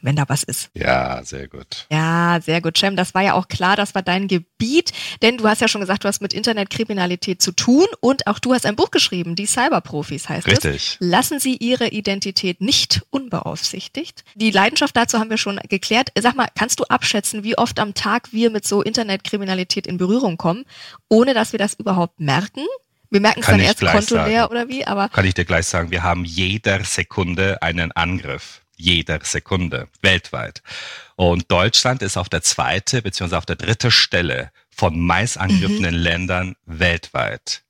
wenn 0.01 0.15
da 0.15 0.25
was 0.27 0.43
ist. 0.43 0.69
Ja, 0.73 1.23
sehr 1.23 1.47
gut. 1.47 1.87
Ja, 1.91 2.39
sehr 2.43 2.61
gut, 2.61 2.77
Cem. 2.77 2.95
Das 2.95 3.13
war 3.13 3.23
ja 3.23 3.33
auch 3.33 3.47
klar, 3.47 3.75
das 3.75 3.95
war 3.95 4.01
dein 4.01 4.27
Gebiet, 4.27 4.91
denn 5.21 5.37
du 5.37 5.47
hast 5.47 5.61
ja 5.61 5.67
schon 5.67 5.81
gesagt, 5.81 6.03
du 6.03 6.07
hast 6.07 6.21
mit 6.21 6.33
Internetkriminalität 6.33 7.41
zu 7.41 7.51
tun 7.51 7.85
und 7.99 8.27
auch 8.27 8.39
du 8.39 8.53
hast 8.53 8.65
ein 8.65 8.75
Buch 8.75 8.91
geschrieben, 8.91 9.35
die 9.35 9.45
Cyberprofis 9.45 10.29
heißt 10.29 10.47
Richtig. 10.47 10.65
es. 10.65 10.73
Richtig. 10.73 10.97
Lassen 10.99 11.39
Sie 11.39 11.57
Ihre 11.57 11.89
Identität 11.89 12.61
nicht 12.61 13.01
unbeaufsichtigt. 13.09 14.23
Die 14.35 14.51
Leidenschaft 14.51 14.95
dazu 14.95 15.19
haben 15.19 15.29
wir 15.29 15.38
schon 15.38 15.60
geklärt. 15.69 16.10
Sag 16.19 16.36
mal, 16.36 16.47
kannst 16.55 16.79
du 16.79 16.83
abschätzen, 16.86 17.43
wie 17.43 17.57
oft 17.57 17.79
am 17.79 17.93
Tag 17.93 18.31
wir 18.31 18.49
mit 18.49 18.67
so 18.67 18.81
Internetkriminalität 18.81 19.88
in 19.88 19.97
Berührung 19.97 20.38
kommen, 20.38 20.65
ohne 21.10 21.33
dass 21.33 21.51
wir 21.51 21.60
das 21.60 21.73
überhaupt 21.73 22.19
merken? 22.19 22.65
Wir 23.10 23.21
merken 23.21 23.39
es 23.39 23.45
dann 23.45 23.60
erst 23.60 23.79
kontolär 23.79 24.51
oder 24.51 24.67
wie, 24.67 24.86
aber. 24.86 25.10
Kann 25.10 25.25
ich 25.25 25.33
dir 25.33 25.45
gleich 25.45 25.65
sagen, 25.65 25.91
wir 25.91 26.03
haben 26.03 26.25
jeder 26.25 26.83
Sekunde 26.83 27.62
einen 27.62 27.91
Angriff 27.93 28.62
jeder 28.77 29.19
Sekunde 29.23 29.89
weltweit. 30.01 30.61
Und 31.15 31.51
Deutschland 31.51 32.01
ist 32.01 32.17
auf 32.17 32.29
der 32.29 32.43
zweite 32.43 33.01
bzw. 33.01 33.35
auf 33.35 33.45
der 33.45 33.55
dritte 33.55 33.91
Stelle 33.91 34.51
von 34.69 34.99
meist 34.99 35.37
angegriffenen 35.37 35.95
mhm. 35.95 36.01
Ländern 36.01 36.55
weltweit. 36.65 37.63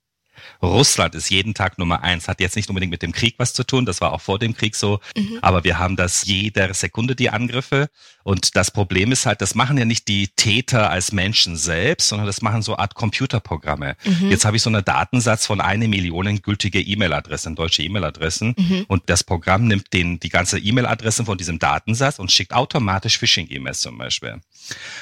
Russland 0.61 1.15
ist 1.15 1.29
jeden 1.29 1.53
Tag 1.53 1.77
Nummer 1.77 2.03
eins. 2.03 2.27
Hat 2.27 2.39
jetzt 2.39 2.55
nicht 2.55 2.69
unbedingt 2.69 2.91
mit 2.91 3.01
dem 3.01 3.11
Krieg 3.11 3.35
was 3.37 3.53
zu 3.53 3.63
tun, 3.63 3.85
das 3.85 4.01
war 4.01 4.13
auch 4.13 4.21
vor 4.21 4.39
dem 4.39 4.55
Krieg 4.55 4.75
so. 4.75 4.99
Mhm. 5.15 5.39
Aber 5.41 5.63
wir 5.63 5.79
haben 5.79 5.95
das 5.95 6.25
jeder 6.25 6.73
Sekunde, 6.73 7.15
die 7.15 7.29
Angriffe. 7.29 7.89
Und 8.23 8.57
das 8.57 8.71
Problem 8.71 9.13
ist 9.13 9.25
halt, 9.25 9.41
das 9.41 9.55
machen 9.55 9.77
ja 9.77 9.85
nicht 9.85 10.07
die 10.09 10.27
Täter 10.27 10.89
als 10.89 11.13
Menschen 11.13 11.55
selbst, 11.55 12.09
sondern 12.09 12.27
das 12.27 12.41
machen 12.41 12.61
so 12.61 12.75
Art 12.75 12.93
Computerprogramme. 12.93 13.95
Mhm. 14.03 14.31
Jetzt 14.31 14.43
habe 14.43 14.57
ich 14.57 14.63
so 14.63 14.69
einen 14.69 14.83
Datensatz 14.83 15.45
von 15.45 15.61
eine 15.61 15.87
Million 15.87 16.41
gültige 16.41 16.81
E-Mail-Adressen, 16.81 17.55
deutsche 17.55 17.83
E-Mail-Adressen. 17.83 18.53
Mhm. 18.57 18.85
Und 18.89 19.03
das 19.05 19.23
Programm 19.23 19.67
nimmt 19.67 19.93
den, 19.93 20.19
die 20.19 20.29
ganze 20.29 20.59
E-Mail-Adressen 20.59 21.25
von 21.25 21.37
diesem 21.37 21.57
Datensatz 21.57 22.19
und 22.19 22.31
schickt 22.31 22.53
automatisch 22.53 23.17
Phishing-E-Mails 23.17 23.79
zum 23.79 23.97
Beispiel. 23.97 24.41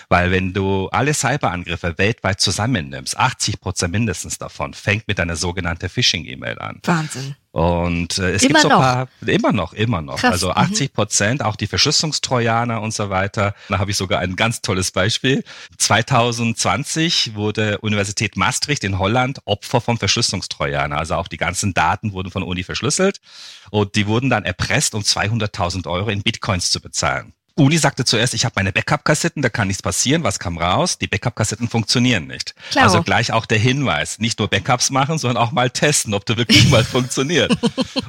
Weil 0.08 0.30
wenn 0.30 0.54
du 0.54 0.90
alle 0.90 1.14
Cyberangriffe 1.14 1.98
weltweit 1.98 2.40
zusammennimmst, 2.40 3.18
80 3.18 3.60
Prozent 3.60 3.92
mindestens 3.92 4.38
davon, 4.38 4.74
fängt 4.74 5.08
mit 5.08 5.20
einer 5.20 5.35
sogenannten 5.36 5.90
Phishing-E-Mail 5.90 6.60
an. 6.60 6.80
Wahnsinn. 6.84 7.36
Und 7.52 8.18
äh, 8.18 8.32
es 8.32 8.44
immer 8.44 8.60
gibt 8.60 8.62
so 8.64 8.70
ein 8.70 8.78
paar, 8.78 9.08
immer 9.26 9.54
noch, 9.54 9.72
immer 9.72 10.02
noch. 10.02 10.18
Krass. 10.18 10.34
Also 10.34 10.52
80 10.52 10.90
mhm. 10.90 10.94
Prozent, 10.94 11.44
auch 11.44 11.56
die 11.56 11.68
Verschlüsselungstrojaner 11.68 12.82
und 12.82 12.94
so 12.94 13.10
weiter. 13.10 13.56
Da 13.70 13.80
habe 13.80 13.92
ich 13.92 13.98
sogar 13.98 14.20
ein 14.20 14.36
ganz 14.36 14.62
tolles 14.62 14.92
Beispiel. 14.92 15.42
2020 15.78 17.36
wurde 17.36 17.78
Universität 17.78 18.36
Maastricht 18.36 18.84
in 18.84 19.00
Holland 19.00 19.40
Opfer 19.46 19.80
vom 19.80 19.98
Verschlüsselungstrojaner. 19.98 20.98
Also 20.98 21.16
auch 21.16 21.30
die 21.30 21.38
ganzen 21.38 21.74
Daten 21.74 22.12
wurden 22.12 22.30
von 22.30 22.44
Uni 22.44 22.64
verschlüsselt 22.64 23.22
und 23.70 23.96
die 23.96 24.06
wurden 24.06 24.30
dann 24.30 24.44
erpresst, 24.44 24.94
um 24.94 25.04
200.000 25.04 25.88
Euro 25.88 26.10
in 26.10 26.24
Bitcoins 26.24 26.72
zu 26.72 26.82
bezahlen. 26.82 27.34
Uni 27.58 27.78
sagte 27.78 28.04
zuerst, 28.04 28.34
ich 28.34 28.44
habe 28.44 28.52
meine 28.58 28.74
Backup-Kassetten, 28.74 29.42
da 29.42 29.48
kann 29.48 29.70
nichts 29.70 29.82
passieren. 29.82 30.24
Was 30.24 30.40
kam 30.40 30.58
raus? 30.58 30.98
Die 30.98 31.08
Backup-Kassetten 31.08 31.70
funktionieren 31.70 32.28
nicht. 32.28 32.54
Klar. 32.72 32.84
Also 32.84 33.02
gleich 33.02 33.32
auch 33.32 33.46
der 33.46 33.58
Hinweis, 33.58 34.20
nicht 34.20 34.40
nur 34.40 34.50
Backups 34.50 34.90
machen, 34.90 35.18
sondern 35.18 35.42
auch 35.42 35.54
mal 35.54 35.70
testen, 35.70 36.14
ob 36.14 36.26
der 36.26 36.36
wirklich 36.36 36.70
mal 36.74 36.84
funktioniert. 36.84 37.58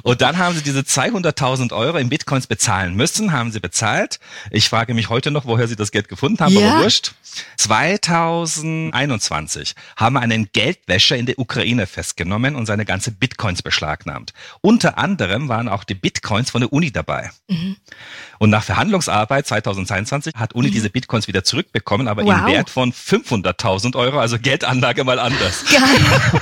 Und 0.03 0.21
dann 0.21 0.37
haben 0.37 0.53
sie 0.53 0.63
diese 0.63 0.81
200.000 0.81 1.71
Euro 1.71 1.97
in 1.97 2.09
Bitcoins 2.09 2.47
bezahlen 2.47 2.95
müssen, 2.95 3.31
haben 3.31 3.53
sie 3.53 3.61
bezahlt. 3.61 4.19
Ich 4.51 4.67
frage 4.67 4.93
mich 4.93 5.07
heute 5.07 5.31
noch, 5.31 5.45
woher 5.45 5.69
sie 5.69 5.77
das 5.77 5.91
Geld 5.91 6.09
gefunden 6.09 6.41
haben, 6.41 6.53
ja. 6.53 6.73
aber 6.73 6.83
wurscht. 6.83 7.13
2021 7.57 9.75
haben 9.95 10.17
einen 10.17 10.49
Geldwäscher 10.51 11.15
in 11.15 11.25
der 11.25 11.39
Ukraine 11.39 11.87
festgenommen 11.87 12.55
und 12.55 12.65
seine 12.65 12.83
ganze 12.83 13.11
Bitcoins 13.11 13.61
beschlagnahmt. 13.61 14.33
Unter 14.59 14.97
anderem 14.97 15.47
waren 15.47 15.69
auch 15.69 15.85
die 15.85 15.95
Bitcoins 15.95 16.49
von 16.49 16.59
der 16.61 16.73
Uni 16.73 16.91
dabei. 16.91 17.31
Mhm. 17.47 17.77
Und 18.39 18.49
nach 18.49 18.63
Verhandlungsarbeit 18.63 19.47
2022 19.47 20.33
hat 20.35 20.53
Uni 20.53 20.67
mhm. 20.67 20.71
diese 20.71 20.89
Bitcoins 20.89 21.27
wieder 21.27 21.43
zurückbekommen, 21.43 22.07
aber 22.07 22.23
wow. 22.23 22.39
im 22.39 22.45
Wert 22.47 22.69
von 22.69 22.93
500.000 22.93 23.95
Euro, 23.95 24.19
also 24.19 24.37
Geldanlage 24.39 25.03
mal 25.03 25.19
anders. 25.19 25.65
Geil. 25.65 26.41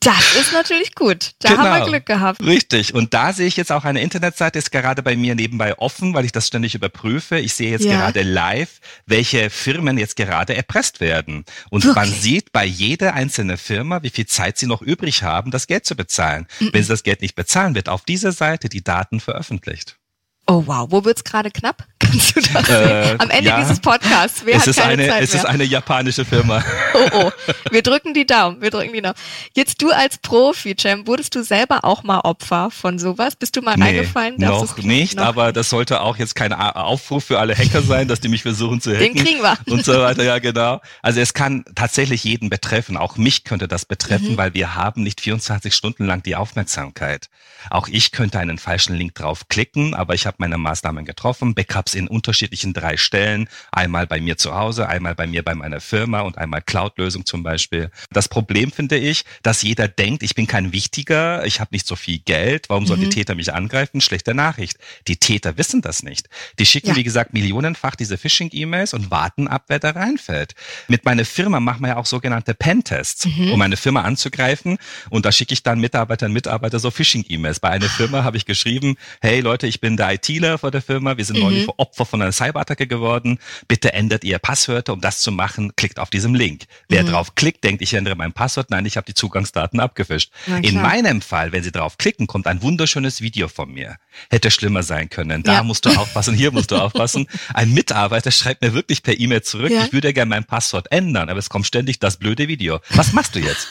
Das 0.00 0.34
ist 0.34 0.54
natürlich 0.54 0.94
gut. 0.94 1.32
Da 1.40 1.50
genau, 1.50 1.60
haben 1.60 1.70
wir 1.70 1.78
genau. 1.80 1.90
Glück 1.90 2.06
gehabt. 2.06 2.42
Richtig. 2.42 2.94
Und 2.94 3.12
da 3.12 3.34
sehe 3.34 3.46
ich 3.46 3.58
jetzt 3.58 3.70
auch 3.70 3.84
eine 3.84 4.00
Internetseite, 4.00 4.58
ist 4.58 4.72
gerade 4.72 5.02
bei 5.02 5.14
mir 5.14 5.34
nebenbei 5.34 5.76
offen, 5.78 6.14
weil 6.14 6.24
ich 6.24 6.32
das 6.32 6.46
ständig 6.46 6.74
überprüfe. 6.74 7.38
Ich 7.38 7.52
sehe 7.52 7.70
jetzt 7.70 7.84
ja. 7.84 7.92
gerade 7.92 8.22
live, 8.22 8.80
welche 9.04 9.50
Firmen 9.50 9.98
jetzt 9.98 10.16
gerade 10.16 10.56
erpresst 10.56 11.00
werden. 11.00 11.44
Und 11.68 11.84
Wirklich? 11.84 11.94
man 11.94 12.10
sieht 12.10 12.50
bei 12.50 12.64
jeder 12.64 13.12
einzelnen 13.12 13.58
Firma, 13.58 14.02
wie 14.02 14.08
viel 14.08 14.26
Zeit 14.26 14.56
sie 14.56 14.66
noch 14.66 14.80
übrig 14.80 15.22
haben, 15.22 15.50
das 15.50 15.66
Geld 15.66 15.84
zu 15.84 15.94
bezahlen. 15.94 16.46
Mhm. 16.60 16.70
Wenn 16.72 16.82
sie 16.82 16.88
das 16.88 17.02
Geld 17.02 17.20
nicht 17.20 17.34
bezahlen, 17.34 17.74
wird 17.74 17.90
auf 17.90 18.02
dieser 18.02 18.32
Seite 18.32 18.70
die 18.70 18.82
Daten 18.82 19.20
veröffentlicht. 19.20 19.98
Oh 20.46 20.62
wow, 20.66 20.90
wo 20.90 21.04
wird's 21.04 21.24
gerade 21.24 21.50
knapp? 21.50 21.86
Kannst 22.10 22.36
du 22.36 22.40
das 22.40 22.68
äh, 22.68 23.16
Am 23.18 23.30
Ende 23.30 23.50
ja, 23.50 23.60
dieses 23.60 23.80
Podcasts. 23.80 24.42
Wer 24.44 24.56
es 24.56 24.66
ist 24.66 24.80
eine, 24.80 25.08
Zeit 25.08 25.22
es 25.22 25.32
mehr? 25.32 25.42
ist 25.42 25.48
eine 25.48 25.64
japanische 25.64 26.24
Firma. 26.24 26.64
Oh, 26.92 27.08
oh. 27.12 27.52
Wir 27.70 27.82
drücken 27.82 28.14
die 28.14 28.26
Daumen. 28.26 28.60
Wir 28.60 28.70
drücken 28.70 28.92
die 28.92 29.00
Daumen. 29.00 29.14
Jetzt 29.54 29.80
du 29.80 29.90
als 29.90 30.18
Profi, 30.18 30.74
Cem, 30.78 31.06
wurdest 31.06 31.34
du 31.34 31.42
selber 31.44 31.84
auch 31.84 32.02
mal 32.02 32.20
Opfer 32.20 32.70
von 32.70 32.98
sowas? 32.98 33.36
Bist 33.36 33.56
du 33.56 33.62
mal 33.62 33.76
nee, 33.76 33.84
reingefallen? 33.84 34.34
Noch 34.38 34.76
nicht, 34.78 35.16
noch? 35.16 35.24
aber 35.24 35.52
das 35.52 35.70
sollte 35.70 36.00
auch 36.00 36.16
jetzt 36.16 36.34
kein 36.34 36.52
Aufruf 36.52 37.24
für 37.24 37.38
alle 37.38 37.56
Hacker 37.56 37.82
sein, 37.82 38.08
dass 38.08 38.20
die 38.20 38.28
mich 38.28 38.42
versuchen 38.42 38.80
zu 38.80 38.90
hacken. 38.92 39.14
Den 39.14 39.24
kriegen 39.24 39.40
wir. 39.40 39.56
Und 39.66 39.84
so 39.84 39.92
weiter, 40.00 40.24
ja 40.24 40.38
genau. 40.40 40.80
Also 41.00 41.20
es 41.20 41.32
kann 41.32 41.64
tatsächlich 41.74 42.24
jeden 42.24 42.50
betreffen. 42.50 42.96
Auch 42.96 43.16
mich 43.16 43.44
könnte 43.44 43.68
das 43.68 43.84
betreffen, 43.84 44.32
mhm. 44.32 44.36
weil 44.36 44.54
wir 44.54 44.74
haben 44.74 45.02
nicht 45.02 45.20
24 45.20 45.72
Stunden 45.72 46.06
lang 46.06 46.22
die 46.22 46.36
Aufmerksamkeit. 46.36 47.28
Auch 47.70 47.88
ich 47.88 48.12
könnte 48.12 48.38
einen 48.38 48.58
falschen 48.58 48.94
Link 48.94 49.14
draufklicken, 49.14 49.94
aber 49.94 50.14
ich 50.14 50.26
habe 50.26 50.36
meine 50.38 50.58
Maßnahmen 50.58 51.04
getroffen. 51.04 51.54
Backups 51.54 51.94
in 52.00 52.08
unterschiedlichen 52.08 52.72
drei 52.72 52.96
Stellen. 52.96 53.48
Einmal 53.70 54.06
bei 54.06 54.20
mir 54.20 54.36
zu 54.36 54.54
Hause, 54.54 54.88
einmal 54.88 55.14
bei 55.14 55.26
mir 55.26 55.44
bei 55.44 55.54
meiner 55.54 55.80
Firma 55.80 56.20
und 56.20 56.38
einmal 56.38 56.62
Cloud-Lösung 56.62 57.24
zum 57.24 57.42
Beispiel. 57.42 57.90
Das 58.10 58.28
Problem 58.28 58.72
finde 58.72 58.96
ich, 58.96 59.24
dass 59.42 59.62
jeder 59.62 59.86
denkt, 59.86 60.22
ich 60.22 60.34
bin 60.34 60.46
kein 60.46 60.72
Wichtiger, 60.72 61.46
ich 61.46 61.60
habe 61.60 61.70
nicht 61.72 61.86
so 61.86 61.96
viel 61.96 62.18
Geld, 62.18 62.68
warum 62.68 62.86
sollen 62.86 63.00
mhm. 63.00 63.04
die 63.04 63.10
Täter 63.10 63.34
mich 63.34 63.52
angreifen? 63.52 64.00
Schlechte 64.00 64.34
Nachricht. 64.34 64.78
Die 65.06 65.16
Täter 65.16 65.56
wissen 65.56 65.82
das 65.82 66.02
nicht. 66.02 66.28
Die 66.58 66.66
schicken, 66.66 66.88
ja. 66.88 66.96
wie 66.96 67.04
gesagt, 67.04 67.32
millionenfach 67.32 67.94
diese 67.94 68.18
Phishing-E-Mails 68.18 68.94
und 68.94 69.10
warten 69.10 69.46
ab, 69.46 69.64
wer 69.68 69.78
da 69.78 69.90
reinfällt. 69.90 70.54
Mit 70.88 71.04
meiner 71.04 71.24
Firma 71.24 71.60
machen 71.60 71.82
wir 71.82 71.88
ja 71.88 71.96
auch 71.96 72.06
sogenannte 72.06 72.54
Pentests, 72.54 73.26
mhm. 73.26 73.52
um 73.52 73.58
meine 73.58 73.76
Firma 73.76 74.02
anzugreifen. 74.02 74.78
Und 75.10 75.24
da 75.26 75.32
schicke 75.32 75.52
ich 75.52 75.62
dann 75.62 75.80
Mitarbeitern 75.80 76.30
und 76.30 76.34
Mitarbeiter 76.34 76.78
so 76.78 76.90
Phishing-E-Mails. 76.90 77.60
Bei 77.60 77.70
einer 77.70 77.88
Firma 77.88 78.24
habe 78.24 78.36
ich 78.36 78.46
geschrieben, 78.46 78.96
hey 79.20 79.40
Leute, 79.40 79.66
ich 79.66 79.80
bin 79.80 79.96
der 79.96 80.12
ITler 80.12 80.58
vor 80.58 80.70
der 80.70 80.82
Firma, 80.82 81.16
wir 81.16 81.24
sind 81.24 81.36
mhm. 81.36 81.42
neulich 81.42 81.68
Opfer 81.90 82.06
von 82.06 82.22
einer 82.22 82.32
Cyberattacke 82.32 82.86
geworden. 82.86 83.38
Bitte 83.66 83.92
ändert 83.92 84.22
ihr 84.22 84.38
Passwörter, 84.38 84.92
um 84.92 85.00
das 85.00 85.20
zu 85.20 85.32
machen, 85.32 85.74
klickt 85.74 85.98
auf 85.98 86.08
diesem 86.08 86.34
Link. 86.34 86.64
Wer 86.88 87.02
mhm. 87.02 87.08
drauf 87.08 87.34
klickt, 87.34 87.64
denkt, 87.64 87.82
ich 87.82 87.94
ändere 87.94 88.14
mein 88.14 88.32
Passwort. 88.32 88.70
Nein, 88.70 88.86
ich 88.86 88.96
habe 88.96 89.04
die 89.06 89.14
Zugangsdaten 89.14 89.80
abgefischt. 89.80 90.30
In 90.62 90.80
meinem 90.80 91.20
Fall, 91.20 91.52
wenn 91.52 91.62
Sie 91.62 91.72
drauf 91.72 91.98
klicken, 91.98 92.26
kommt 92.26 92.46
ein 92.46 92.62
wunderschönes 92.62 93.20
Video 93.20 93.48
von 93.48 93.72
mir. 93.72 93.96
Hätte 94.30 94.50
schlimmer 94.50 94.82
sein 94.82 95.10
können. 95.10 95.42
Da 95.42 95.54
ja. 95.54 95.62
musst 95.62 95.84
du 95.84 95.90
aufpassen, 95.90 96.34
hier 96.34 96.52
musst 96.52 96.70
du 96.70 96.76
aufpassen. 96.80 97.26
Ein 97.52 97.72
Mitarbeiter 97.74 98.30
schreibt 98.30 98.62
mir 98.62 98.72
wirklich 98.72 99.02
per 99.02 99.18
E-Mail 99.18 99.42
zurück, 99.42 99.70
ja. 99.70 99.84
ich 99.84 99.92
würde 99.92 100.12
gerne 100.12 100.30
mein 100.30 100.44
Passwort 100.44 100.92
ändern, 100.92 101.28
aber 101.28 101.38
es 101.38 101.50
kommt 101.50 101.66
ständig 101.66 101.98
das 101.98 102.18
blöde 102.18 102.46
Video. 102.46 102.80
Was 102.90 103.12
machst 103.12 103.34
du 103.34 103.40
jetzt? 103.40 103.66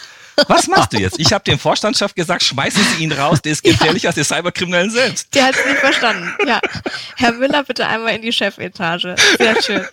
Was 0.48 0.68
machst 0.68 0.94
du 0.94 0.98
jetzt? 0.98 1.20
Ich 1.20 1.34
habe 1.34 1.44
dem 1.44 1.60
Vorstandschaft 1.60 2.16
gesagt, 2.16 2.44
schmeißen 2.44 2.82
Sie 2.84 3.04
ihn 3.04 3.12
raus, 3.12 3.42
der 3.42 3.52
ist 3.54 3.64
gefährlicher 3.64 4.06
ja. 4.06 4.10
als 4.10 4.16
die 4.16 4.24
Cyberkriminellen 4.24 4.90
selbst. 4.90 5.34
Der 5.36 5.46
hat 5.46 5.56
es 5.56 5.66
nicht 5.66 5.80
verstanden. 5.80 6.34
Ja. 6.48 6.60
Herr 7.18 7.34
Müller, 7.34 7.64
bitte 7.64 7.86
einmal 7.88 8.16
in 8.16 8.22
die 8.22 8.32
Chefetage. 8.32 9.16
Sehr 9.38 9.62
schön. 9.62 9.86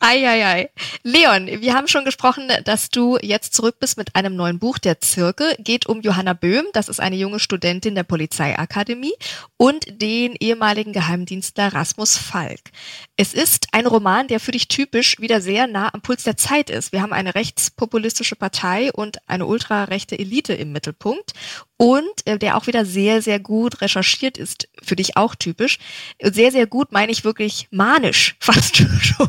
Eieiei. 0.00 0.70
Leon, 1.02 1.46
wir 1.46 1.72
haben 1.72 1.88
schon 1.88 2.04
gesprochen, 2.04 2.48
dass 2.64 2.90
du 2.90 3.18
jetzt 3.22 3.54
zurück 3.54 3.76
bist 3.80 3.96
mit 3.96 4.14
einem 4.14 4.36
neuen 4.36 4.58
Buch, 4.58 4.78
Der 4.78 5.00
Zirkel. 5.00 5.54
Geht 5.58 5.86
um 5.86 6.02
Johanna 6.02 6.34
Böhm, 6.34 6.66
das 6.74 6.88
ist 6.88 7.00
eine 7.00 7.16
junge 7.16 7.40
Studentin 7.40 7.94
der 7.94 8.02
Polizeiakademie, 8.02 9.14
und 9.56 9.86
den 9.88 10.34
ehemaligen 10.38 10.92
Geheimdienstler 10.92 11.72
Rasmus 11.72 12.18
Falk. 12.18 12.60
Es 13.16 13.32
ist 13.32 13.68
ein 13.72 13.86
Roman, 13.86 14.28
der 14.28 14.40
für 14.40 14.52
dich 14.52 14.68
typisch 14.68 15.18
wieder 15.20 15.40
sehr 15.40 15.66
nah 15.66 15.88
am 15.94 16.02
Puls 16.02 16.24
der 16.24 16.36
Zeit 16.36 16.68
ist. 16.68 16.92
Wir 16.92 17.00
haben 17.00 17.12
eine 17.12 17.34
rechtspopulistische 17.34 18.36
Partei 18.36 18.92
und 18.92 19.18
eine 19.26 19.46
ultrarechte 19.94 20.18
Elite 20.18 20.54
im 20.54 20.72
Mittelpunkt 20.72 21.32
und 21.76 22.26
äh, 22.26 22.38
der 22.38 22.56
auch 22.56 22.66
wieder 22.66 22.84
sehr, 22.84 23.22
sehr 23.22 23.38
gut 23.38 23.80
recherchiert 23.80 24.38
ist, 24.38 24.68
für 24.82 24.96
dich 24.96 25.16
auch 25.16 25.34
typisch. 25.34 25.78
Sehr, 26.20 26.50
sehr 26.50 26.66
gut 26.66 26.92
meine 26.92 27.12
ich 27.12 27.24
wirklich 27.24 27.68
manisch 27.70 28.36
fast 28.40 28.76
schon. 28.76 29.28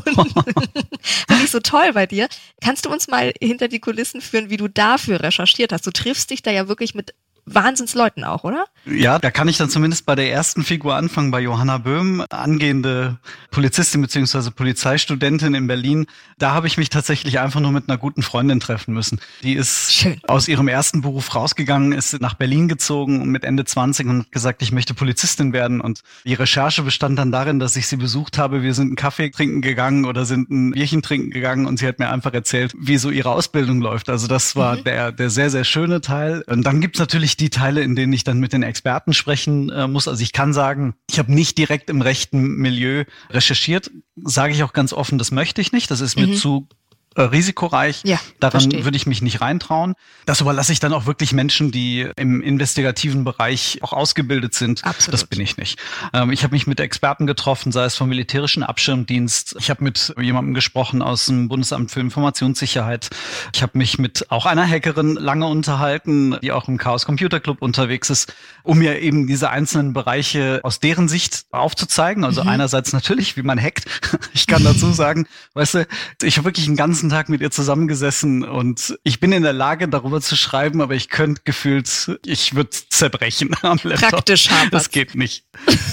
Finde 1.28 1.44
ich 1.44 1.50
so 1.50 1.60
toll 1.60 1.92
bei 1.92 2.06
dir. 2.06 2.28
Kannst 2.60 2.84
du 2.84 2.90
uns 2.90 3.08
mal 3.08 3.32
hinter 3.40 3.68
die 3.68 3.80
Kulissen 3.80 4.20
führen, 4.20 4.50
wie 4.50 4.56
du 4.56 4.68
dafür 4.68 5.22
recherchiert 5.22 5.72
hast? 5.72 5.86
Du 5.86 5.90
triffst 5.90 6.30
dich 6.30 6.42
da 6.42 6.50
ja 6.50 6.68
wirklich 6.68 6.94
mit 6.94 7.14
Wahnsinnsleuten 7.46 8.24
auch, 8.24 8.44
oder? 8.44 8.64
Ja, 8.84 9.18
da 9.18 9.30
kann 9.30 9.48
ich 9.48 9.56
dann 9.56 9.70
zumindest 9.70 10.04
bei 10.04 10.14
der 10.14 10.30
ersten 10.30 10.64
Figur 10.64 10.96
anfangen, 10.96 11.30
bei 11.30 11.40
Johanna 11.40 11.78
Böhm, 11.78 12.24
angehende 12.30 13.18
Polizistin 13.50 14.02
beziehungsweise 14.02 14.50
Polizeistudentin 14.50 15.54
in 15.54 15.66
Berlin. 15.66 16.06
Da 16.38 16.52
habe 16.52 16.66
ich 16.66 16.76
mich 16.76 16.90
tatsächlich 16.90 17.38
einfach 17.38 17.60
nur 17.60 17.72
mit 17.72 17.88
einer 17.88 17.98
guten 17.98 18.22
Freundin 18.22 18.60
treffen 18.60 18.94
müssen. 18.94 19.20
Die 19.42 19.54
ist 19.54 19.92
Schön. 19.92 20.20
aus 20.26 20.48
ihrem 20.48 20.68
ersten 20.68 21.02
Beruf 21.02 21.34
rausgegangen, 21.34 21.92
ist 21.92 22.20
nach 22.20 22.34
Berlin 22.34 22.68
gezogen 22.68 23.28
mit 23.30 23.44
Ende 23.44 23.64
20 23.64 24.06
und 24.08 24.18
hat 24.20 24.32
gesagt, 24.32 24.62
ich 24.62 24.72
möchte 24.72 24.94
Polizistin 24.94 25.52
werden. 25.52 25.80
Und 25.80 26.00
die 26.24 26.34
Recherche 26.34 26.82
bestand 26.82 27.18
dann 27.18 27.32
darin, 27.32 27.58
dass 27.60 27.76
ich 27.76 27.86
sie 27.86 27.96
besucht 27.96 28.38
habe. 28.38 28.62
Wir 28.62 28.74
sind 28.74 28.88
einen 28.88 28.96
Kaffee 28.96 29.30
trinken 29.30 29.62
gegangen 29.62 30.04
oder 30.04 30.24
sind 30.24 30.50
ein 30.50 30.72
Bierchen 30.72 31.02
trinken 31.02 31.30
gegangen 31.30 31.66
und 31.66 31.78
sie 31.78 31.86
hat 31.86 31.98
mir 31.98 32.10
einfach 32.10 32.34
erzählt, 32.34 32.74
wie 32.78 32.98
so 32.98 33.10
ihre 33.10 33.30
Ausbildung 33.30 33.80
läuft. 33.80 34.08
Also 34.08 34.26
das 34.26 34.56
war 34.56 34.76
mhm. 34.76 34.84
der, 34.84 35.12
der 35.12 35.30
sehr, 35.30 35.50
sehr 35.50 35.64
schöne 35.64 36.00
Teil. 36.00 36.42
Und 36.46 36.64
dann 36.64 36.80
gibt's 36.80 36.98
natürlich 36.98 37.35
die 37.36 37.50
Teile, 37.50 37.82
in 37.82 37.96
denen 37.96 38.12
ich 38.12 38.24
dann 38.24 38.38
mit 38.38 38.52
den 38.52 38.62
Experten 38.62 39.12
sprechen 39.12 39.70
äh, 39.70 39.86
muss. 39.86 40.08
Also 40.08 40.22
ich 40.22 40.32
kann 40.32 40.52
sagen, 40.52 40.94
ich 41.10 41.18
habe 41.18 41.32
nicht 41.32 41.58
direkt 41.58 41.90
im 41.90 42.02
rechten 42.02 42.56
Milieu 42.56 43.04
recherchiert. 43.30 43.90
Sage 44.16 44.52
ich 44.52 44.62
auch 44.62 44.72
ganz 44.72 44.92
offen, 44.92 45.18
das 45.18 45.30
möchte 45.30 45.60
ich 45.60 45.72
nicht. 45.72 45.90
Das 45.90 46.00
ist 46.00 46.16
mir 46.16 46.28
mhm. 46.28 46.34
zu 46.34 46.68
äh, 47.16 47.22
risikoreich. 47.22 48.02
Ja, 48.04 48.18
Daran 48.40 48.60
verstehe. 48.60 48.84
würde 48.84 48.96
ich 48.96 49.06
mich 49.06 49.22
nicht 49.22 49.40
reintrauen. 49.40 49.94
Das 50.26 50.40
überlasse 50.40 50.72
ich 50.72 50.80
dann 50.80 50.92
auch 50.92 51.06
wirklich 51.06 51.32
Menschen, 51.32 51.70
die 51.70 52.08
im 52.16 52.42
investigativen 52.42 53.24
Bereich 53.24 53.78
auch 53.82 53.92
ausgebildet 53.92 54.54
sind. 54.54 54.84
Absolut. 54.84 55.14
Das 55.14 55.24
bin 55.24 55.40
ich 55.40 55.56
nicht. 55.56 55.78
Ähm, 56.12 56.30
ich 56.30 56.42
habe 56.44 56.54
mich 56.54 56.66
mit 56.66 56.78
Experten 56.78 57.26
getroffen, 57.26 57.72
sei 57.72 57.84
es 57.84 57.96
vom 57.96 58.08
militärischen 58.08 58.62
Abschirmdienst. 58.62 59.56
Ich 59.58 59.70
habe 59.70 59.82
mit 59.82 60.14
jemandem 60.20 60.54
gesprochen 60.54 61.02
aus 61.02 61.26
dem 61.26 61.48
Bundesamt 61.48 61.90
für 61.90 62.00
Informationssicherheit. 62.00 63.10
Ich 63.54 63.62
habe 63.62 63.78
mich 63.78 63.98
mit 63.98 64.30
auch 64.30 64.46
einer 64.46 64.66
Hackerin 64.66 65.14
lange 65.14 65.46
unterhalten, 65.46 66.36
die 66.42 66.52
auch 66.52 66.68
im 66.68 66.76
Chaos 66.76 67.06
Computer 67.06 67.40
Club 67.40 67.62
unterwegs 67.62 68.10
ist, 68.10 68.34
um 68.62 68.78
mir 68.78 69.00
eben 69.00 69.26
diese 69.26 69.50
einzelnen 69.50 69.92
Bereiche 69.92 70.60
aus 70.62 70.80
deren 70.80 71.08
Sicht 71.08 71.46
aufzuzeigen. 71.50 72.24
Also 72.24 72.42
mhm. 72.42 72.50
einerseits 72.50 72.92
natürlich, 72.92 73.36
wie 73.36 73.42
man 73.42 73.60
hackt. 73.60 73.84
Ich 74.32 74.46
kann 74.46 74.64
dazu 74.64 74.92
sagen, 74.92 75.26
weißt 75.54 75.74
du, 75.74 75.86
ich 76.22 76.36
habe 76.36 76.46
wirklich 76.46 76.66
einen 76.66 76.76
ganzen 76.76 77.05
ganzen 77.06 77.16
Tag 77.16 77.28
mit 77.28 77.40
ihr 77.40 77.50
zusammengesessen 77.50 78.44
und 78.44 78.98
ich 79.04 79.20
bin 79.20 79.32
in 79.32 79.42
der 79.42 79.52
Lage, 79.52 79.88
darüber 79.88 80.20
zu 80.20 80.36
schreiben, 80.36 80.80
aber 80.80 80.94
ich 80.94 81.08
könnte 81.08 81.42
gefühlt, 81.44 82.18
ich 82.24 82.54
würde 82.54 82.70
zerbrechen 82.70 83.50
am 83.62 83.78
Laptop. 83.82 84.10
Praktisch 84.10 84.50
haben. 84.50 84.70
Das 84.70 84.90
geht 84.90 85.14
nicht. 85.14 85.44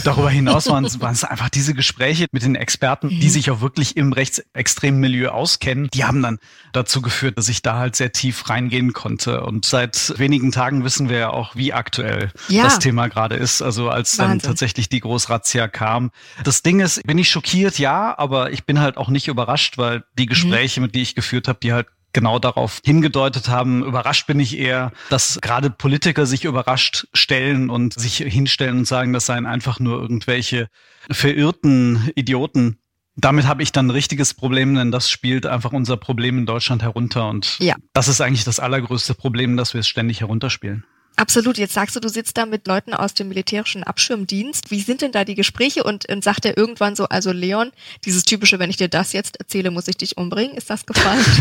Darüber 0.04 0.30
hinaus 0.30 0.68
waren, 0.68 0.86
es 0.86 1.24
einfach 1.24 1.50
diese 1.50 1.74
Gespräche 1.74 2.26
mit 2.32 2.44
den 2.44 2.56
Experten, 2.56 3.10
die 3.10 3.30
sich 3.30 3.52
auch 3.52 3.62
wirklich 3.62 3.96
im 3.96 4.12
rechtsextremen 4.14 5.00
Milieu 5.00 5.30
auskennen. 5.30 5.90
Die 5.94 6.04
haben 6.04 6.22
dann 6.22 6.40
dazu 6.74 7.02
geführt, 7.02 7.38
dass 7.38 7.48
ich 7.48 7.62
da 7.62 7.78
halt 7.78 7.96
sehr 7.96 8.12
tief 8.12 8.50
reingehen 8.50 8.94
konnte. 8.94 9.42
Und 9.42 9.66
seit 9.66 10.18
wenigen 10.18 10.52
Tagen 10.52 10.84
wissen 10.84 11.10
wir 11.10 11.18
ja 11.18 11.30
auch, 11.30 11.56
wie 11.56 11.74
aktuell 11.74 12.32
ja. 12.50 12.64
das 12.64 12.80
Thema 12.80 13.08
gerade 13.08 13.36
ist. 13.36 13.62
Also 13.62 13.90
als 13.90 14.18
Wahnsinn. 14.18 14.40
dann 14.40 14.48
tatsächlich 14.50 14.90
die 14.90 15.00
Großrazzia 15.00 15.68
kam. 15.68 16.12
Das 16.44 16.64
Ding 16.64 16.80
ist, 16.80 17.04
bin 17.04 17.18
ich 17.18 17.30
schockiert, 17.30 17.78
ja, 17.80 18.18
aber 18.18 18.52
ich 18.52 18.66
bin 18.66 18.80
halt 18.80 18.98
auch 18.98 19.10
nicht 19.10 19.28
überrascht, 19.28 19.78
weil 19.78 20.04
die 20.18 20.24
mhm. 20.24 20.30
Gespräche, 20.30 20.80
mhm. 20.80 20.88
mit 20.88 20.96
die 20.96 21.03
ich 21.04 21.16
geführt 21.16 21.48
habe, 21.48 21.60
die 21.62 21.74
halt 21.74 21.88
genau 22.14 22.40
darauf 22.40 22.80
hingedeutet 22.86 23.50
haben. 23.50 23.84
Überrascht 23.84 24.28
bin 24.28 24.40
ich 24.40 24.58
eher, 24.58 24.92
dass 25.10 25.40
gerade 25.42 25.70
Politiker 25.70 26.26
sich 26.26 26.46
überrascht 26.46 27.08
stellen 27.14 27.70
und 27.70 27.94
sich 27.94 28.18
hinstellen 28.18 28.80
und 28.80 28.88
sagen, 28.88 29.14
das 29.14 29.26
seien 29.26 29.46
einfach 29.46 29.80
nur 29.80 30.00
irgendwelche 30.00 30.70
verirrten 31.12 32.12
Idioten. 32.16 32.78
Damit 33.16 33.46
habe 33.46 33.62
ich 33.62 33.72
dann 33.72 33.88
ein 33.88 33.92
richtiges 33.92 34.34
Problem, 34.34 34.74
denn 34.74 34.92
das 34.92 35.10
spielt 35.10 35.46
einfach 35.46 35.72
unser 35.72 35.98
Problem 35.98 36.38
in 36.40 36.46
Deutschland 36.46 36.82
herunter. 36.82 37.28
Und 37.30 37.60
ja. 37.60 37.76
das 37.94 38.08
ist 38.08 38.22
eigentlich 38.22 38.44
das 38.44 38.60
allergrößte 38.60 39.14
Problem, 39.14 39.58
dass 39.58 39.74
wir 39.74 39.82
es 39.82 39.88
ständig 39.88 40.22
herunterspielen. 40.22 40.86
Absolut. 41.16 41.58
Jetzt 41.58 41.74
sagst 41.74 41.96
du, 41.96 42.00
du 42.00 42.10
sitzt 42.10 42.38
da 42.38 42.46
mit 42.46 42.68
Leuten 42.68 42.94
aus 42.94 43.14
dem 43.14 43.28
militärischen 43.30 43.84
Abschirmdienst. 43.84 44.72
Wie 44.72 44.82
sind 44.82 45.02
denn 45.02 45.12
da 45.12 45.24
die 45.24 45.36
Gespräche? 45.36 45.84
Und, 45.84 46.10
und 46.10 46.24
sagt 46.24 46.46
er 46.46 46.58
irgendwann 46.58 46.96
so, 46.96 47.06
also 47.06 47.32
Leon, 47.32 47.72
dieses 48.06 48.24
typische, 48.24 48.60
wenn 48.60 48.70
ich 48.70 48.78
dir 48.78 48.90
das 48.90 49.14
jetzt 49.14 49.40
erzähle, 49.40 49.72
muss 49.72 49.88
ich 49.88 49.98
dich 49.98 50.18
umbringen. 50.18 50.56
Ist 50.56 50.70
das 50.70 50.86
gefallen? 50.86 51.24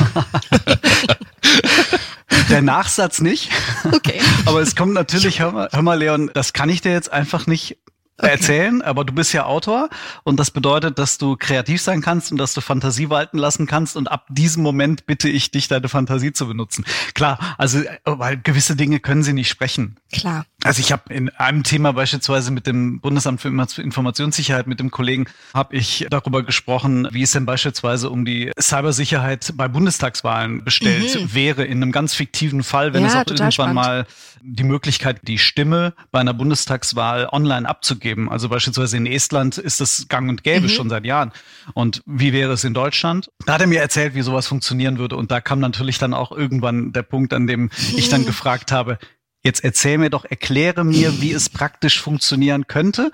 Der 2.50 2.62
Nachsatz 2.62 3.20
nicht. 3.20 3.50
Okay. 3.90 4.20
Aber 4.46 4.60
es 4.60 4.76
kommt 4.76 4.94
natürlich, 4.94 5.40
hör 5.40 5.52
mal, 5.52 5.68
hör 5.72 5.82
mal, 5.82 5.98
Leon, 5.98 6.30
das 6.34 6.52
kann 6.52 6.68
ich 6.68 6.80
dir 6.80 6.92
jetzt 6.92 7.12
einfach 7.12 7.46
nicht. 7.46 7.78
Erzählen, 8.22 8.82
aber 8.82 9.04
du 9.04 9.12
bist 9.12 9.32
ja 9.32 9.44
Autor 9.44 9.88
und 10.24 10.38
das 10.38 10.50
bedeutet, 10.50 10.98
dass 10.98 11.18
du 11.18 11.36
kreativ 11.36 11.80
sein 11.80 12.00
kannst 12.00 12.32
und 12.32 12.38
dass 12.38 12.54
du 12.54 12.60
Fantasie 12.60 13.10
walten 13.10 13.38
lassen 13.38 13.66
kannst 13.66 13.96
und 13.96 14.10
ab 14.10 14.26
diesem 14.30 14.62
Moment 14.62 15.06
bitte 15.06 15.28
ich 15.28 15.50
dich, 15.50 15.68
deine 15.68 15.88
Fantasie 15.88 16.32
zu 16.32 16.46
benutzen. 16.46 16.84
Klar, 17.14 17.38
also 17.58 17.80
weil 18.04 18.36
gewisse 18.38 18.76
Dinge 18.76 19.00
können 19.00 19.22
sie 19.22 19.32
nicht 19.32 19.48
sprechen. 19.48 19.96
Klar. 20.12 20.46
Also 20.64 20.80
ich 20.80 20.92
habe 20.92 21.12
in 21.12 21.28
einem 21.30 21.64
Thema 21.64 21.92
beispielsweise 21.92 22.50
mit 22.52 22.66
dem 22.66 23.00
Bundesamt 23.00 23.40
für 23.40 23.48
Informationssicherheit, 23.48 24.66
mit 24.66 24.78
dem 24.78 24.90
Kollegen, 24.90 25.26
habe 25.54 25.76
ich 25.76 26.06
darüber 26.08 26.42
gesprochen, 26.42 27.08
wie 27.10 27.22
es 27.22 27.32
denn 27.32 27.46
beispielsweise 27.46 28.10
um 28.10 28.24
die 28.24 28.52
Cybersicherheit 28.60 29.52
bei 29.56 29.66
Bundestagswahlen 29.68 30.64
bestellt 30.64 31.20
mhm. 31.20 31.34
wäre, 31.34 31.64
in 31.64 31.82
einem 31.82 31.92
ganz 31.92 32.14
fiktiven 32.14 32.62
Fall, 32.62 32.92
wenn 32.92 33.02
ja, 33.02 33.08
es 33.08 33.14
auch 33.14 33.26
irgendwann 33.26 33.52
spannend. 33.52 33.74
mal 33.74 34.06
die 34.42 34.64
Möglichkeit, 34.64 35.20
die 35.26 35.38
Stimme 35.38 35.94
bei 36.10 36.20
einer 36.20 36.34
Bundestagswahl 36.34 37.28
online 37.30 37.68
abzugeben. 37.68 38.11
Also 38.28 38.48
beispielsweise 38.48 38.96
in 38.96 39.06
Estland 39.06 39.58
ist 39.58 39.80
das 39.80 40.06
gang 40.08 40.28
und 40.28 40.42
gäbe 40.42 40.66
mhm. 40.66 40.70
schon 40.70 40.88
seit 40.88 41.04
Jahren. 41.04 41.32
Und 41.74 42.02
wie 42.06 42.32
wäre 42.32 42.52
es 42.52 42.64
in 42.64 42.74
Deutschland? 42.74 43.30
Da 43.46 43.54
hat 43.54 43.60
er 43.60 43.66
mir 43.66 43.80
erzählt, 43.80 44.14
wie 44.14 44.22
sowas 44.22 44.46
funktionieren 44.46 44.98
würde. 44.98 45.16
Und 45.16 45.30
da 45.30 45.40
kam 45.40 45.60
natürlich 45.60 45.98
dann 45.98 46.14
auch 46.14 46.32
irgendwann 46.32 46.92
der 46.92 47.02
Punkt, 47.02 47.32
an 47.32 47.46
dem 47.46 47.70
ich 47.96 48.08
dann 48.08 48.24
gefragt 48.26 48.72
habe, 48.72 48.98
jetzt 49.42 49.64
erzähl 49.64 49.98
mir 49.98 50.10
doch, 50.10 50.24
erkläre 50.24 50.84
mir, 50.84 51.20
wie 51.20 51.32
es 51.32 51.48
praktisch 51.48 52.00
funktionieren 52.00 52.66
könnte. 52.66 53.10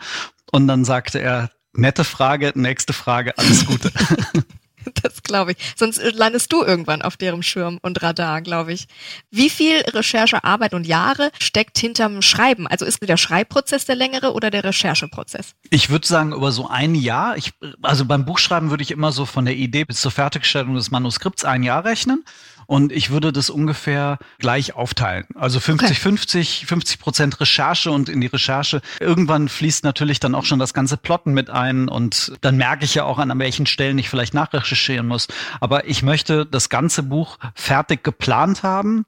Und 0.51 0.69
dann 0.69 0.85
sagte 0.85 1.19
er, 1.19 1.51
nette 1.73 2.05
Frage, 2.05 2.53
nächste 2.55 2.93
Frage, 2.93 3.37
alles 3.39 3.67
Gute. 3.67 3.93
Das 5.03 5.23
glaube 5.23 5.53
ich. 5.53 5.59
Sonst 5.77 6.01
landest 6.15 6.53
du 6.53 6.63
irgendwann 6.63 7.03
auf 7.03 7.17
deren 7.17 7.43
Schirm 7.43 7.79
und 7.83 8.03
Radar, 8.03 8.43
glaube 8.43 8.73
ich. 8.73 8.87
Wie 9.31 9.51
viel 9.51 9.81
Recherchearbeit 9.81 10.75
und 10.75 10.87
Jahre 10.87 11.31
steckt 11.39 11.79
hinterm 11.79 12.23
Schreiben? 12.23 12.67
Also 12.67 12.85
ist 12.85 13.07
der 13.07 13.17
Schreibprozess 13.17 13.85
der 13.85 13.97
längere 13.97 14.33
oder 14.33 14.51
der 14.51 14.65
Rechercheprozess? 14.65 15.55
Ich 15.71 15.91
würde 15.91 16.07
sagen, 16.07 16.33
über 16.33 16.53
so 16.53 16.69
ein 16.69 16.95
Jahr. 16.95 17.37
Ich, 17.37 17.53
also 17.83 18.05
beim 18.05 18.25
Buchschreiben 18.25 18.71
würde 18.71 18.83
ich 18.83 18.91
immer 18.91 19.13
so 19.13 19.25
von 19.25 19.45
der 19.45 19.57
Idee 19.57 19.85
bis 19.85 20.01
zur 20.01 20.11
Fertigstellung 20.11 20.75
des 20.75 20.91
Manuskripts 20.91 21.45
ein 21.45 21.63
Jahr 21.63 21.85
rechnen. 21.85 22.25
Und 22.69 22.93
ich 22.93 23.09
würde 23.09 23.33
das 23.33 23.49
ungefähr 23.49 24.19
gleich 24.39 24.75
aufteilen. 24.75 25.25
Also 25.35 25.59
50, 25.59 25.99
50, 26.01 26.67
50 26.67 26.99
Prozent 26.99 27.41
Recherche 27.41 27.91
und 27.91 28.11
in 28.11 28.21
die 28.21 28.27
Recherche. 28.27 28.83
Irgendwann 29.01 29.49
fließt 29.49 29.85
natürlich 29.85 30.21
dann 30.21 30.35
auch 30.35 30.45
schon 30.45 30.59
das 30.59 30.75
ganze 30.75 30.99
Plotten 30.99 31.33
mit 31.33 31.49
ein 31.49 31.89
und 31.89 32.37
dann 32.43 32.59
merke 32.59 32.85
ich 32.85 32.95
ja 32.95 33.05
auch 33.05 33.19
an 33.19 33.39
welchen 33.39 33.65
Stellen 33.65 33.97
ich 33.97 34.11
vielleicht 34.11 34.35
nachrecherchieren 34.35 35.07
muss. 35.07 35.29
Aber 35.61 35.89
ich 35.89 36.03
möchte 36.03 36.45
das 36.45 36.69
ganze 36.69 37.03
Buch 37.03 37.39
fertig 37.55 38.05
geplant 38.05 38.63
haben, 38.63 39.07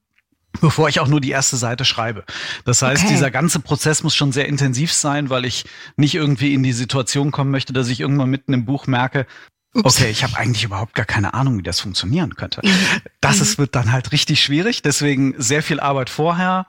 bevor 0.62 0.88
ich 0.88 0.98
auch 1.00 1.08
nur 1.08 1.20
die 1.20 1.30
erste 1.30 1.58
Seite 1.58 1.84
schreibe. 1.84 2.24
Das 2.64 2.80
heißt, 2.80 3.04
okay. 3.04 3.12
dieser 3.12 3.30
ganze 3.30 3.60
Prozess 3.60 4.02
muss 4.02 4.14
schon 4.14 4.32
sehr 4.32 4.48
intensiv 4.48 4.90
sein, 4.90 5.28
weil 5.28 5.44
ich 5.44 5.66
nicht 5.96 6.14
irgendwie 6.14 6.54
in 6.54 6.62
die 6.62 6.72
Situation 6.72 7.30
kommen 7.30 7.50
möchte, 7.50 7.74
dass 7.74 7.88
ich 7.88 8.00
irgendwann 8.00 8.30
mitten 8.30 8.54
im 8.54 8.64
Buch 8.64 8.86
merke. 8.86 9.26
Okay, 9.72 10.10
ich 10.10 10.24
habe 10.24 10.36
eigentlich 10.36 10.64
überhaupt 10.64 10.94
gar 10.94 11.06
keine 11.06 11.34
Ahnung, 11.34 11.58
wie 11.58 11.62
das 11.62 11.80
funktionieren 11.80 12.34
könnte. 12.34 12.60
Mhm. 12.64 13.02
Das 13.20 13.36
mhm. 13.36 13.42
ist, 13.42 13.58
wird 13.58 13.74
dann 13.74 13.92
halt 13.92 14.12
richtig 14.12 14.42
schwierig. 14.42 14.82
Deswegen 14.82 15.34
sehr 15.38 15.62
viel 15.62 15.78
Arbeit 15.80 16.10
vorher 16.10 16.66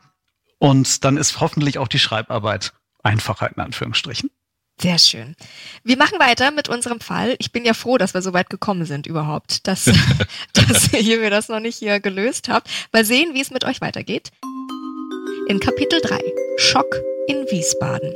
und 0.60 1.04
dann 1.04 1.18
ist 1.18 1.40
hoffentlich 1.40 1.80
auch 1.80 1.88
die 1.88 2.00
Schreibarbeit 2.00 2.74
einfacher 3.02 3.50
in 3.56 3.62
Anführungsstrichen. 3.62 4.30
Sehr 4.80 4.98
schön. 4.98 5.36
Wir 5.84 5.98
machen 5.98 6.20
weiter 6.20 6.50
mit 6.52 6.70
unserem 6.70 7.00
Fall. 7.00 7.36
Ich 7.40 7.52
bin 7.52 7.66
ja 7.66 7.74
froh, 7.74 7.98
dass 7.98 8.14
wir 8.14 8.22
so 8.22 8.34
weit 8.34 8.50
gekommen 8.50 8.86
sind 8.86 9.06
überhaupt, 9.06 9.68
dass, 9.68 9.86
dass 10.54 10.94
ihr 10.94 11.20
mir 11.20 11.30
das 11.30 11.50
noch 11.50 11.60
nicht 11.60 11.78
hier 11.78 12.00
gelöst 12.00 12.50
habt. 12.50 12.70
Mal 12.92 13.06
sehen, 13.06 13.34
wie 13.34 13.42
es 13.42 13.52
mit 13.52 13.64
euch 13.64 13.82
weitergeht. 13.82 14.32
In 15.48 15.60
Kapitel 15.60 16.00
3. 16.02 16.20
Schock 16.58 17.02
in 17.28 17.46
Wiesbaden. 17.50 18.14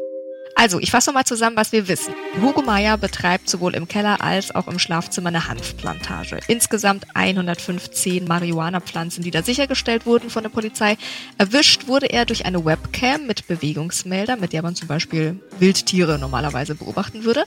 Also, 0.57 0.79
ich 0.79 0.89
fasse 0.89 1.11
mal 1.11 1.25
zusammen, 1.25 1.57
was 1.57 1.73
wir 1.73 1.89
wissen. 1.89 2.13
Hugo 2.41 2.61
Meyer 2.61 2.97
betreibt 2.97 3.49
sowohl 3.49 3.75
im 3.75 3.89
Keller 3.89 4.21
als 4.21 4.55
auch 4.55 4.69
im 4.69 4.79
Schlafzimmer 4.79 5.27
eine 5.27 5.49
Hanfplantage. 5.49 6.39
Insgesamt 6.47 7.05
115 7.13 8.25
Marihuana-Pflanzen, 8.25 9.21
die 9.21 9.31
da 9.31 9.43
sichergestellt 9.43 10.05
wurden 10.05 10.29
von 10.29 10.43
der 10.43 10.49
Polizei. 10.49 10.97
Erwischt 11.37 11.87
wurde 11.87 12.05
er 12.07 12.25
durch 12.25 12.45
eine 12.45 12.63
Webcam 12.63 13.27
mit 13.27 13.47
Bewegungsmelder, 13.47 14.37
mit 14.37 14.53
der 14.53 14.61
man 14.63 14.75
zum 14.75 14.87
Beispiel 14.87 15.41
Wildtiere 15.59 16.17
normalerweise 16.17 16.73
beobachten 16.73 17.25
würde. 17.25 17.43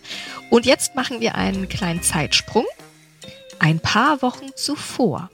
Und 0.50 0.66
jetzt 0.66 0.94
machen 0.94 1.20
wir 1.20 1.34
einen 1.34 1.70
kleinen 1.70 2.02
Zeitsprung. 2.02 2.66
Ein 3.58 3.80
paar 3.80 4.20
Wochen 4.20 4.48
zuvor 4.54 5.30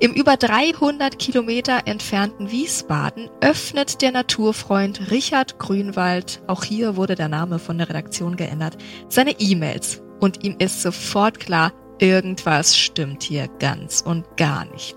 im 0.00 0.14
über 0.14 0.38
300 0.38 1.18
Kilometer 1.18 1.82
entfernten 1.84 2.50
Wiesbaden 2.50 3.28
öffnet 3.42 4.00
der 4.00 4.12
Naturfreund 4.12 5.10
Richard 5.10 5.58
Grünwald, 5.58 6.42
auch 6.46 6.64
hier 6.64 6.96
wurde 6.96 7.14
der 7.14 7.28
Name 7.28 7.58
von 7.58 7.76
der 7.76 7.88
Redaktion 7.88 8.36
geändert, 8.36 8.78
seine 9.08 9.38
E-Mails. 9.38 10.02
Und 10.18 10.42
ihm 10.42 10.56
ist 10.58 10.80
sofort 10.80 11.38
klar, 11.38 11.72
irgendwas 11.98 12.78
stimmt 12.78 13.22
hier 13.22 13.48
ganz 13.58 14.00
und 14.00 14.24
gar 14.38 14.64
nicht. 14.64 14.96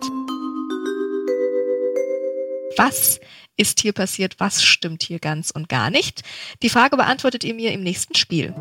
Was 2.77 3.19
ist 3.57 3.81
hier 3.81 3.93
passiert? 3.93 4.35
Was 4.39 4.63
stimmt 4.63 5.03
hier 5.03 5.19
ganz 5.19 5.51
und 5.51 5.67
gar 5.67 5.89
nicht? 5.89 6.21
Die 6.63 6.69
Frage 6.69 6.95
beantwortet 6.95 7.43
ihr 7.43 7.53
mir 7.53 7.73
im 7.73 7.83
nächsten 7.83 8.15
Spiel. 8.15 8.55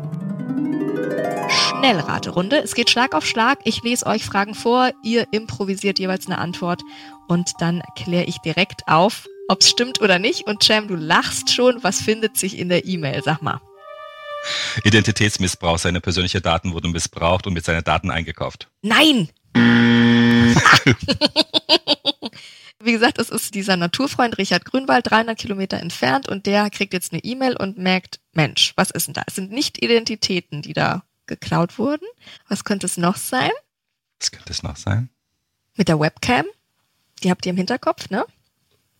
Schnellraterunde. 1.53 2.57
Es 2.63 2.75
geht 2.75 2.89
Schlag 2.89 3.13
auf 3.13 3.25
Schlag. 3.25 3.59
Ich 3.63 3.83
lese 3.83 4.05
euch 4.05 4.25
Fragen 4.25 4.55
vor, 4.55 4.91
ihr 5.03 5.27
improvisiert 5.31 5.99
jeweils 5.99 6.27
eine 6.27 6.37
Antwort 6.37 6.81
und 7.27 7.51
dann 7.59 7.81
kläre 7.95 8.25
ich 8.25 8.37
direkt 8.39 8.87
auf, 8.87 9.27
ob 9.47 9.61
es 9.61 9.69
stimmt 9.69 10.01
oder 10.01 10.19
nicht. 10.19 10.47
Und 10.47 10.63
Cem, 10.63 10.87
du 10.87 10.95
lachst 10.95 11.53
schon. 11.53 11.83
Was 11.83 12.01
findet 12.01 12.37
sich 12.37 12.57
in 12.57 12.69
der 12.69 12.85
E-Mail? 12.85 13.21
Sag 13.23 13.41
mal. 13.41 13.61
Identitätsmissbrauch. 14.83 15.77
Seine 15.77 16.01
persönlichen 16.01 16.41
Daten 16.41 16.73
wurden 16.73 16.91
missbraucht 16.91 17.47
und 17.47 17.53
mit 17.53 17.65
seinen 17.65 17.83
Daten 17.83 18.11
eingekauft. 18.11 18.69
Nein! 18.81 19.29
Wie 22.83 22.91
gesagt, 22.91 23.17
es 23.17 23.29
ist 23.29 23.55
dieser 23.55 23.77
Naturfreund 23.77 24.37
Richard 24.37 24.65
Grünwald, 24.65 25.09
300 25.09 25.37
Kilometer 25.37 25.77
entfernt 25.79 26.27
und 26.27 26.45
der 26.45 26.69
kriegt 26.69 26.93
jetzt 26.93 27.13
eine 27.13 27.23
E-Mail 27.23 27.55
und 27.55 27.77
merkt, 27.77 28.19
Mensch, 28.33 28.73
was 28.75 28.91
ist 28.91 29.07
denn 29.07 29.13
da? 29.13 29.23
Es 29.25 29.35
sind 29.35 29.51
nicht 29.51 29.81
Identitäten, 29.81 30.61
die 30.61 30.73
da 30.73 31.03
geklaut 31.27 31.77
wurden. 31.77 32.05
Was 32.47 32.63
könnte 32.63 32.85
es 32.85 32.97
noch 32.97 33.15
sein? 33.15 33.51
Was 34.19 34.31
könnte 34.31 34.51
es 34.51 34.63
noch 34.63 34.75
sein? 34.75 35.09
Mit 35.75 35.87
der 35.87 35.99
Webcam. 35.99 36.45
Die 37.23 37.31
habt 37.31 37.45
ihr 37.45 37.51
im 37.51 37.57
Hinterkopf, 37.57 38.09
ne? 38.09 38.25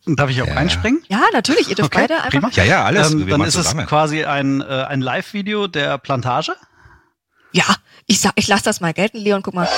Darf 0.05 0.29
ich 0.29 0.41
auch 0.41 0.47
ja. 0.47 0.55
einspringen? 0.55 1.01
Ja, 1.07 1.21
natürlich. 1.31 1.69
Ihr 1.69 1.75
dürft 1.75 1.95
okay, 1.95 2.07
beide 2.07 2.15
einfach. 2.15 2.29
Prima. 2.29 2.49
Ja, 2.53 2.63
ja, 2.63 2.83
alles. 2.83 3.13
Ähm, 3.13 3.27
dann 3.27 3.41
ist 3.41 3.53
zusammen. 3.53 3.81
es 3.81 3.87
quasi 3.87 4.25
ein, 4.25 4.61
äh, 4.61 4.65
ein 4.65 5.01
Live-Video 5.01 5.67
der 5.67 5.97
Plantage. 5.97 6.55
Ja, 7.53 7.75
ich 8.07 8.19
sag, 8.19 8.33
ich 8.35 8.47
lasse 8.47 8.63
das 8.63 8.81
mal 8.81 8.93
gelten, 8.93 9.17
Leon. 9.17 9.43
Guck 9.43 9.53
mal. 9.53 9.69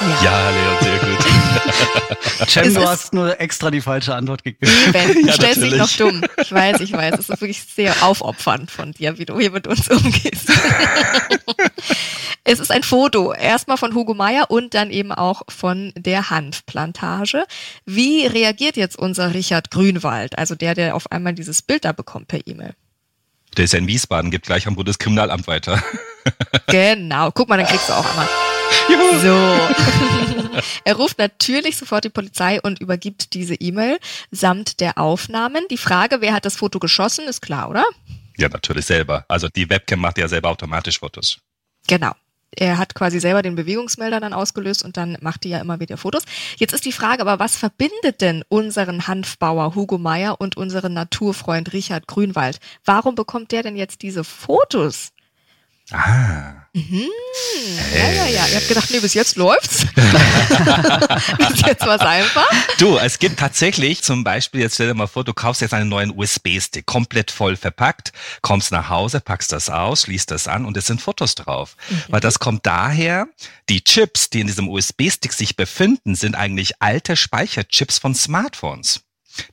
Ja, 0.00 0.22
ja 0.22 0.50
Leon, 0.50 0.76
sehr 0.82 0.98
gut. 0.98 2.48
Cem, 2.48 2.74
du 2.74 2.86
hast 2.86 3.14
nur 3.14 3.40
extra 3.40 3.70
die 3.70 3.80
falsche 3.80 4.14
Antwort 4.14 4.44
gegeben. 4.44 4.70
Ben, 4.92 5.14
du 5.14 5.26
ja, 5.26 5.32
stellst 5.32 5.62
dich 5.62 5.74
noch 5.76 5.90
dumm. 5.90 6.22
Ich 6.40 6.52
weiß, 6.52 6.80
ich 6.80 6.92
weiß. 6.92 7.14
Es 7.14 7.28
ist 7.28 7.40
wirklich 7.40 7.62
sehr 7.62 7.94
aufopfernd 8.02 8.70
von 8.70 8.92
dir, 8.92 9.18
wie 9.18 9.24
du 9.24 9.38
hier 9.38 9.50
mit 9.50 9.66
uns 9.66 9.88
umgehst. 9.88 10.52
es 12.44 12.60
ist 12.60 12.70
ein 12.70 12.82
Foto. 12.82 13.32
Erstmal 13.32 13.78
von 13.78 13.94
Hugo 13.94 14.14
Meier 14.14 14.50
und 14.50 14.74
dann 14.74 14.90
eben 14.90 15.12
auch 15.12 15.42
von 15.48 15.92
der 15.96 16.30
Hanfplantage. 16.30 17.44
Wie 17.86 18.26
reagiert 18.26 18.76
jetzt 18.76 18.98
unser 18.98 19.34
Richard 19.34 19.70
Grünwald? 19.70 20.36
Also 20.36 20.54
der, 20.54 20.74
der 20.74 20.94
auf 20.94 21.10
einmal 21.10 21.32
dieses 21.32 21.62
Bild 21.62 21.84
da 21.84 21.92
bekommt 21.92 22.28
per 22.28 22.46
E-Mail. 22.46 22.74
Der 23.56 23.64
ist 23.64 23.72
ja 23.72 23.78
in 23.78 23.86
Wiesbaden, 23.86 24.30
gibt 24.30 24.46
gleich 24.46 24.66
am 24.66 24.74
Bundeskriminalamt 24.74 25.46
weiter. 25.46 25.82
genau. 26.68 27.30
Guck 27.32 27.48
mal, 27.48 27.58
dann 27.58 27.66
kriegst 27.66 27.88
du 27.88 27.92
auch 27.92 28.08
einmal. 28.08 28.28
Juhu. 28.88 29.18
So. 29.18 30.60
er 30.84 30.94
ruft 30.94 31.18
natürlich 31.18 31.76
sofort 31.76 32.04
die 32.04 32.10
Polizei 32.10 32.60
und 32.60 32.80
übergibt 32.80 33.34
diese 33.34 33.54
E-Mail 33.54 33.98
samt 34.30 34.80
der 34.80 34.98
Aufnahmen. 34.98 35.64
Die 35.70 35.76
Frage, 35.76 36.20
wer 36.20 36.32
hat 36.32 36.44
das 36.44 36.56
Foto 36.56 36.78
geschossen, 36.78 37.26
ist 37.28 37.42
klar, 37.42 37.68
oder? 37.68 37.84
Ja, 38.36 38.48
natürlich 38.48 38.86
selber. 38.86 39.24
Also 39.28 39.48
die 39.48 39.68
Webcam 39.68 40.00
macht 40.00 40.18
ja 40.18 40.28
selber 40.28 40.48
automatisch 40.50 40.98
Fotos. 40.98 41.38
Genau. 41.86 42.12
Er 42.54 42.76
hat 42.78 42.94
quasi 42.94 43.18
selber 43.18 43.42
den 43.42 43.56
Bewegungsmelder 43.56 44.20
dann 44.20 44.34
ausgelöst 44.34 44.84
und 44.84 44.96
dann 44.96 45.16
macht 45.20 45.44
die 45.44 45.48
ja 45.48 45.58
immer 45.58 45.80
wieder 45.80 45.96
Fotos. 45.96 46.24
Jetzt 46.56 46.74
ist 46.74 46.84
die 46.84 46.92
Frage 46.92 47.22
aber, 47.22 47.38
was 47.38 47.56
verbindet 47.56 48.20
denn 48.20 48.44
unseren 48.48 49.06
Hanfbauer 49.06 49.74
Hugo 49.74 49.96
Meyer 49.96 50.38
und 50.38 50.56
unseren 50.56 50.92
Naturfreund 50.92 51.72
Richard 51.72 52.06
Grünwald? 52.06 52.60
Warum 52.84 53.14
bekommt 53.14 53.52
der 53.52 53.62
denn 53.62 53.76
jetzt 53.76 54.02
diese 54.02 54.22
Fotos? 54.22 55.11
Ah. 55.92 56.62
Mhm. 56.74 57.06
Hey. 57.90 58.16
Ja, 58.16 58.24
ja, 58.24 58.30
ja. 58.30 58.46
Ihr 58.46 58.56
habt 58.56 58.68
gedacht, 58.68 58.90
nee, 58.90 59.00
bis 59.00 59.12
jetzt 59.12 59.36
läuft's. 59.36 59.84
bis 59.94 61.60
jetzt 61.66 61.86
war's 61.86 62.00
einfach. 62.00 62.48
Du, 62.78 62.96
es 62.96 63.18
gibt 63.18 63.38
tatsächlich 63.38 64.02
zum 64.02 64.24
Beispiel, 64.24 64.62
jetzt 64.62 64.74
stell 64.74 64.88
dir 64.88 64.94
mal 64.94 65.06
vor, 65.06 65.22
du 65.22 65.34
kaufst 65.34 65.60
jetzt 65.60 65.74
einen 65.74 65.90
neuen 65.90 66.10
USB-Stick, 66.16 66.86
komplett 66.86 67.30
voll 67.30 67.56
verpackt, 67.56 68.12
kommst 68.40 68.72
nach 68.72 68.88
Hause, 68.88 69.20
packst 69.20 69.52
das 69.52 69.68
aus, 69.68 70.02
schließt 70.02 70.30
das 70.30 70.48
an 70.48 70.64
und 70.64 70.74
es 70.78 70.86
sind 70.86 71.02
Fotos 71.02 71.34
drauf. 71.34 71.76
Mhm. 71.90 72.02
Weil 72.08 72.20
das 72.20 72.38
kommt 72.38 72.64
daher, 72.64 73.26
die 73.68 73.84
Chips, 73.84 74.30
die 74.30 74.40
in 74.40 74.46
diesem 74.46 74.68
USB-Stick 74.68 75.34
sich 75.34 75.56
befinden, 75.56 76.14
sind 76.14 76.34
eigentlich 76.36 76.80
alte 76.80 77.16
Speicherchips 77.16 77.98
von 77.98 78.14
Smartphones. 78.14 79.02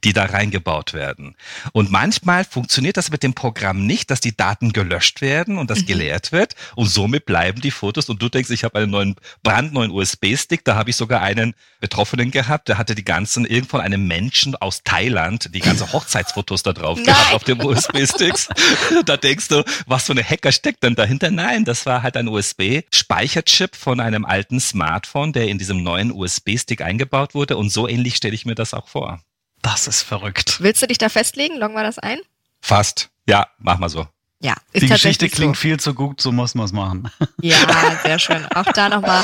Die 0.04 0.14
da 0.14 0.26
reingebaut 0.26 0.94
werden. 0.94 1.36
Und 1.72 1.92
manchmal 1.92 2.44
funktioniert 2.44 2.98
das 2.98 3.12
mit 3.12 3.24
dem 3.24 3.34
Programm 3.34 3.86
nicht, 3.86 4.12
dass 4.12 4.20
die 4.22 4.36
Daten 4.36 4.74
gelöscht 4.74 5.22
werden 5.22 5.58
und 5.58 5.70
das 5.70 5.82
mhm. 5.82 5.86
geleert 5.88 6.32
wird 6.32 6.56
und 6.76 6.88
somit 6.88 7.26
bleiben 7.26 7.62
die 7.62 7.72
Fotos 7.72 8.10
und 8.10 8.22
du 8.22 8.30
denkst, 8.30 8.50
ich 8.52 8.64
habe 8.64 8.80
einen 8.80 8.92
neuen 8.92 9.16
brandneuen 9.44 9.92
USB-Stick, 9.92 10.64
da 10.66 10.76
habe 10.76 10.90
ich 10.90 10.96
sogar 10.96 11.22
einen 11.22 11.56
Betroffenen 11.80 12.32
gehabt, 12.32 12.68
der 12.68 12.78
hatte 12.78 12.96
die 12.96 13.06
ganzen 13.06 13.46
irgend 13.46 13.70
einem 13.80 14.08
Menschen 14.08 14.56
aus 14.56 14.84
Thailand 14.84 15.54
die 15.54 15.60
ganzen 15.60 15.92
Hochzeitsfotos 15.94 16.64
da 16.64 16.74
drauf 16.74 17.02
gehabt 17.04 17.34
auf 17.34 17.44
dem 17.44 17.60
USB-Sticks. 17.62 18.50
da 19.06 19.18
denkst 19.18 19.48
du, 19.50 19.64
was 19.86 20.06
für 20.06 20.14
eine 20.14 20.24
Hacker 20.24 20.52
steckt 20.52 20.84
denn 20.84 20.96
dahinter? 20.96 21.32
Nein, 21.32 21.66
das 21.66 21.86
war 21.86 22.04
halt 22.04 22.18
ein 22.18 22.28
USB-Speicherchip 22.28 23.76
von 23.76 24.00
einem 24.00 24.26
alten 24.26 24.60
Smartphone, 24.60 25.34
der 25.34 25.48
in 25.48 25.58
diesem 25.58 25.84
neuen 25.84 26.12
USB-Stick 26.12 26.82
eingebaut 26.82 27.36
wurde 27.36 27.58
und 27.58 27.70
so 27.70 27.88
ähnlich 27.88 28.16
stelle 28.16 28.36
ich 28.36 28.46
mir 28.46 28.56
das 28.56 28.74
auch 28.74 28.88
vor. 28.88 29.22
Das 29.62 29.88
ist 29.88 30.02
verrückt. 30.04 30.62
Willst 30.62 30.82
du 30.82 30.88
dich 30.88 30.98
da 30.98 31.10
festlegen? 31.10 31.58
Loggen 31.58 31.76
wir 31.76 31.84
das 31.84 32.00
ein? 32.00 32.20
Fast. 32.62 33.10
Ja, 33.28 33.48
mach 33.58 33.80
mal 33.80 33.90
so. 33.90 34.08
Ja, 34.42 34.56
ist 34.72 34.84
Die 34.84 34.88
Geschichte 34.88 35.28
klingt 35.28 35.58
so. 35.58 35.62
viel 35.62 35.80
zu 35.80 35.94
gut, 35.94 36.22
so 36.22 36.32
muss 36.32 36.56
man 36.56 36.66
es 36.66 36.72
machen. 36.72 37.10
Ja, 37.42 37.56
sehr 38.04 38.20
schön. 38.20 38.46
Auch 38.54 38.66
da 38.74 38.90
nochmal. 38.90 39.24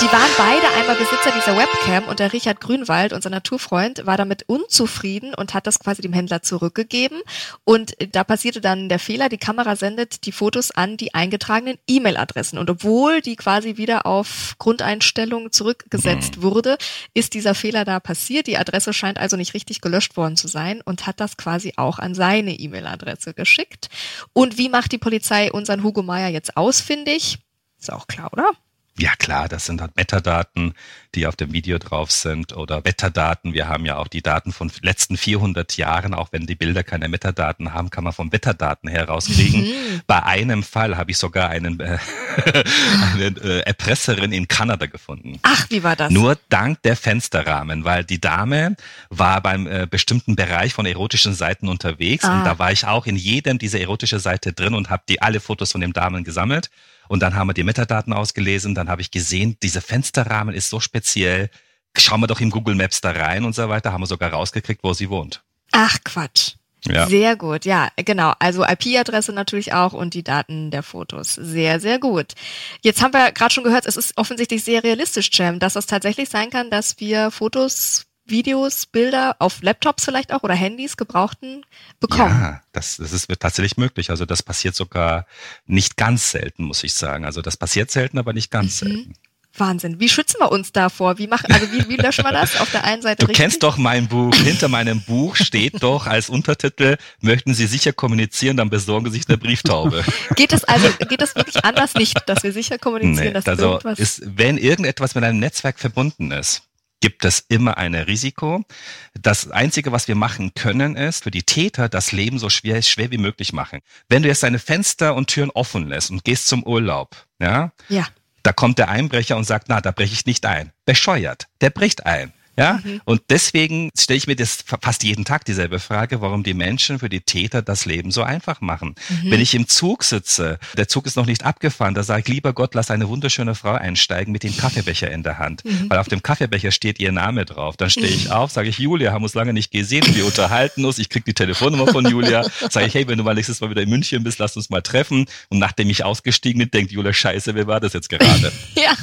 Die 0.00 0.06
waren 0.06 0.30
beide 0.36 0.68
einmal 0.76 0.96
Besitzer 0.96 1.32
dieser 1.34 1.56
Webcam 1.56 2.04
und 2.08 2.18
der 2.18 2.32
Richard 2.32 2.60
Grünwald, 2.60 3.12
unser 3.12 3.30
Naturfreund, 3.30 4.04
war 4.04 4.18
damit 4.18 4.42
unzufrieden 4.48 5.34
und 5.34 5.54
hat 5.54 5.66
das 5.66 5.78
quasi 5.78 6.02
dem 6.02 6.12
Händler 6.12 6.42
zurückgegeben. 6.42 7.20
Und 7.64 7.94
da 8.12 8.22
passierte 8.24 8.60
dann 8.60 8.88
der 8.88 8.98
Fehler, 8.98 9.28
die 9.28 9.38
Kamera 9.38 9.76
sendet 9.76 10.26
die 10.26 10.32
Fotos 10.32 10.72
an 10.72 10.96
die 10.96 11.14
eingetragenen 11.14 11.78
E-Mail-Adressen. 11.86 12.58
Und 12.58 12.68
obwohl 12.68 13.22
die 13.22 13.36
quasi 13.36 13.76
wieder 13.76 14.04
auf 14.04 14.56
Grundeinstellungen 14.58 15.52
zurückgesetzt 15.52 16.38
mhm. 16.38 16.42
wurde, 16.42 16.76
ist 17.14 17.32
dieser 17.32 17.54
Fehler 17.54 17.84
da 17.84 18.00
passiert. 18.00 18.46
Die 18.46 18.58
Adresse 18.58 18.92
scheint 18.92 19.18
also 19.18 19.36
nicht 19.36 19.54
richtig 19.54 19.80
gelöscht 19.80 20.16
worden 20.16 20.36
zu 20.36 20.48
sein 20.48 20.82
und 20.84 21.06
hat 21.06 21.20
das 21.20 21.36
quasi 21.36 21.74
auch 21.76 21.98
an 21.98 22.14
seine 22.14 22.58
E-Mail-Adresse 22.58 23.32
geschickt. 23.32 23.88
Und 24.32 24.53
wie 24.56 24.68
macht 24.68 24.92
die 24.92 24.98
Polizei 24.98 25.52
unseren 25.52 25.82
Hugo 25.82 26.02
Meier 26.02 26.28
jetzt 26.28 26.56
ausfindig? 26.56 27.38
Ist 27.78 27.92
auch 27.92 28.06
klar, 28.06 28.32
oder? 28.32 28.50
Ja 28.96 29.16
klar, 29.16 29.48
das 29.48 29.66
sind 29.66 29.80
halt 29.80 29.96
Metadaten, 29.96 30.72
die 31.16 31.26
auf 31.26 31.34
dem 31.34 31.52
Video 31.52 31.78
drauf 31.78 32.12
sind 32.12 32.56
oder 32.56 32.84
Wetterdaten. 32.84 33.52
Wir 33.52 33.66
haben 33.68 33.84
ja 33.84 33.96
auch 33.96 34.06
die 34.06 34.22
Daten 34.22 34.52
von 34.52 34.70
letzten 34.82 35.16
400 35.16 35.76
Jahren, 35.76 36.14
auch 36.14 36.28
wenn 36.30 36.46
die 36.46 36.54
Bilder 36.54 36.84
keine 36.84 37.08
Metadaten 37.08 37.72
haben, 37.72 37.90
kann 37.90 38.04
man 38.04 38.12
von 38.12 38.30
Wetterdaten 38.30 38.88
herauskriegen. 38.88 39.62
Mhm. 39.62 40.02
Bei 40.06 40.22
einem 40.22 40.62
Fall 40.62 40.96
habe 40.96 41.10
ich 41.10 41.18
sogar 41.18 41.48
einen, 41.50 41.80
äh, 41.80 41.98
eine 43.14 43.26
äh, 43.42 43.60
Erpresserin 43.62 44.30
in 44.30 44.46
Kanada 44.46 44.86
gefunden. 44.86 45.40
Ach, 45.42 45.68
wie 45.70 45.82
war 45.82 45.96
das? 45.96 46.12
Nur 46.12 46.38
dank 46.48 46.80
der 46.82 46.96
Fensterrahmen, 46.96 47.84
weil 47.84 48.04
die 48.04 48.20
Dame 48.20 48.76
war 49.08 49.40
beim 49.40 49.66
äh, 49.66 49.88
bestimmten 49.90 50.36
Bereich 50.36 50.72
von 50.72 50.86
erotischen 50.86 51.34
Seiten 51.34 51.68
unterwegs 51.68 52.24
ah. 52.24 52.38
und 52.38 52.44
da 52.44 52.60
war 52.60 52.70
ich 52.70 52.86
auch 52.86 53.06
in 53.06 53.16
jedem 53.16 53.58
dieser 53.58 53.80
erotische 53.80 54.20
Seite 54.20 54.52
drin 54.52 54.74
und 54.74 54.88
habe 54.88 55.02
die 55.08 55.20
alle 55.20 55.40
Fotos 55.40 55.72
von 55.72 55.80
dem 55.80 55.92
Damen 55.92 56.22
gesammelt. 56.22 56.70
Und 57.08 57.20
dann 57.20 57.34
haben 57.34 57.48
wir 57.48 57.54
die 57.54 57.64
Metadaten 57.64 58.12
ausgelesen, 58.12 58.74
dann 58.74 58.88
habe 58.88 59.02
ich 59.02 59.10
gesehen, 59.10 59.56
dieser 59.62 59.80
Fensterrahmen 59.80 60.54
ist 60.54 60.70
so 60.70 60.80
speziell. 60.80 61.50
Schauen 61.96 62.20
wir 62.20 62.26
doch 62.26 62.40
in 62.40 62.50
Google 62.50 62.74
Maps 62.74 63.00
da 63.00 63.10
rein 63.10 63.44
und 63.44 63.54
so 63.54 63.68
weiter, 63.68 63.92
haben 63.92 64.02
wir 64.02 64.06
sogar 64.06 64.32
rausgekriegt, 64.32 64.82
wo 64.82 64.92
sie 64.92 65.10
wohnt. 65.10 65.42
Ach 65.72 65.98
Quatsch. 66.04 66.54
Ja. 66.86 67.06
Sehr 67.06 67.36
gut, 67.36 67.64
ja, 67.64 67.88
genau. 67.96 68.34
Also 68.38 68.62
IP-Adresse 68.64 69.32
natürlich 69.32 69.72
auch 69.72 69.94
und 69.94 70.12
die 70.12 70.22
Daten 70.22 70.70
der 70.70 70.82
Fotos. 70.82 71.34
Sehr, 71.34 71.80
sehr 71.80 71.98
gut. 71.98 72.34
Jetzt 72.82 73.02
haben 73.02 73.14
wir 73.14 73.32
gerade 73.32 73.54
schon 73.54 73.64
gehört, 73.64 73.86
es 73.86 73.96
ist 73.96 74.18
offensichtlich 74.18 74.64
sehr 74.64 74.84
realistisch, 74.84 75.30
Jam, 75.32 75.58
dass 75.58 75.76
es 75.76 75.86
tatsächlich 75.86 76.28
sein 76.28 76.50
kann, 76.50 76.70
dass 76.70 77.00
wir 77.00 77.30
Fotos 77.30 78.04
Videos, 78.26 78.86
Bilder 78.86 79.36
auf 79.38 79.62
Laptops 79.62 80.04
vielleicht 80.04 80.32
auch 80.32 80.42
oder 80.42 80.54
Handys 80.54 80.96
gebrauchten 80.96 81.64
bekommen. 82.00 82.40
Ja, 82.40 82.62
das, 82.72 82.96
das 82.96 83.12
ist 83.12 83.28
tatsächlich 83.38 83.76
möglich. 83.76 84.10
Also 84.10 84.24
das 84.24 84.42
passiert 84.42 84.74
sogar 84.74 85.26
nicht 85.66 85.96
ganz 85.96 86.30
selten, 86.30 86.64
muss 86.64 86.84
ich 86.84 86.94
sagen. 86.94 87.24
Also 87.24 87.42
das 87.42 87.56
passiert 87.56 87.90
selten, 87.90 88.18
aber 88.18 88.32
nicht 88.32 88.50
ganz 88.50 88.82
mhm. 88.82 88.86
selten. 88.86 89.14
Wahnsinn. 89.56 90.00
Wie 90.00 90.08
schützen 90.08 90.38
wir 90.40 90.50
uns 90.50 90.72
davor? 90.72 91.18
Wie 91.18 91.26
machen, 91.26 91.52
also 91.52 91.70
wie, 91.72 91.88
wie 91.88 91.96
löschen 91.96 92.24
wir 92.24 92.32
das? 92.32 92.60
Auf 92.60 92.70
der 92.72 92.84
einen 92.84 93.02
Seite. 93.02 93.20
Du 93.20 93.26
richtig? 93.26 93.36
kennst 93.36 93.62
doch 93.62 93.76
mein 93.76 94.08
Buch. 94.08 94.34
Hinter 94.34 94.68
meinem 94.68 95.00
Buch 95.00 95.36
steht 95.36 95.82
doch 95.82 96.06
als 96.06 96.28
Untertitel, 96.28 96.96
möchten 97.20 97.54
Sie 97.54 97.66
sicher 97.66 97.92
kommunizieren, 97.92 98.56
dann 98.56 98.70
besorgen 98.70 99.06
Sie 99.06 99.18
sich 99.18 99.28
eine 99.28 99.38
Brieftaube. 99.38 100.04
geht 100.34 100.52
es 100.52 100.64
also, 100.64 100.88
geht 101.08 101.22
es 101.22 101.36
wirklich 101.36 101.64
anders 101.64 101.94
nicht, 101.94 102.20
dass 102.26 102.42
wir 102.42 102.52
sicher 102.52 102.78
kommunizieren, 102.78 103.28
nee, 103.28 103.32
dass 103.32 103.46
also 103.46 103.72
irgendwas 103.72 103.98
ist, 103.98 104.22
wenn 104.24 104.58
irgendetwas 104.58 105.14
mit 105.14 105.24
einem 105.24 105.38
Netzwerk 105.38 105.78
verbunden 105.78 106.32
ist, 106.32 106.62
gibt 107.04 107.26
es 107.26 107.44
immer 107.48 107.76
ein 107.76 107.94
Risiko. 107.94 108.64
Das 109.12 109.50
Einzige, 109.50 109.92
was 109.92 110.08
wir 110.08 110.14
machen 110.14 110.54
können, 110.54 110.96
ist 110.96 111.24
für 111.24 111.30
die 111.30 111.42
Täter 111.42 111.90
das 111.90 112.12
Leben 112.12 112.38
so 112.38 112.48
schwer, 112.48 112.80
schwer 112.80 113.10
wie 113.10 113.18
möglich 113.18 113.52
machen. 113.52 113.80
Wenn 114.08 114.22
du 114.22 114.28
jetzt 114.28 114.42
deine 114.42 114.58
Fenster 114.58 115.14
und 115.14 115.26
Türen 115.26 115.50
offen 115.50 115.86
lässt 115.86 116.10
und 116.10 116.24
gehst 116.24 116.46
zum 116.46 116.62
Urlaub, 116.62 117.14
ja, 117.38 117.72
ja. 117.90 118.08
da 118.42 118.54
kommt 118.54 118.78
der 118.78 118.88
Einbrecher 118.88 119.36
und 119.36 119.44
sagt, 119.44 119.66
na, 119.68 119.82
da 119.82 119.90
breche 119.90 120.14
ich 120.14 120.24
nicht 120.24 120.46
ein. 120.46 120.72
Bescheuert. 120.86 121.46
Der 121.60 121.68
bricht 121.68 122.06
ein. 122.06 122.32
Ja, 122.56 122.80
mhm. 122.84 123.00
und 123.04 123.22
deswegen 123.30 123.90
stelle 123.98 124.16
ich 124.16 124.26
mir 124.26 124.36
das 124.36 124.64
fast 124.80 125.02
jeden 125.02 125.24
Tag 125.24 125.44
dieselbe 125.44 125.80
Frage, 125.80 126.20
warum 126.20 126.42
die 126.42 126.54
Menschen 126.54 126.98
für 126.98 127.08
die 127.08 127.20
Täter 127.20 127.62
das 127.62 127.84
Leben 127.84 128.10
so 128.10 128.22
einfach 128.22 128.60
machen. 128.60 128.94
Mhm. 129.08 129.30
Wenn 129.30 129.40
ich 129.40 129.54
im 129.54 129.66
Zug 129.68 130.04
sitze, 130.04 130.58
der 130.76 130.88
Zug 130.88 131.06
ist 131.06 131.16
noch 131.16 131.26
nicht 131.26 131.44
abgefahren, 131.44 131.94
da 131.94 132.02
sage 132.02 132.20
ich, 132.20 132.28
lieber 132.28 132.52
Gott, 132.52 132.74
lass 132.74 132.90
eine 132.90 133.08
wunderschöne 133.08 133.54
Frau 133.54 133.72
einsteigen 133.72 134.32
mit 134.32 134.44
dem 134.44 134.56
Kaffeebecher 134.56 135.10
in 135.10 135.22
der 135.22 135.38
Hand, 135.38 135.64
mhm. 135.64 135.90
weil 135.90 135.98
auf 135.98 136.08
dem 136.08 136.22
Kaffeebecher 136.22 136.70
steht 136.70 137.00
ihr 137.00 137.12
Name 137.12 137.44
drauf. 137.44 137.76
Dann 137.76 137.90
stehe 137.90 138.06
ich 138.06 138.30
auf, 138.30 138.52
sage 138.52 138.68
ich, 138.68 138.78
Julia, 138.78 139.12
haben 139.12 139.24
uns 139.24 139.34
lange 139.34 139.52
nicht 139.52 139.72
gesehen, 139.72 140.04
wir 140.14 140.24
unterhalten 140.24 140.84
uns, 140.84 140.98
ich 140.98 141.08
krieg 141.08 141.24
die 141.24 141.34
Telefonnummer 141.34 141.88
von 141.88 142.06
Julia, 142.08 142.44
sage 142.70 142.86
ich, 142.86 142.94
hey, 142.94 143.08
wenn 143.08 143.18
du 143.18 143.24
mal 143.24 143.34
nächstes 143.34 143.60
Mal 143.60 143.70
wieder 143.70 143.82
in 143.82 143.90
München 143.90 144.22
bist, 144.22 144.38
lass 144.38 144.56
uns 144.56 144.70
mal 144.70 144.82
treffen. 144.82 145.26
Und 145.48 145.58
nachdem 145.58 145.90
ich 145.90 146.04
ausgestiegen 146.04 146.60
bin, 146.60 146.70
denkt 146.70 146.92
Julia, 146.92 147.12
scheiße, 147.12 147.54
wer 147.54 147.66
war 147.66 147.80
das 147.80 147.94
jetzt 147.94 148.08
gerade? 148.08 148.52
ja. 148.74 148.94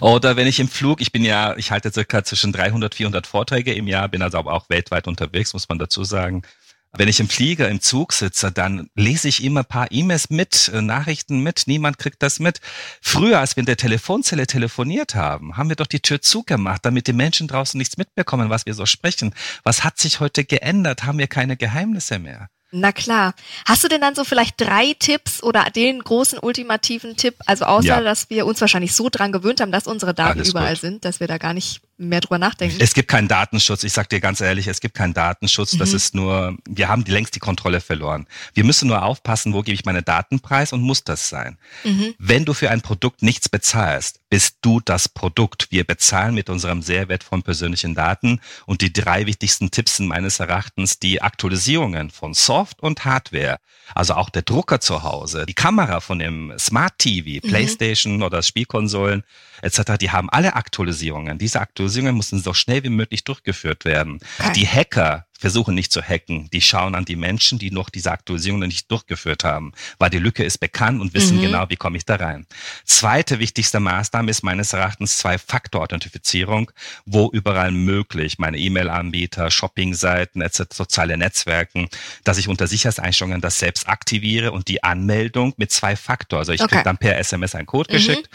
Oder 0.00 0.36
wenn 0.36 0.46
ich 0.46 0.60
im 0.60 0.68
Flug, 0.68 1.00
ich 1.00 1.12
bin 1.12 1.24
ja, 1.24 1.56
ich 1.56 1.70
halte 1.70 1.92
circa 1.92 2.22
zwischen 2.22 2.52
300 2.52 2.75
300, 2.76 2.94
400 2.94 3.26
Vorträge 3.26 3.72
im 3.74 3.88
Jahr, 3.88 4.08
bin 4.08 4.22
also 4.22 4.38
auch 4.38 4.68
weltweit 4.68 5.08
unterwegs, 5.08 5.52
muss 5.52 5.68
man 5.68 5.78
dazu 5.78 6.04
sagen. 6.04 6.42
Wenn 6.98 7.08
ich 7.08 7.20
im 7.20 7.28
Flieger, 7.28 7.68
im 7.68 7.82
Zug 7.82 8.14
sitze, 8.14 8.50
dann 8.50 8.88
lese 8.94 9.28
ich 9.28 9.44
immer 9.44 9.60
ein 9.60 9.66
paar 9.66 9.88
E-Mails 9.90 10.30
mit, 10.30 10.68
äh, 10.68 10.80
Nachrichten 10.80 11.40
mit, 11.40 11.64
niemand 11.66 11.98
kriegt 11.98 12.22
das 12.22 12.38
mit. 12.38 12.60
Früher, 13.02 13.40
als 13.40 13.56
wir 13.56 13.62
in 13.62 13.66
der 13.66 13.76
Telefonzelle 13.76 14.46
telefoniert 14.46 15.14
haben, 15.14 15.56
haben 15.58 15.68
wir 15.68 15.76
doch 15.76 15.86
die 15.86 16.00
Tür 16.00 16.22
zugemacht, 16.22 16.86
damit 16.86 17.06
die 17.06 17.12
Menschen 17.12 17.48
draußen 17.48 17.76
nichts 17.76 17.98
mitbekommen, 17.98 18.48
was 18.48 18.64
wir 18.64 18.72
so 18.72 18.86
sprechen. 18.86 19.34
Was 19.62 19.84
hat 19.84 19.98
sich 19.98 20.20
heute 20.20 20.44
geändert? 20.44 21.04
Haben 21.04 21.18
wir 21.18 21.26
keine 21.26 21.56
Geheimnisse 21.58 22.18
mehr? 22.18 22.48
Na 22.72 22.92
klar. 22.92 23.34
Hast 23.66 23.84
du 23.84 23.88
denn 23.88 24.00
dann 24.00 24.14
so 24.14 24.24
vielleicht 24.24 24.60
drei 24.60 24.94
Tipps 24.98 25.42
oder 25.42 25.64
den 25.64 26.00
großen 26.00 26.38
ultimativen 26.38 27.16
Tipp? 27.16 27.34
Also 27.46 27.64
außer, 27.64 27.86
ja. 27.86 28.00
dass 28.00 28.30
wir 28.30 28.46
uns 28.46 28.60
wahrscheinlich 28.60 28.94
so 28.94 29.08
dran 29.10 29.32
gewöhnt 29.32 29.60
haben, 29.60 29.72
dass 29.72 29.86
unsere 29.86 30.14
Daten 30.14 30.38
Alles 30.38 30.50
überall 30.50 30.74
gut. 30.74 30.80
sind, 30.80 31.04
dass 31.04 31.20
wir 31.20 31.26
da 31.26 31.38
gar 31.38 31.54
nicht 31.54 31.80
mehr 31.98 32.20
drüber 32.20 32.38
nachdenken. 32.38 32.76
Es 32.80 32.94
gibt 32.94 33.08
keinen 33.08 33.28
Datenschutz. 33.28 33.82
Ich 33.84 33.92
sag 33.92 34.08
dir 34.08 34.20
ganz 34.20 34.40
ehrlich, 34.40 34.66
es 34.66 34.80
gibt 34.80 34.94
keinen 34.94 35.14
Datenschutz. 35.14 35.74
Mhm. 35.74 35.78
Das 35.78 35.92
ist 35.92 36.14
nur, 36.14 36.56
wir 36.68 36.88
haben 36.88 37.04
die 37.04 37.10
längst 37.10 37.34
die 37.34 37.40
Kontrolle 37.40 37.80
verloren. 37.80 38.26
Wir 38.54 38.64
müssen 38.64 38.88
nur 38.88 39.02
aufpassen, 39.02 39.54
wo 39.54 39.62
gebe 39.62 39.74
ich 39.74 39.84
meine 39.84 40.02
Daten 40.02 40.40
preis 40.40 40.72
und 40.72 40.82
muss 40.82 41.04
das 41.04 41.28
sein. 41.28 41.58
Mhm. 41.84 42.14
Wenn 42.18 42.44
du 42.44 42.52
für 42.52 42.70
ein 42.70 42.82
Produkt 42.82 43.22
nichts 43.22 43.48
bezahlst, 43.48 44.20
bist 44.28 44.58
du 44.60 44.80
das 44.80 45.08
Produkt. 45.08 45.68
Wir 45.70 45.84
bezahlen 45.84 46.34
mit 46.34 46.50
unserem 46.50 46.82
sehr 46.82 47.08
wertvollen 47.08 47.42
persönlichen 47.42 47.94
Daten 47.94 48.40
und 48.66 48.82
die 48.82 48.92
drei 48.92 49.26
wichtigsten 49.26 49.70
Tipps 49.70 49.96
sind 49.96 50.08
meines 50.08 50.40
Erachtens 50.40 50.98
die 50.98 51.22
Aktualisierungen 51.22 52.10
von 52.10 52.34
Soft 52.34 52.82
und 52.82 53.04
Hardware. 53.04 53.58
Also 53.94 54.14
auch 54.14 54.30
der 54.30 54.42
Drucker 54.42 54.80
zu 54.80 55.02
Hause, 55.04 55.46
die 55.46 55.54
Kamera 55.54 56.00
von 56.00 56.18
dem 56.18 56.52
Smart 56.58 56.98
TV, 56.98 57.40
mhm. 57.44 57.48
Playstation 57.48 58.22
oder 58.22 58.42
Spielkonsolen 58.42 59.22
etc., 59.62 59.96
die 60.00 60.10
haben 60.10 60.28
alle 60.28 60.54
Aktualisierungen. 60.54 61.38
Diese 61.38 61.60
Aktualisierungen 61.60 61.85
müssen 61.88 62.40
so 62.40 62.54
schnell 62.54 62.84
wie 62.84 62.90
möglich 62.90 63.24
durchgeführt 63.24 63.84
werden. 63.84 64.20
Okay. 64.38 64.52
Die 64.54 64.66
Hacker 64.66 65.26
versuchen 65.38 65.74
nicht 65.74 65.92
zu 65.92 66.02
hacken. 66.02 66.48
Die 66.52 66.60
schauen 66.60 66.94
an 66.94 67.04
die 67.04 67.16
Menschen, 67.16 67.58
die 67.58 67.70
noch 67.70 67.90
diese 67.90 68.10
Aktualisierungen 68.10 68.68
nicht 68.68 68.90
durchgeführt 68.90 69.44
haben, 69.44 69.72
weil 69.98 70.10
die 70.10 70.18
Lücke 70.18 70.44
ist 70.44 70.58
bekannt 70.58 71.00
und 71.00 71.14
wissen 71.14 71.36
mhm. 71.38 71.42
genau, 71.42 71.66
wie 71.68 71.76
komme 71.76 71.96
ich 71.96 72.04
da 72.04 72.16
rein. 72.16 72.46
Zweite 72.84 73.38
wichtigste 73.38 73.80
Maßnahme 73.80 74.30
ist 74.30 74.42
meines 74.42 74.72
Erachtens 74.72 75.18
Zwei-Faktor-Authentifizierung, 75.18 76.70
wo 77.04 77.30
überall 77.30 77.70
möglich, 77.70 78.38
meine 78.38 78.58
E-Mail-Anbieter, 78.58 79.50
Shopping-Seiten, 79.50 80.40
etc., 80.40 80.64
soziale 80.72 81.16
Netzwerken, 81.16 81.88
dass 82.24 82.38
ich 82.38 82.48
unter 82.48 82.66
Sicherheitseinstellungen 82.66 83.40
das 83.40 83.58
selbst 83.58 83.88
aktiviere 83.88 84.52
und 84.52 84.68
die 84.68 84.82
Anmeldung 84.82 85.54
mit 85.56 85.70
Zwei-Faktor. 85.70 86.40
Also 86.40 86.52
ich 86.52 86.60
okay. 86.60 86.76
kriege 86.76 86.84
dann 86.84 86.98
per 86.98 87.18
SMS 87.18 87.54
einen 87.54 87.66
Code 87.66 87.92
mhm. 87.92 87.96
geschickt 87.96 88.30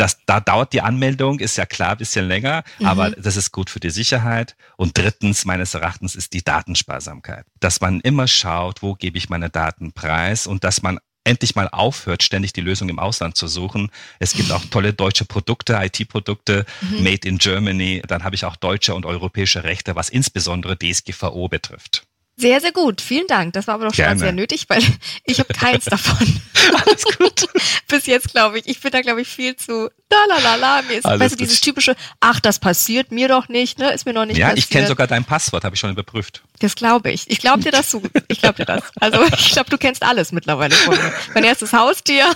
das, 0.00 0.18
da 0.24 0.40
dauert 0.40 0.72
die 0.72 0.80
Anmeldung, 0.80 1.40
ist 1.40 1.56
ja 1.56 1.66
klar, 1.66 1.94
bisschen 1.96 2.26
länger, 2.26 2.64
mhm. 2.78 2.86
aber 2.86 3.10
das 3.10 3.36
ist 3.36 3.52
gut 3.52 3.68
für 3.68 3.80
die 3.80 3.90
Sicherheit. 3.90 4.56
Und 4.76 4.96
drittens, 4.96 5.44
meines 5.44 5.74
Erachtens, 5.74 6.14
ist 6.14 6.32
die 6.32 6.42
Datensparsamkeit. 6.42 7.44
Dass 7.60 7.82
man 7.82 8.00
immer 8.00 8.26
schaut, 8.26 8.82
wo 8.82 8.94
gebe 8.94 9.18
ich 9.18 9.28
meine 9.28 9.50
Daten 9.50 9.92
preis 9.92 10.46
und 10.46 10.64
dass 10.64 10.82
man 10.82 10.98
endlich 11.24 11.54
mal 11.54 11.68
aufhört, 11.68 12.22
ständig 12.22 12.54
die 12.54 12.62
Lösung 12.62 12.88
im 12.88 12.98
Ausland 12.98 13.36
zu 13.36 13.46
suchen. 13.46 13.90
Es 14.18 14.32
gibt 14.32 14.50
auch 14.52 14.64
tolle 14.70 14.94
deutsche 14.94 15.26
Produkte, 15.26 15.74
IT-Produkte, 15.74 16.64
mhm. 16.80 17.04
made 17.04 17.28
in 17.28 17.36
Germany. 17.36 18.02
Dann 18.08 18.24
habe 18.24 18.34
ich 18.34 18.46
auch 18.46 18.56
deutsche 18.56 18.94
und 18.94 19.04
europäische 19.04 19.64
Rechte, 19.64 19.96
was 19.96 20.08
insbesondere 20.08 20.78
DSGVO 20.78 21.48
betrifft. 21.48 22.06
Sehr, 22.40 22.60
sehr 22.60 22.72
gut. 22.72 23.02
Vielen 23.02 23.26
Dank. 23.26 23.52
Das 23.52 23.66
war 23.66 23.74
aber 23.74 23.86
doch 23.86 23.94
schon 23.94 24.18
sehr 24.18 24.32
nötig, 24.32 24.64
weil 24.68 24.82
ich 25.24 25.38
habe 25.40 25.52
keins 25.52 25.84
davon. 25.86 26.40
Alles 26.86 27.04
gut. 27.04 27.46
Bis 27.88 28.06
jetzt, 28.06 28.32
glaube 28.32 28.58
ich. 28.58 28.66
Ich 28.66 28.80
bin 28.80 28.90
da, 28.90 29.02
glaube 29.02 29.20
ich, 29.20 29.28
viel 29.28 29.56
zu 29.56 29.90
la 30.10 30.38
la 30.42 30.54
la 30.56 30.82
Mir 30.82 30.98
ist 30.98 31.04
weißt 31.04 31.34
du, 31.34 31.38
dieses 31.38 31.60
typische, 31.60 31.94
ach, 32.20 32.40
das 32.40 32.58
passiert 32.58 33.12
mir 33.12 33.28
doch 33.28 33.48
nicht, 33.48 33.78
ne? 33.78 33.92
Ist 33.92 34.06
mir 34.06 34.12
noch 34.12 34.24
nicht 34.24 34.38
ja, 34.38 34.48
passiert. 34.48 34.58
Ja, 34.58 34.64
ich 34.64 34.70
kenne 34.70 34.86
sogar 34.86 35.06
dein 35.06 35.24
Passwort, 35.24 35.64
habe 35.64 35.74
ich 35.74 35.80
schon 35.80 35.90
überprüft. 35.90 36.42
Das 36.60 36.74
glaube 36.74 37.10
ich. 37.10 37.28
Ich 37.30 37.38
glaube 37.38 37.62
dir 37.62 37.72
das 37.72 37.90
so. 37.90 38.02
Ich 38.28 38.40
glaube 38.40 38.56
dir 38.56 38.66
das. 38.66 38.82
Also 39.00 39.24
ich 39.24 39.52
glaube, 39.52 39.70
du 39.70 39.78
kennst 39.78 40.02
alles 40.02 40.30
mittlerweile 40.30 40.74
von 40.74 40.94
mir. 40.94 41.12
Mein 41.34 41.44
erstes 41.44 41.72
Haustier, 41.72 42.26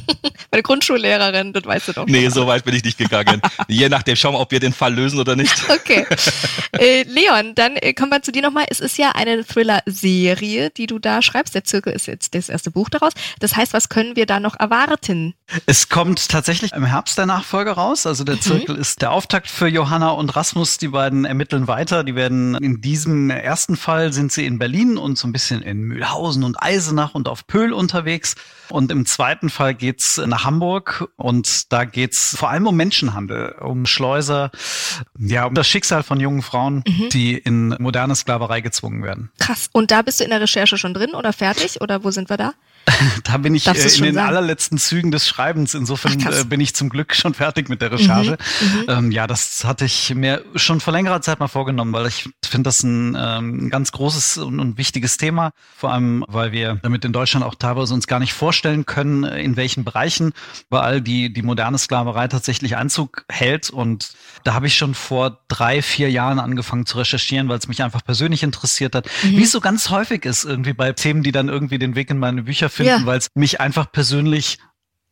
meine 0.50 0.62
Grundschullehrerin, 0.62 1.54
das 1.54 1.64
weißt 1.64 1.88
du 1.88 1.92
doch. 1.92 2.06
Nee, 2.06 2.28
so 2.28 2.46
weit 2.46 2.64
bin 2.64 2.74
ich 2.74 2.84
nicht 2.84 2.98
gegangen. 2.98 3.40
Je 3.68 3.88
nachdem, 3.88 4.16
schauen 4.16 4.34
wir, 4.34 4.40
ob 4.40 4.50
wir 4.50 4.60
den 4.60 4.74
Fall 4.74 4.94
lösen 4.94 5.18
oder 5.18 5.34
nicht. 5.34 5.54
Okay. 5.68 6.06
Äh, 6.72 7.04
Leon, 7.04 7.54
dann 7.54 7.76
äh, 7.76 7.94
kommen 7.94 8.10
wir 8.10 8.22
zu 8.22 8.32
dir 8.32 8.42
nochmal. 8.42 8.66
Es 8.68 8.80
ist 8.80 8.98
ja 8.98 9.12
eine 9.12 9.44
Thriller-Serie, 9.50 10.70
die 10.70 10.86
du 10.86 10.98
da 10.98 11.22
schreibst. 11.22 11.54
Der 11.54 11.64
Zirkel 11.64 11.92
ist 11.92 12.06
jetzt 12.06 12.34
das 12.34 12.48
erste 12.48 12.70
Buch 12.70 12.88
daraus. 12.88 13.12
Das 13.40 13.56
heißt, 13.56 13.72
was 13.72 13.88
können 13.88 14.16
wir 14.16 14.26
da 14.26 14.40
noch 14.40 14.58
erwarten? 14.58 15.34
Es 15.66 15.88
kommt 15.88 16.28
tatsächlich 16.28 16.72
im 16.72 16.84
Herbst 16.84 17.18
der 17.18 17.26
Nachfolger 17.26 17.72
raus. 17.72 18.06
Also 18.06 18.24
der 18.24 18.36
mhm. 18.36 18.40
Zirkel 18.40 18.74
mhm. 18.76 18.80
ist 18.80 19.02
der 19.02 19.12
Auftakt 19.12 19.48
für 19.48 19.68
Johanna 19.68 20.10
und 20.10 20.34
Rasmus. 20.36 20.78
Die 20.78 20.88
beiden 20.88 21.24
ermitteln 21.24 21.66
weiter. 21.66 22.04
Die 22.04 22.14
werden 22.14 22.54
in 22.56 22.80
diesem 22.80 23.30
ersten 23.30 23.76
Fall 23.76 24.12
sind 24.12 24.32
sie 24.32 24.46
in 24.46 24.58
Berlin 24.58 24.96
und 24.96 25.18
so 25.18 25.26
ein 25.26 25.32
bisschen 25.32 25.62
in 25.62 25.82
Mühlhausen 25.82 26.44
und 26.44 26.62
Eisenach 26.62 27.14
und 27.14 27.28
auf 27.28 27.46
Pöhl 27.46 27.72
unterwegs. 27.72 28.36
Und 28.70 28.92
im 28.92 29.04
zweiten 29.04 29.50
Fall 29.50 29.74
geht's 29.74 30.18
nach 30.24 30.44
Hamburg 30.44 31.08
und 31.16 31.72
da 31.72 31.84
geht's 31.84 32.36
vor 32.36 32.50
allem 32.50 32.66
um 32.66 32.76
Menschenhandel, 32.76 33.56
um 33.60 33.86
Schleuser, 33.86 34.50
ja, 35.18 35.46
um 35.46 35.54
das 35.54 35.66
Schicksal 35.66 36.02
von 36.02 36.20
jungen 36.20 36.42
Frauen, 36.42 36.84
mhm. 36.86 37.08
die 37.10 37.36
in 37.36 37.70
moderne 37.78 38.14
Sklaverei 38.14 38.60
gezwungen 38.60 39.02
werden. 39.02 39.30
Krass. 39.40 39.68
Und 39.72 39.90
da 39.90 40.02
bist 40.02 40.20
du 40.20 40.24
in 40.24 40.30
der 40.30 40.40
Recherche 40.40 40.78
schon 40.78 40.94
drin 40.94 41.14
oder 41.14 41.32
fertig 41.32 41.80
oder 41.80 42.04
wo 42.04 42.12
sind 42.12 42.30
wir 42.30 42.36
da? 42.36 42.54
Da 43.24 43.38
bin 43.38 43.54
ich 43.54 43.66
äh, 43.66 43.70
in 43.70 44.04
den 44.04 44.14
sagen? 44.14 44.28
allerletzten 44.28 44.78
Zügen 44.78 45.10
des 45.10 45.26
Schreibens. 45.26 45.74
Insofern 45.74 46.22
Ach, 46.26 46.40
äh, 46.40 46.44
bin 46.44 46.60
ich 46.60 46.74
zum 46.74 46.88
Glück 46.88 47.14
schon 47.14 47.34
fertig 47.34 47.68
mit 47.68 47.80
der 47.80 47.92
Recherche. 47.92 48.38
Mhm, 48.60 48.80
mhm, 48.80 48.84
ähm, 48.88 49.10
ja, 49.10 49.26
das 49.26 49.64
hatte 49.64 49.84
ich 49.84 50.14
mir 50.14 50.44
schon 50.54 50.80
vor 50.80 50.92
längerer 50.92 51.20
Zeit 51.22 51.40
mal 51.40 51.48
vorgenommen, 51.48 51.92
weil 51.92 52.06
ich 52.06 52.28
finde 52.44 52.68
das 52.68 52.82
ein 52.82 53.16
ähm, 53.18 53.70
ganz 53.70 53.92
großes 53.92 54.38
und, 54.38 54.60
und, 54.60 54.78
wichtiges 54.78 55.16
Thema. 55.16 55.52
Vor 55.76 55.92
allem, 55.92 56.24
weil 56.28 56.52
wir 56.52 56.78
damit 56.82 57.04
in 57.04 57.12
Deutschland 57.12 57.44
auch 57.44 57.54
teilweise 57.54 57.94
uns 57.94 58.06
gar 58.06 58.18
nicht 58.18 58.32
vorstellen 58.32 58.86
können, 58.86 59.24
in 59.24 59.56
welchen 59.56 59.84
Bereichen 59.84 60.32
weil 60.68 61.00
die, 61.00 61.32
die 61.32 61.42
moderne 61.42 61.78
Sklaverei 61.78 62.28
tatsächlich 62.28 62.76
Einzug 62.76 63.24
hält. 63.28 63.70
Und 63.70 64.12
da 64.44 64.54
habe 64.54 64.66
ich 64.66 64.76
schon 64.76 64.94
vor 64.94 65.40
drei, 65.48 65.82
vier 65.82 66.10
Jahren 66.10 66.38
angefangen 66.38 66.86
zu 66.86 66.98
recherchieren, 66.98 67.48
weil 67.48 67.58
es 67.58 67.68
mich 67.68 67.82
einfach 67.82 68.04
persönlich 68.04 68.42
interessiert 68.42 68.94
hat. 68.94 69.08
Mhm. 69.22 69.36
Wie 69.36 69.42
es 69.42 69.52
so 69.52 69.60
ganz 69.60 69.90
häufig 69.90 70.24
ist, 70.24 70.44
irgendwie 70.44 70.72
bei 70.72 70.92
Themen, 70.92 71.22
die 71.22 71.32
dann 71.32 71.48
irgendwie 71.48 71.78
den 71.78 71.94
Weg 71.94 72.10
in 72.10 72.18
meine 72.18 72.44
Bücher 72.44 72.69
finden, 72.70 73.00
ja. 73.00 73.06
weil 73.06 73.18
es 73.18 73.28
mich 73.34 73.60
einfach 73.60 73.90
persönlich 73.92 74.58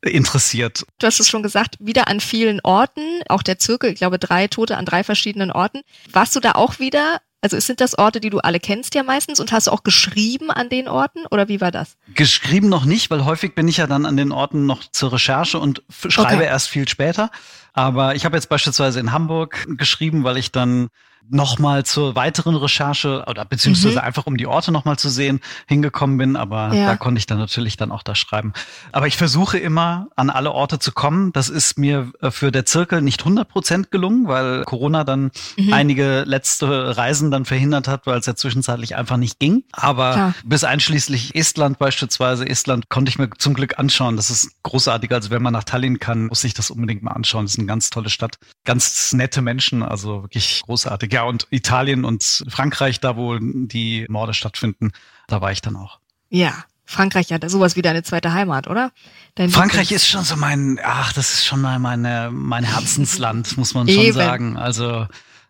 interessiert. 0.02 0.84
Du 0.98 1.06
hast 1.06 1.20
es 1.20 1.28
schon 1.28 1.42
gesagt, 1.42 1.76
wieder 1.80 2.09
an 2.09 2.20
vielen 2.20 2.61
Orten, 2.62 3.02
auch 3.28 3.42
der 3.42 3.59
Zirkel, 3.59 3.90
ich 3.90 3.98
glaube 3.98 4.18
drei 4.18 4.46
Tote 4.46 4.76
an 4.76 4.84
drei 4.84 5.02
verschiedenen 5.02 5.50
Orten. 5.50 5.80
Warst 6.12 6.36
du 6.36 6.40
da 6.40 6.52
auch 6.52 6.78
wieder? 6.78 7.20
Also 7.40 7.59
sind 7.61 7.80
das 7.80 7.96
Orte, 7.96 8.18
die 8.18 8.30
du 8.30 8.38
alle 8.38 8.59
kennst 8.59 8.96
ja 8.96 9.04
meistens 9.04 9.38
und 9.38 9.52
hast 9.52 9.68
du 9.68 9.70
auch 9.70 9.84
geschrieben 9.84 10.50
an 10.50 10.68
den 10.68 10.88
Orten 10.88 11.24
oder 11.30 11.48
wie 11.48 11.61
war 11.61 11.70
das? 11.70 11.96
Geschrieben 12.14 12.68
noch 12.68 12.84
nicht, 12.84 13.11
weil 13.11 13.24
häufig 13.24 13.54
bin 13.54 13.68
ich 13.68 13.76
ja 13.76 13.86
dann 13.86 14.06
an 14.06 14.16
den 14.16 14.32
Orten 14.32 14.66
noch 14.66 14.82
zur 14.90 15.12
Recherche 15.12 15.59
und 15.59 15.82
schreibe 15.88 16.36
okay. 16.36 16.46
erst 16.46 16.68
viel 16.68 16.88
später. 16.88 17.30
Aber 17.74 18.16
ich 18.16 18.24
habe 18.24 18.36
jetzt 18.36 18.48
beispielsweise 18.48 18.98
in 18.98 19.12
Hamburg 19.12 19.66
geschrieben, 19.68 20.24
weil 20.24 20.36
ich 20.36 20.50
dann 20.50 20.88
nochmal 21.31 21.85
zur 21.85 22.14
weiteren 22.14 22.57
Recherche 22.57 23.25
oder 23.27 23.45
beziehungsweise 23.45 23.99
mhm. 23.99 24.05
einfach 24.05 24.27
um 24.27 24.37
die 24.37 24.47
Orte 24.47 24.73
nochmal 24.73 24.99
zu 24.99 25.09
sehen 25.09 25.41
hingekommen 25.66 26.19
bin, 26.19 26.37
aber 26.37 26.73
ja. 26.73 26.87
da 26.87 26.97
konnte 26.97 27.19
ich 27.19 27.27
dann 27.27 27.39
natürlich 27.39 27.77
dann 27.77 27.93
auch 27.93 28.03
das 28.03 28.19
schreiben. 28.19 28.53
Aber 28.93 29.07
ich 29.07 29.16
versuche 29.16 29.59
immer 29.59 30.09
an 30.16 30.31
alle 30.31 30.53
Orte 30.53 30.79
zu 30.79 30.93
kommen. 30.93 31.33
Das 31.33 31.49
ist 31.49 31.79
mir 31.79 32.12
äh, 32.21 32.31
für 32.31 32.51
der 32.51 32.64
Zirkel 32.64 33.03
nicht 33.03 33.21
100 33.21 33.49
Prozent 33.49 33.91
gelungen, 33.91 34.29
weil 34.29 34.64
Corona 34.64 35.05
dann 35.05 35.31
mhm. 35.57 35.73
einige 35.73 36.25
letzte 36.27 36.97
Reisen 36.97 37.31
dann 37.31 37.45
verhindert 37.45 37.89
hat, 37.89 38.07
weil 38.07 38.19
es 38.19 38.27
ja 38.27 38.35
zwischenzeitlich 38.35 38.97
einfach 38.97 39.16
nicht 39.16 39.39
ging. 39.39 39.64
Aber 39.73 40.12
Klar. 40.12 40.35
bis 40.45 40.64
einschließlich 40.64 41.35
Estland 41.35 41.79
beispielsweise, 41.79 42.49
Estland 42.49 42.89
konnte 42.89 43.11
ich 43.11 43.19
mir 43.19 43.29
zum 43.39 43.55
Glück 43.55 43.79
anschauen. 43.79 44.16
Das 44.16 44.31
ist 44.31 44.62
großartig. 44.62 45.12
Also 45.12 45.31
wenn 45.31 45.43
man 45.43 45.53
nach 45.53 45.64
Tallinn 45.64 45.99
kann, 45.99 46.27
muss 46.27 46.45
ich 46.45 46.55
das 46.55 46.71
unbedingt 46.71 47.03
mal 47.03 47.12
anschauen. 47.12 47.45
Das 47.45 47.53
ist 47.53 47.59
eine 47.59 47.66
ganz 47.66 47.91
tolle 47.91 48.11
Stadt. 48.11 48.39
Ganz 48.64 49.12
nette 49.12 49.43
Menschen, 49.43 49.83
also 49.83 50.23
wirklich 50.23 50.62
großartig. 50.64 51.07
Ja, 51.11 51.22
und 51.24 51.46
Italien 51.50 52.04
und 52.04 52.44
Frankreich, 52.48 53.00
da 53.00 53.16
wo 53.16 53.38
die 53.38 54.06
Morde 54.09 54.34
stattfinden, 54.34 54.92
da 55.26 55.40
war 55.40 55.52
ich 55.52 55.61
dann 55.61 55.76
auch. 55.76 55.98
Ja, 56.30 56.64
Frankreich 56.84 57.32
hat 57.32 57.48
sowas 57.50 57.76
wie 57.76 57.82
deine 57.82 58.02
zweite 58.02 58.32
Heimat, 58.32 58.66
oder? 58.66 58.92
Dein 59.34 59.50
Frankreich 59.50 59.92
ist 59.92 60.09
schon 60.09 60.24
so 60.24 60.36
mein, 60.36 60.80
ach, 60.82 61.12
das 61.12 61.34
ist 61.34 61.44
schon 61.44 61.61
meine, 61.61 62.30
mein 62.32 62.64
Herzensland, 62.64 63.59
muss 63.59 63.74
man 63.74 63.86
schon 63.86 64.04
Eben. 64.04 64.14
sagen. 64.14 64.56
Also 64.56 65.06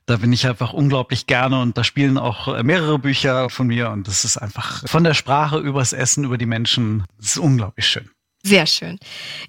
da 0.06 0.16
bin 0.16 0.32
ich 0.32 0.48
einfach 0.48 0.72
unglaublich 0.72 1.26
gerne 1.26 1.60
und 1.60 1.78
da 1.78 1.84
spielen 1.84 2.18
auch 2.18 2.60
mehrere 2.62 2.98
Bücher 2.98 3.50
von 3.50 3.68
mir 3.68 3.90
und 3.90 4.08
das 4.08 4.24
ist 4.24 4.36
einfach 4.36 4.82
von 4.88 5.04
der 5.04 5.14
Sprache 5.14 5.58
übers 5.58 5.92
Essen, 5.92 6.24
über 6.24 6.38
die 6.38 6.46
Menschen, 6.46 7.04
das 7.18 7.30
ist 7.32 7.38
unglaublich 7.38 7.86
schön. 7.86 8.10
Sehr 8.44 8.66
schön. 8.66 8.98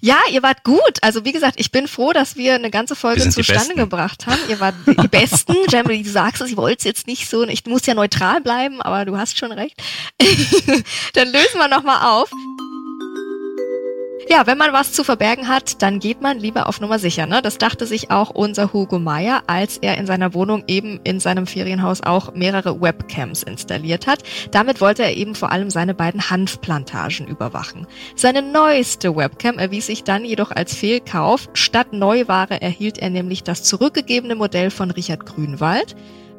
Ja, 0.00 0.18
ihr 0.30 0.42
wart 0.42 0.64
gut. 0.64 0.98
Also 1.00 1.24
wie 1.24 1.32
gesagt, 1.32 1.60
ich 1.60 1.70
bin 1.70 1.86
froh, 1.86 2.12
dass 2.12 2.36
wir 2.36 2.54
eine 2.54 2.70
ganze 2.70 2.96
Folge 2.96 3.28
zustande 3.30 3.74
gebracht 3.74 4.26
haben. 4.26 4.40
Ihr 4.48 4.58
wart 4.60 4.74
die 4.86 5.08
Besten. 5.08 5.54
Jamie, 5.68 6.02
du 6.02 6.10
sagst 6.10 6.42
es, 6.42 6.50
ich 6.50 6.56
wollte 6.56 6.78
es 6.78 6.84
jetzt 6.84 7.06
nicht 7.06 7.28
so. 7.28 7.44
Ich 7.44 7.64
muss 7.66 7.86
ja 7.86 7.94
neutral 7.94 8.40
bleiben, 8.40 8.82
aber 8.82 9.04
du 9.04 9.16
hast 9.16 9.38
schon 9.38 9.52
recht. 9.52 9.80
Dann 11.14 11.28
lösen 11.28 11.58
wir 11.58 11.68
nochmal 11.68 12.04
auf. 12.10 12.30
Ja, 14.30 14.46
wenn 14.46 14.58
man 14.58 14.72
was 14.72 14.92
zu 14.92 15.02
verbergen 15.02 15.48
hat, 15.48 15.82
dann 15.82 15.98
geht 15.98 16.22
man 16.22 16.38
lieber 16.38 16.68
auf 16.68 16.80
Nummer 16.80 17.00
sicher. 17.00 17.26
Ne? 17.26 17.42
Das 17.42 17.58
dachte 17.58 17.84
sich 17.84 18.12
auch 18.12 18.30
unser 18.30 18.72
Hugo 18.72 19.00
Meier, 19.00 19.42
als 19.48 19.76
er 19.78 19.98
in 19.98 20.06
seiner 20.06 20.34
Wohnung 20.34 20.62
eben 20.68 21.00
in 21.02 21.18
seinem 21.18 21.48
Ferienhaus 21.48 22.00
auch 22.04 22.32
mehrere 22.32 22.80
Webcams 22.80 23.42
installiert 23.42 24.06
hat. 24.06 24.22
Damit 24.52 24.80
wollte 24.80 25.02
er 25.02 25.16
eben 25.16 25.34
vor 25.34 25.50
allem 25.50 25.68
seine 25.68 25.94
beiden 25.94 26.30
Hanfplantagen 26.30 27.26
überwachen. 27.26 27.88
Seine 28.14 28.40
neueste 28.40 29.16
Webcam 29.16 29.58
erwies 29.58 29.86
sich 29.86 30.04
dann 30.04 30.24
jedoch 30.24 30.52
als 30.52 30.76
Fehlkauf. 30.76 31.48
Statt 31.54 31.92
Neuware 31.92 32.62
erhielt 32.62 32.98
er 32.98 33.10
nämlich 33.10 33.42
das 33.42 33.64
zurückgegebene 33.64 34.36
Modell 34.36 34.70
von 34.70 34.92
Richard 34.92 35.26
Grünwald. 35.26 35.96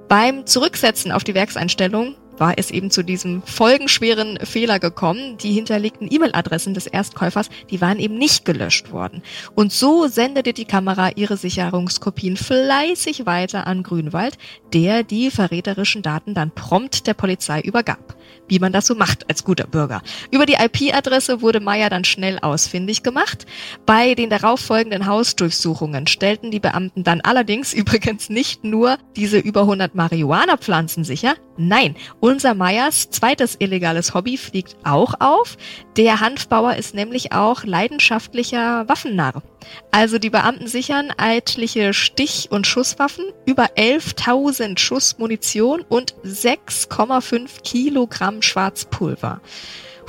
Beim 0.07 0.45
Zurücksetzen 0.45 1.11
auf 1.11 1.25
die 1.25 1.35
Werkseinstellung 1.35 2.15
war 2.41 2.57
es 2.57 2.71
eben 2.71 2.89
zu 2.89 3.03
diesem 3.03 3.43
folgenschweren 3.43 4.39
Fehler 4.43 4.79
gekommen. 4.79 5.37
Die 5.37 5.53
hinterlegten 5.53 6.07
E-Mail-Adressen 6.11 6.73
des 6.73 6.87
Erstkäufers, 6.87 7.49
die 7.69 7.81
waren 7.81 7.99
eben 7.99 8.17
nicht 8.17 8.45
gelöscht 8.45 8.91
worden. 8.91 9.21
Und 9.53 9.71
so 9.71 10.07
sendete 10.07 10.51
die 10.51 10.65
Kamera 10.65 11.11
ihre 11.15 11.37
Sicherungskopien 11.37 12.37
fleißig 12.37 13.27
weiter 13.27 13.67
an 13.67 13.83
Grünwald, 13.83 14.39
der 14.73 15.03
die 15.03 15.29
verräterischen 15.29 16.01
Daten 16.01 16.33
dann 16.33 16.49
prompt 16.49 17.05
der 17.05 17.13
Polizei 17.13 17.61
übergab 17.61 18.15
wie 18.51 18.59
man 18.59 18.73
das 18.73 18.85
so 18.85 18.95
macht 18.95 19.29
als 19.29 19.45
guter 19.45 19.65
Bürger. 19.65 20.01
Über 20.29 20.45
die 20.45 20.55
IP-Adresse 20.55 21.41
wurde 21.41 21.61
Meyer 21.61 21.89
dann 21.89 22.03
schnell 22.03 22.37
ausfindig 22.39 23.01
gemacht. 23.01 23.45
Bei 23.85 24.13
den 24.13 24.29
darauffolgenden 24.29 25.05
Hausdurchsuchungen 25.07 26.05
stellten 26.05 26.51
die 26.51 26.59
Beamten 26.59 27.05
dann 27.05 27.21
allerdings 27.21 27.73
übrigens 27.81 28.29
nicht 28.29 28.65
nur 28.65 28.97
diese 29.15 29.39
über 29.39 29.61
100 29.61 29.95
Marihuana-Pflanzen 29.95 31.05
sicher, 31.05 31.35
nein, 31.57 31.95
unser 32.31 32.55
Meyers 32.55 33.09
zweites 33.09 33.57
illegales 33.59 34.13
Hobby 34.13 34.37
fliegt 34.37 34.77
auch 34.85 35.15
auf. 35.19 35.57
Der 35.97 36.21
Hanfbauer 36.21 36.77
ist 36.77 36.95
nämlich 36.95 37.33
auch 37.33 37.65
leidenschaftlicher 37.65 38.87
Waffennarr. 38.87 39.43
Also 39.91 40.17
die 40.17 40.29
Beamten 40.29 40.67
sichern 40.67 41.11
etliche 41.17 41.93
Stich- 41.93 42.49
und 42.49 42.65
Schusswaffen, 42.65 43.25
über 43.45 43.65
11.000 43.75 44.79
Schuss 44.79 45.17
Munition 45.19 45.81
und 45.89 46.15
6,5 46.23 47.63
Kilogramm 47.63 48.41
Schwarzpulver. 48.41 49.41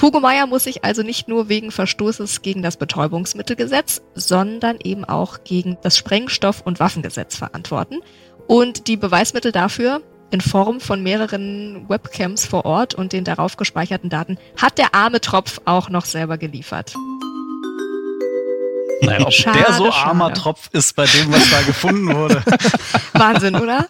Hugo 0.01 0.21
Meyer 0.21 0.47
muss 0.47 0.65
sich 0.65 0.85
also 0.85 1.03
nicht 1.03 1.27
nur 1.27 1.49
wegen 1.49 1.73
Verstoßes 1.73 2.43
gegen 2.43 2.63
das 2.63 2.77
Betäubungsmittelgesetz, 2.77 4.01
sondern 4.15 4.79
eben 4.85 5.05
auch 5.05 5.43
gegen 5.43 5.77
das 5.83 5.99
Sprengstoff- 5.99 6.63
und 6.65 6.79
Waffengesetz 6.79 7.35
verantworten. 7.35 7.99
Und 8.47 8.87
die 8.87 8.97
Beweismittel 8.97 9.51
dafür 9.51 10.03
in 10.33 10.41
Form 10.41 10.81
von 10.81 11.03
mehreren 11.03 11.89
Webcams 11.89 12.47
vor 12.47 12.65
Ort 12.65 12.95
und 12.95 13.13
den 13.13 13.25
darauf 13.25 13.57
gespeicherten 13.57 14.11
Daten 14.11 14.39
hat 14.61 14.79
der 14.79 14.95
arme 14.95 15.21
Tropf 15.21 15.61
auch 15.67 15.89
noch 15.91 16.07
selber 16.07 16.39
geliefert. 16.39 16.95
Naja, 19.03 19.27
ob 19.27 19.33
schade, 19.33 19.59
der 19.59 19.75
so 19.75 19.91
armer 19.91 20.29
schade. 20.29 20.41
Tropf 20.41 20.71
ist 20.73 20.97
bei 20.97 21.07
dem, 21.07 21.33
was 21.33 21.51
da 21.51 21.61
gefunden 21.63 22.15
wurde. 22.15 22.43
Wahnsinn, 23.13 23.57
oder? 23.57 23.89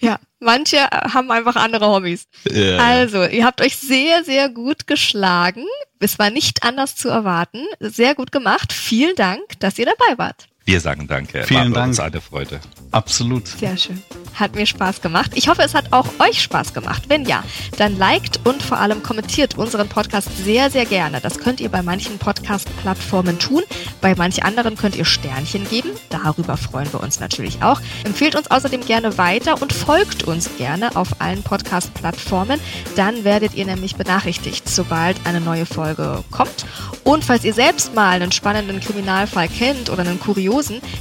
Ja, 0.00 0.18
manche 0.40 0.78
haben 0.90 1.30
einfach 1.30 1.56
andere 1.56 1.86
Hobbys. 1.86 2.26
Ja. 2.50 2.78
Also, 2.78 3.24
ihr 3.24 3.44
habt 3.44 3.60
euch 3.60 3.76
sehr, 3.76 4.24
sehr 4.24 4.48
gut 4.48 4.86
geschlagen. 4.86 5.64
Es 6.00 6.18
war 6.18 6.30
nicht 6.30 6.62
anders 6.62 6.96
zu 6.96 7.08
erwarten. 7.08 7.64
Sehr 7.80 8.14
gut 8.14 8.32
gemacht. 8.32 8.72
Vielen 8.72 9.16
Dank, 9.16 9.42
dass 9.60 9.78
ihr 9.78 9.86
dabei 9.86 10.18
wart. 10.18 10.46
Wir 10.68 10.82
sagen 10.82 11.06
danke. 11.06 11.44
Vielen 11.44 11.70
War 11.70 11.80
Dank. 11.80 11.88
uns 11.88 11.98
eine 11.98 12.20
Freude. 12.20 12.60
Absolut. 12.90 13.48
Sehr 13.48 13.78
schön. 13.78 14.02
Hat 14.34 14.54
mir 14.54 14.66
Spaß 14.66 15.00
gemacht. 15.00 15.32
Ich 15.34 15.48
hoffe, 15.48 15.62
es 15.62 15.74
hat 15.74 15.92
auch 15.92 16.06
euch 16.18 16.42
Spaß 16.42 16.74
gemacht. 16.74 17.04
Wenn 17.08 17.24
ja, 17.24 17.42
dann 17.78 17.96
liked 17.96 18.46
und 18.46 18.62
vor 18.62 18.78
allem 18.78 19.02
kommentiert 19.02 19.56
unseren 19.56 19.88
Podcast 19.88 20.28
sehr, 20.44 20.70
sehr 20.70 20.84
gerne. 20.84 21.20
Das 21.20 21.38
könnt 21.38 21.60
ihr 21.60 21.70
bei 21.70 21.82
manchen 21.82 22.18
Podcast-Plattformen 22.18 23.38
tun. 23.38 23.62
Bei 24.02 24.14
manch 24.14 24.44
anderen 24.44 24.76
könnt 24.76 24.94
ihr 24.94 25.06
Sternchen 25.06 25.68
geben. 25.68 25.90
Darüber 26.10 26.56
freuen 26.58 26.92
wir 26.92 27.00
uns 27.02 27.18
natürlich 27.18 27.62
auch. 27.62 27.80
Empfehlt 28.04 28.36
uns 28.36 28.50
außerdem 28.50 28.84
gerne 28.84 29.16
weiter 29.18 29.60
und 29.60 29.72
folgt 29.72 30.24
uns 30.24 30.50
gerne 30.58 30.94
auf 30.96 31.20
allen 31.20 31.42
Podcast-Plattformen. 31.42 32.60
Dann 32.94 33.24
werdet 33.24 33.54
ihr 33.54 33.64
nämlich 33.64 33.96
benachrichtigt, 33.96 34.68
sobald 34.68 35.16
eine 35.26 35.40
neue 35.40 35.66
Folge 35.66 36.22
kommt. 36.30 36.66
Und 37.02 37.24
falls 37.24 37.44
ihr 37.44 37.54
selbst 37.54 37.94
mal 37.94 38.20
einen 38.20 38.32
spannenden 38.32 38.80
Kriminalfall 38.80 39.48
kennt 39.48 39.90
oder 39.90 40.02
einen 40.02 40.20
kuriosen, 40.20 40.57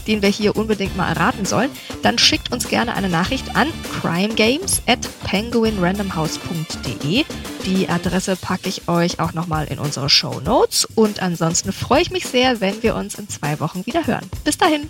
den 0.07 0.21
wir 0.21 0.29
hier 0.29 0.55
unbedingt 0.55 0.95
mal 0.95 1.09
erraten 1.09 1.45
sollen, 1.45 1.69
dann 2.03 2.17
schickt 2.17 2.51
uns 2.51 2.67
gerne 2.67 2.95
eine 2.95 3.09
Nachricht 3.09 3.55
an 3.55 3.67
crimegames 3.99 4.81
at 4.87 4.99
penguinrandomhouse.de. 5.23 7.25
Die 7.65 7.89
Adresse 7.89 8.35
packe 8.35 8.69
ich 8.69 8.87
euch 8.87 9.19
auch 9.19 9.33
nochmal 9.33 9.67
in 9.67 9.79
unsere 9.79 10.09
Show 10.09 10.39
Notes. 10.39 10.87
Und 10.95 11.21
ansonsten 11.21 11.73
freue 11.73 12.01
ich 12.01 12.11
mich 12.11 12.25
sehr, 12.25 12.61
wenn 12.61 12.81
wir 12.83 12.95
uns 12.95 13.15
in 13.15 13.27
zwei 13.27 13.59
Wochen 13.59 13.85
wieder 13.85 14.07
hören. 14.07 14.29
Bis 14.43 14.57
dahin. 14.57 14.89